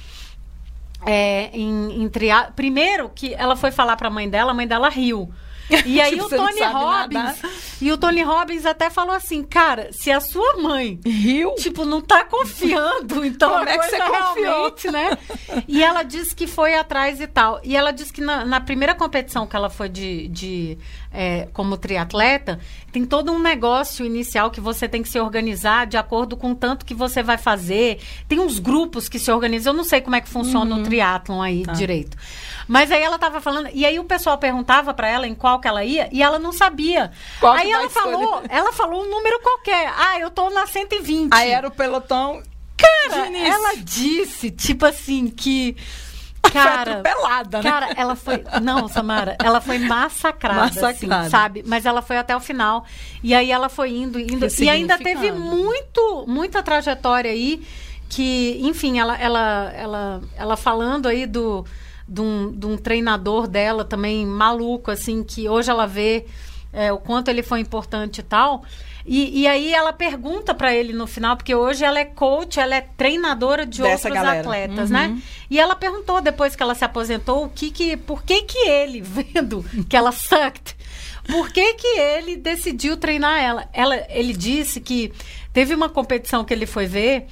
é, 1.06 1.52
em, 1.54 2.02
em 2.02 2.10
tria... 2.10 2.52
primeiro 2.56 3.10
que 3.14 3.34
ela 3.36 3.56
foi 3.56 3.70
falar 3.70 3.96
pra 3.98 4.10
mãe 4.10 4.28
dela, 4.28 4.52
a 4.52 4.56
mãe 4.56 4.68
dela 4.68 4.90
riu. 4.90 5.32
E 5.86 6.00
aí 6.00 6.12
tipo, 6.12 6.26
o 6.26 6.30
Tony 6.30 6.62
Robbins. 6.62 7.42
E 7.82 7.92
o 7.92 7.98
Tony 7.98 8.24
Robbins 8.24 8.66
até 8.66 8.90
falou 8.90 9.16
assim, 9.16 9.44
cara, 9.44 9.90
se 9.92 10.12
a 10.12 10.20
sua 10.20 10.58
mãe 10.58 11.00
riu, 11.06 11.56
tipo, 11.56 11.86
não 11.86 12.02
tá 12.02 12.24
confiando, 12.24 13.24
então 13.26 13.50
Como 13.50 13.70
é 13.70 13.78
que 13.78 13.90
você 13.90 13.98
realmente, 13.98 14.92
né? 14.92 15.18
E 15.68 15.84
ela 15.84 16.04
disse 16.04 16.36
que 16.36 16.48
foi 16.48 16.76
atrás 16.76 17.20
e 17.20 17.28
tal. 17.28 17.60
E 17.64 17.76
ela 17.76 17.92
disse 17.92 18.14
que 18.14 18.22
na, 18.22 18.46
na 18.46 18.62
primeira 18.62 18.96
competição 18.96 19.46
que 19.46 19.56
ela 19.56 19.70
foi 19.70 19.90
de, 19.90 20.28
de 20.30 20.78
é, 21.12 21.48
como 21.54 21.78
triatleta, 21.78 22.60
tem 22.92 23.06
todo 23.06 23.32
um 23.32 23.40
negócio 23.40 24.06
inicial 24.06 24.52
que 24.52 24.62
você 24.62 24.88
tem 24.88 25.02
que 25.02 25.10
se 25.10 25.20
organizar 25.20 25.86
de 25.86 25.98
acordo 25.98 26.38
com 26.38 26.52
o 26.52 26.56
tanto 26.56 26.86
que 26.86 26.94
você 26.94 27.24
vai 27.24 27.38
fazer. 27.38 28.00
Tem 28.28 28.40
uns 28.40 28.60
grupos 28.60 29.10
que 29.10 29.20
se 29.20 29.32
organizam. 29.32 29.74
Eu 29.74 29.78
não 29.78 29.84
sei 29.84 30.02
como 30.02 30.16
é 30.16 30.22
que 30.22 30.30
funciona 30.30 30.76
uhum. 30.76 30.82
o 30.82 30.84
triatlon 30.84 31.42
aí 31.42 31.64
tá. 31.64 31.74
direito. 31.74 32.18
Mas 32.68 32.92
aí 32.92 33.02
ela 33.02 33.20
tava 33.20 33.40
falando, 33.40 33.70
e 33.74 33.86
aí 33.86 34.00
o 34.00 34.04
pessoal 34.04 34.38
perguntava 34.38 34.94
para 34.94 35.08
ela 35.08 35.28
em 35.28 35.36
qual 35.36 35.60
que 35.60 35.68
ela 35.68 35.84
ia, 35.84 36.10
e 36.12 36.24
ela 36.24 36.40
não 36.40 36.52
sabia. 36.52 37.12
Qual 37.40 37.54
aí 37.54 37.72
ela 37.72 37.90
falou, 37.90 38.42
ela 38.50 38.72
falou 38.74 39.04
um 39.04 39.10
número 39.10 39.40
qualquer. 39.40 39.94
Ah, 39.96 40.20
eu 40.20 40.32
tô 40.32 40.50
na 40.50 40.66
120. 40.66 41.32
Aí 41.34 41.52
era 41.52 41.68
o 41.68 41.72
pelotão. 41.72 42.42
Cara, 42.78 43.38
ela 43.38 43.76
disse, 43.78 44.52
tipo 44.52 44.86
assim, 44.86 45.30
que 45.30 45.78
Cara, 46.52 46.84
foi 46.84 46.94
atropelada, 46.94 47.62
né? 47.62 47.70
Cara, 47.70 47.90
ela 47.96 48.16
foi. 48.16 48.44
Não, 48.62 48.88
Samara, 48.88 49.36
ela 49.44 49.62
foi 49.62 49.80
massacrada, 49.80 50.62
massacrada. 50.62 51.22
Assim, 51.22 51.30
sabe? 51.30 51.64
Mas 51.66 51.86
ela 51.86 52.02
foi 52.02 52.18
até 52.18 52.36
o 52.36 52.40
final. 52.40 52.86
E 53.24 53.34
aí 53.34 53.52
ela 53.52 53.70
foi 53.70 53.92
indo, 53.92 54.20
indo. 54.20 54.46
E 54.60 54.70
ainda 54.70 54.98
teve 54.98 55.32
muito, 55.32 56.26
muita 56.28 56.62
trajetória 56.62 57.32
aí. 57.32 57.66
Que, 58.08 58.60
enfim, 58.62 59.00
ela, 59.00 59.18
ela, 59.18 59.72
ela, 59.76 60.22
ela 60.38 60.56
falando 60.56 61.08
aí 61.08 61.26
do 61.26 61.66
de 62.08 62.22
um, 62.22 62.52
de 62.52 62.66
um 62.66 62.78
treinador 62.78 63.48
dela 63.48 63.84
também 63.84 64.26
maluco, 64.26 64.92
assim, 64.92 65.24
que 65.24 65.50
hoje 65.50 65.70
ela 65.70 65.88
vê 65.88 66.26
é, 66.72 66.92
o 66.92 66.98
quanto 66.98 67.30
ele 67.30 67.42
foi 67.42 67.60
importante 67.60 68.20
e 68.20 68.24
tal. 68.24 68.64
E, 69.06 69.42
e 69.42 69.48
aí 69.48 69.72
ela 69.72 69.94
pergunta 69.94 70.54
para 70.54 70.74
ele 70.74 70.92
no 70.92 71.06
final, 71.06 71.38
porque 71.38 71.54
hoje 71.54 71.86
ela 71.86 72.00
é 72.00 72.06
coach, 72.06 72.60
ela 72.60 72.76
é 72.76 72.82
treinadora 72.82 73.66
de 73.66 73.82
Dessa 73.82 74.08
outros 74.08 74.14
galera. 74.14 74.40
atletas, 74.40 74.90
né? 74.90 75.08
uhum. 75.08 75.16
né? 75.16 75.22
E 75.50 75.60
ela 75.60 75.76
perguntou 75.76 76.20
depois 76.22 76.56
que 76.56 76.64
ela 76.64 76.74
se 76.74 76.84
aposentou 76.84 77.46
o 77.46 77.50
que 77.50 77.70
que, 77.70 77.96
por 77.96 78.24
que 78.24 78.42
que 78.42 78.58
ele, 78.68 79.02
vendo 79.06 79.64
que 79.88 79.96
ela 79.96 80.12
sucked, 80.12 80.76
por 81.28 81.52
que 81.52 81.76
que 81.76 81.88
ele 82.00 82.36
decidiu 82.36 82.98
treinar 82.98 83.40
ela? 83.40 83.68
ela? 83.72 83.96
Ele 84.10 84.34
disse 84.34 84.82
que 84.82 85.14
teve 85.54 85.74
uma 85.74 85.90
competição 85.90 86.44
que 86.44 86.54
ele 86.54 86.66
foi 86.66 86.88
ver 86.88 87.28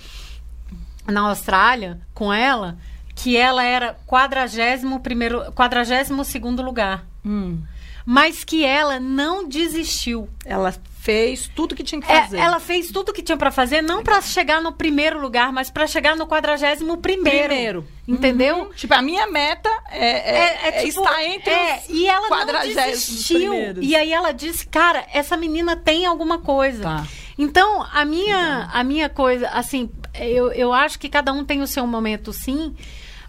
na 1.07 1.21
Austrália 1.21 1.99
com 2.13 2.31
ela 2.31 2.77
que 3.23 3.37
ela 3.37 3.63
era 3.63 3.95
41 4.05 4.99
primeiro, 4.99 5.49
42 5.53 6.27
segundo 6.27 6.61
lugar. 6.61 7.05
Hum. 7.25 7.61
Mas 8.05 8.43
que 8.43 8.65
ela 8.65 8.99
não 8.99 9.47
desistiu. 9.47 10.27
Ela 10.43 10.73
fez 10.99 11.49
tudo 11.55 11.73
que 11.73 11.85
tinha 11.85 12.01
que 12.01 12.07
fazer. 12.07 12.35
É, 12.35 12.41
ela 12.41 12.59
fez 12.59 12.91
tudo 12.91 13.13
que 13.13 13.23
tinha 13.23 13.37
para 13.37 13.49
fazer, 13.49 13.81
não 13.81 14.03
para 14.03 14.21
chegar 14.21 14.61
no 14.61 14.73
primeiro 14.73 15.21
lugar, 15.21 15.53
mas 15.53 15.69
para 15.69 15.87
chegar 15.87 16.17
no 16.17 16.27
41 16.27 16.97
primeiro. 16.97 17.47
Primeiro. 17.47 17.87
Entendeu? 18.05 18.57
Uhum. 18.57 18.73
Tipo, 18.73 18.93
a 18.93 19.01
minha 19.01 19.25
meta 19.27 19.69
é, 19.89 20.05
é, 20.05 20.59
é, 20.63 20.67
é 20.67 20.71
tipo, 20.83 21.01
estar 21.01 21.23
entre 21.23 21.49
é, 21.49 21.77
os 21.77 21.89
E 21.89 22.05
ela 22.05 22.27
não 22.29 22.61
desistiu. 22.61 23.53
E 23.79 23.95
aí 23.95 24.11
ela 24.11 24.33
disse, 24.33 24.67
cara, 24.67 25.05
essa 25.13 25.37
menina 25.37 25.77
tem 25.77 26.05
alguma 26.05 26.39
coisa. 26.39 26.83
Tá. 26.83 27.07
Então, 27.37 27.87
a 27.89 28.03
minha, 28.03 28.69
a 28.73 28.83
minha 28.83 29.07
coisa, 29.07 29.47
assim, 29.47 29.89
eu, 30.13 30.51
eu 30.51 30.73
acho 30.73 30.99
que 30.99 31.07
cada 31.07 31.31
um 31.31 31.45
tem 31.45 31.61
o 31.61 31.67
seu 31.67 31.87
momento, 31.87 32.33
sim. 32.33 32.75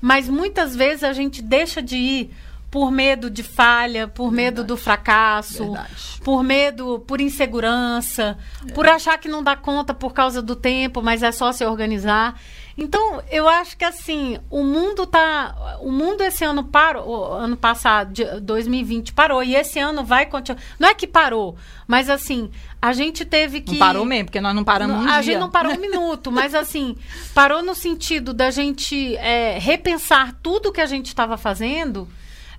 Mas 0.04 0.28
muitas 0.28 0.76
vezes 0.76 1.02
a 1.02 1.14
gente 1.14 1.40
deixa 1.40 1.80
de 1.80 1.96
ir 1.96 2.30
por 2.70 2.90
medo 2.90 3.30
de 3.30 3.42
falha, 3.42 4.06
por 4.06 4.24
Verdade. 4.24 4.36
medo 4.36 4.64
do 4.64 4.76
fracasso, 4.76 5.64
Verdade. 5.64 6.20
por 6.22 6.44
medo, 6.44 7.02
por 7.06 7.22
insegurança, 7.22 8.36
é. 8.68 8.72
por 8.72 8.86
achar 8.86 9.16
que 9.16 9.28
não 9.28 9.42
dá 9.42 9.56
conta 9.56 9.94
por 9.94 10.12
causa 10.12 10.42
do 10.42 10.54
tempo, 10.54 11.00
mas 11.00 11.22
é 11.22 11.32
só 11.32 11.52
se 11.52 11.64
organizar. 11.64 12.38
Então, 12.76 13.22
eu 13.30 13.48
acho 13.48 13.76
que 13.76 13.84
assim, 13.84 14.38
o 14.50 14.64
mundo 14.64 15.06
tá. 15.06 15.78
O 15.80 15.92
mundo 15.92 16.22
esse 16.22 16.44
ano 16.44 16.64
parou, 16.64 17.32
ano 17.32 17.56
passado, 17.56 18.12
2020, 18.40 19.12
parou. 19.12 19.42
E 19.44 19.54
esse 19.54 19.78
ano 19.78 20.04
vai 20.04 20.26
continuar. 20.26 20.60
Não 20.78 20.88
é 20.88 20.94
que 20.94 21.06
parou, 21.06 21.56
mas 21.86 22.10
assim, 22.10 22.50
a 22.82 22.92
gente 22.92 23.24
teve 23.24 23.60
que. 23.60 23.72
Não 23.72 23.78
parou 23.78 24.04
mesmo, 24.04 24.26
porque 24.26 24.40
nós 24.40 24.54
não 24.54 24.64
paramos 24.64 24.96
um 24.96 25.08
A 25.08 25.12
dia. 25.20 25.22
gente 25.22 25.38
não 25.38 25.50
parou 25.50 25.72
um 25.72 25.78
minuto, 25.80 26.32
mas 26.32 26.54
assim, 26.54 26.96
parou 27.32 27.62
no 27.62 27.74
sentido 27.76 28.34
da 28.34 28.50
gente 28.50 29.16
é, 29.16 29.56
repensar 29.58 30.34
tudo 30.42 30.72
que 30.72 30.80
a 30.80 30.86
gente 30.86 31.06
estava 31.06 31.36
fazendo, 31.36 32.08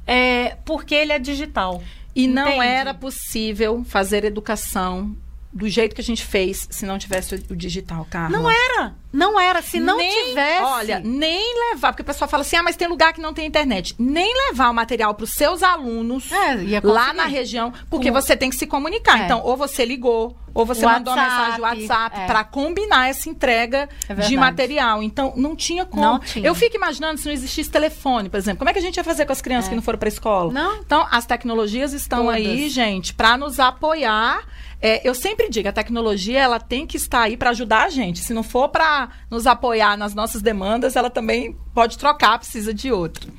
é, 0.08 0.56
porque 0.64 0.96
ele 0.96 1.12
é 1.12 1.20
digital. 1.20 1.84
E 2.16 2.28
não 2.28 2.48
Entende? 2.48 2.66
era 2.66 2.94
possível 2.94 3.84
fazer 3.86 4.24
educação 4.24 5.14
do 5.52 5.70
jeito 5.70 5.96
que 5.96 6.02
a 6.02 6.04
gente 6.04 6.24
fez 6.24 6.68
se 6.70 6.86
não 6.86 6.98
tivesse 6.98 7.36
o 7.50 7.56
digital, 7.56 8.06
Carla. 8.10 8.38
Não 8.38 8.50
era. 8.50 8.94
Não 9.16 9.40
era. 9.40 9.62
Se 9.62 9.80
não 9.80 9.98
nem, 9.98 10.28
tivesse. 10.28 10.62
Olha, 10.62 11.02
nem 11.04 11.72
levar, 11.72 11.94
porque 11.94 12.02
o 12.02 12.06
pessoal 12.06 12.30
fala 12.30 12.42
assim: 12.42 12.58
ah, 12.58 12.64
mas 12.64 12.76
tem 12.76 12.88
lugar 12.88 13.14
que 13.14 13.22
não 13.22 13.34
tem 13.34 13.48
internet. 13.48 13.96
Nem 13.98 14.34
levar 14.48 14.70
o 14.70 14.74
material 14.74 15.14
para 15.14 15.24
os 15.24 15.32
seus 15.32 15.64
alunos 15.64 16.30
é, 16.32 16.82
lá 16.84 17.14
na 17.14 17.26
região, 17.26 17.72
porque 17.90 18.12
você 18.12 18.36
tem 18.36 18.50
que 18.50 18.58
se 18.58 18.68
comunicar. 18.68 19.22
É. 19.22 19.26
Então, 19.26 19.42
ou 19.42 19.56
você 19.56 19.86
ligou, 19.86 20.36
ou 20.54 20.66
você 20.66 20.86
WhatsApp, 20.86 21.06
mandou 21.06 21.14
uma 21.14 21.24
mensagem 21.24 21.62
WhatsApp 21.62 22.20
é. 22.20 22.26
para 22.26 22.44
combinar 22.44 23.10
essa 23.10 23.30
entrega 23.30 23.90
é 24.10 24.14
de 24.14 24.36
material. 24.36 25.02
Então, 25.02 25.34
não 25.38 25.56
tinha 25.56 25.86
como. 25.86 26.04
Não 26.04 26.20
tinha. 26.20 26.46
Eu 26.46 26.54
fico 26.54 26.76
imaginando 26.76 27.18
se 27.18 27.26
não 27.26 27.34
existisse 27.34 27.70
telefone, 27.70 28.30
por 28.30 28.38
exemplo. 28.38 28.60
Como 28.60 28.70
é 28.70 28.74
que 28.74 28.80
a 28.80 28.82
gente 28.82 28.98
ia 28.98 29.04
fazer 29.04 29.26
com 29.26 29.32
as 29.32 29.42
crianças 29.42 29.68
é. 29.68 29.70
que 29.70 29.76
não 29.76 29.84
foram 29.84 29.98
para 29.98 30.08
a 30.08 30.12
escola? 30.12 30.52
Não. 30.52 30.76
Então, 30.78 31.08
as 31.10 31.26
tecnologias 31.26 31.94
estão 31.94 32.26
Todas. 32.26 32.36
aí, 32.36 32.70
gente, 32.70 33.14
para 33.14 33.38
nos 33.38 33.60
apoiar 33.60 34.44
é, 34.82 35.02
eu 35.04 35.16
sempre 35.16 35.50
digo, 35.50 35.68
a 35.68 35.72
tecnologia 35.72 36.40
ela 36.40 36.60
tem 36.60 36.86
que 36.86 36.98
estar 36.98 37.22
aí 37.22 37.36
para 37.36 37.50
ajudar 37.50 37.86
a 37.86 37.90
gente. 37.90 38.20
Se 38.20 38.34
não 38.34 38.44
for 38.44 38.70
para 38.70 39.05
nos 39.30 39.48
apoiar 39.48 39.98
nas 39.98 40.14
nossas 40.14 40.42
demandas, 40.42 40.96
ela 40.96 41.10
também 41.10 41.56
pode 41.74 41.98
trocar, 41.98 42.38
precisa 42.40 42.74
de 42.74 42.92
outro. 42.92 43.32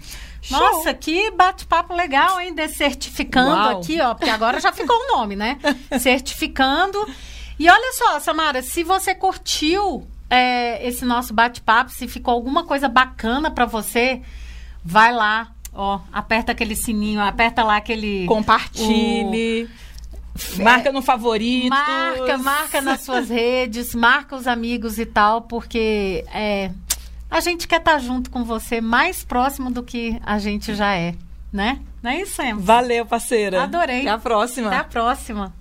Nossa, 0.51 0.95
que 0.95 1.31
bate-papo 1.33 1.93
legal, 1.95 2.41
hein? 2.41 2.55
De 2.55 2.69
certificando 2.69 3.51
Uau. 3.51 3.81
aqui, 3.81 4.01
ó, 4.01 4.15
porque 4.15 4.31
agora 4.31 4.61
já 4.61 4.73
ficou 4.73 4.97
o 4.97 5.17
nome, 5.17 5.35
né? 5.35 5.59
certificando. 5.99 7.05
E 7.59 7.69
olha 7.69 7.93
só, 7.95 8.21
Samara, 8.21 8.63
se 8.63 8.85
você 8.85 9.15
curtiu 9.15 10.07
é, 10.31 10.87
esse 10.87 11.05
nosso 11.05 11.35
bate-papo, 11.35 11.91
se 11.91 12.07
ficou 12.07 12.33
alguma 12.33 12.65
coisa 12.65 12.89
bacana 12.89 13.51
para 13.51 13.65
você, 13.65 14.23
vai 14.85 15.13
lá, 15.13 15.53
Ó, 15.79 16.01
aperta 16.11 16.53
aquele 16.53 16.75
sininho, 16.75 17.21
aperta 17.21 17.63
lá 17.63 17.77
aquele. 17.77 18.25
Compartilhe. 18.25 19.65
O... 19.65 19.86
Marca 20.63 20.93
no 20.93 21.03
favorito. 21.03 21.69
Marca, 21.69 22.39
marca 22.39 22.81
nas 22.81 23.01
suas 23.03 23.29
redes, 23.29 23.95
marca 23.95 24.37
os 24.37 24.47
amigos 24.47 24.99
e 24.99 25.07
tal, 25.07 25.43
porque 25.43 26.25
é, 26.33 26.71
a 27.31 27.41
gente 27.41 27.67
quer 27.67 27.79
estar 27.79 27.99
junto 27.99 28.31
com 28.31 28.45
você 28.45 28.81
mais 28.81 29.25
próximo 29.25 29.71
do 29.71 29.83
que 29.83 30.21
a 30.25 30.39
gente 30.39 30.75
já 30.75 30.95
é, 30.95 31.15
né? 31.53 31.81
Não 32.03 32.11
é 32.11 32.21
isso, 32.21 32.41
Em? 32.41 32.55
Valeu, 32.55 33.05
parceira. 33.05 33.65
Adorei. 33.65 34.03
Até 34.03 34.11
a 34.11 34.19
próxima. 34.19 34.69
Até 34.69 34.77
a 34.77 34.85
próxima. 34.85 35.55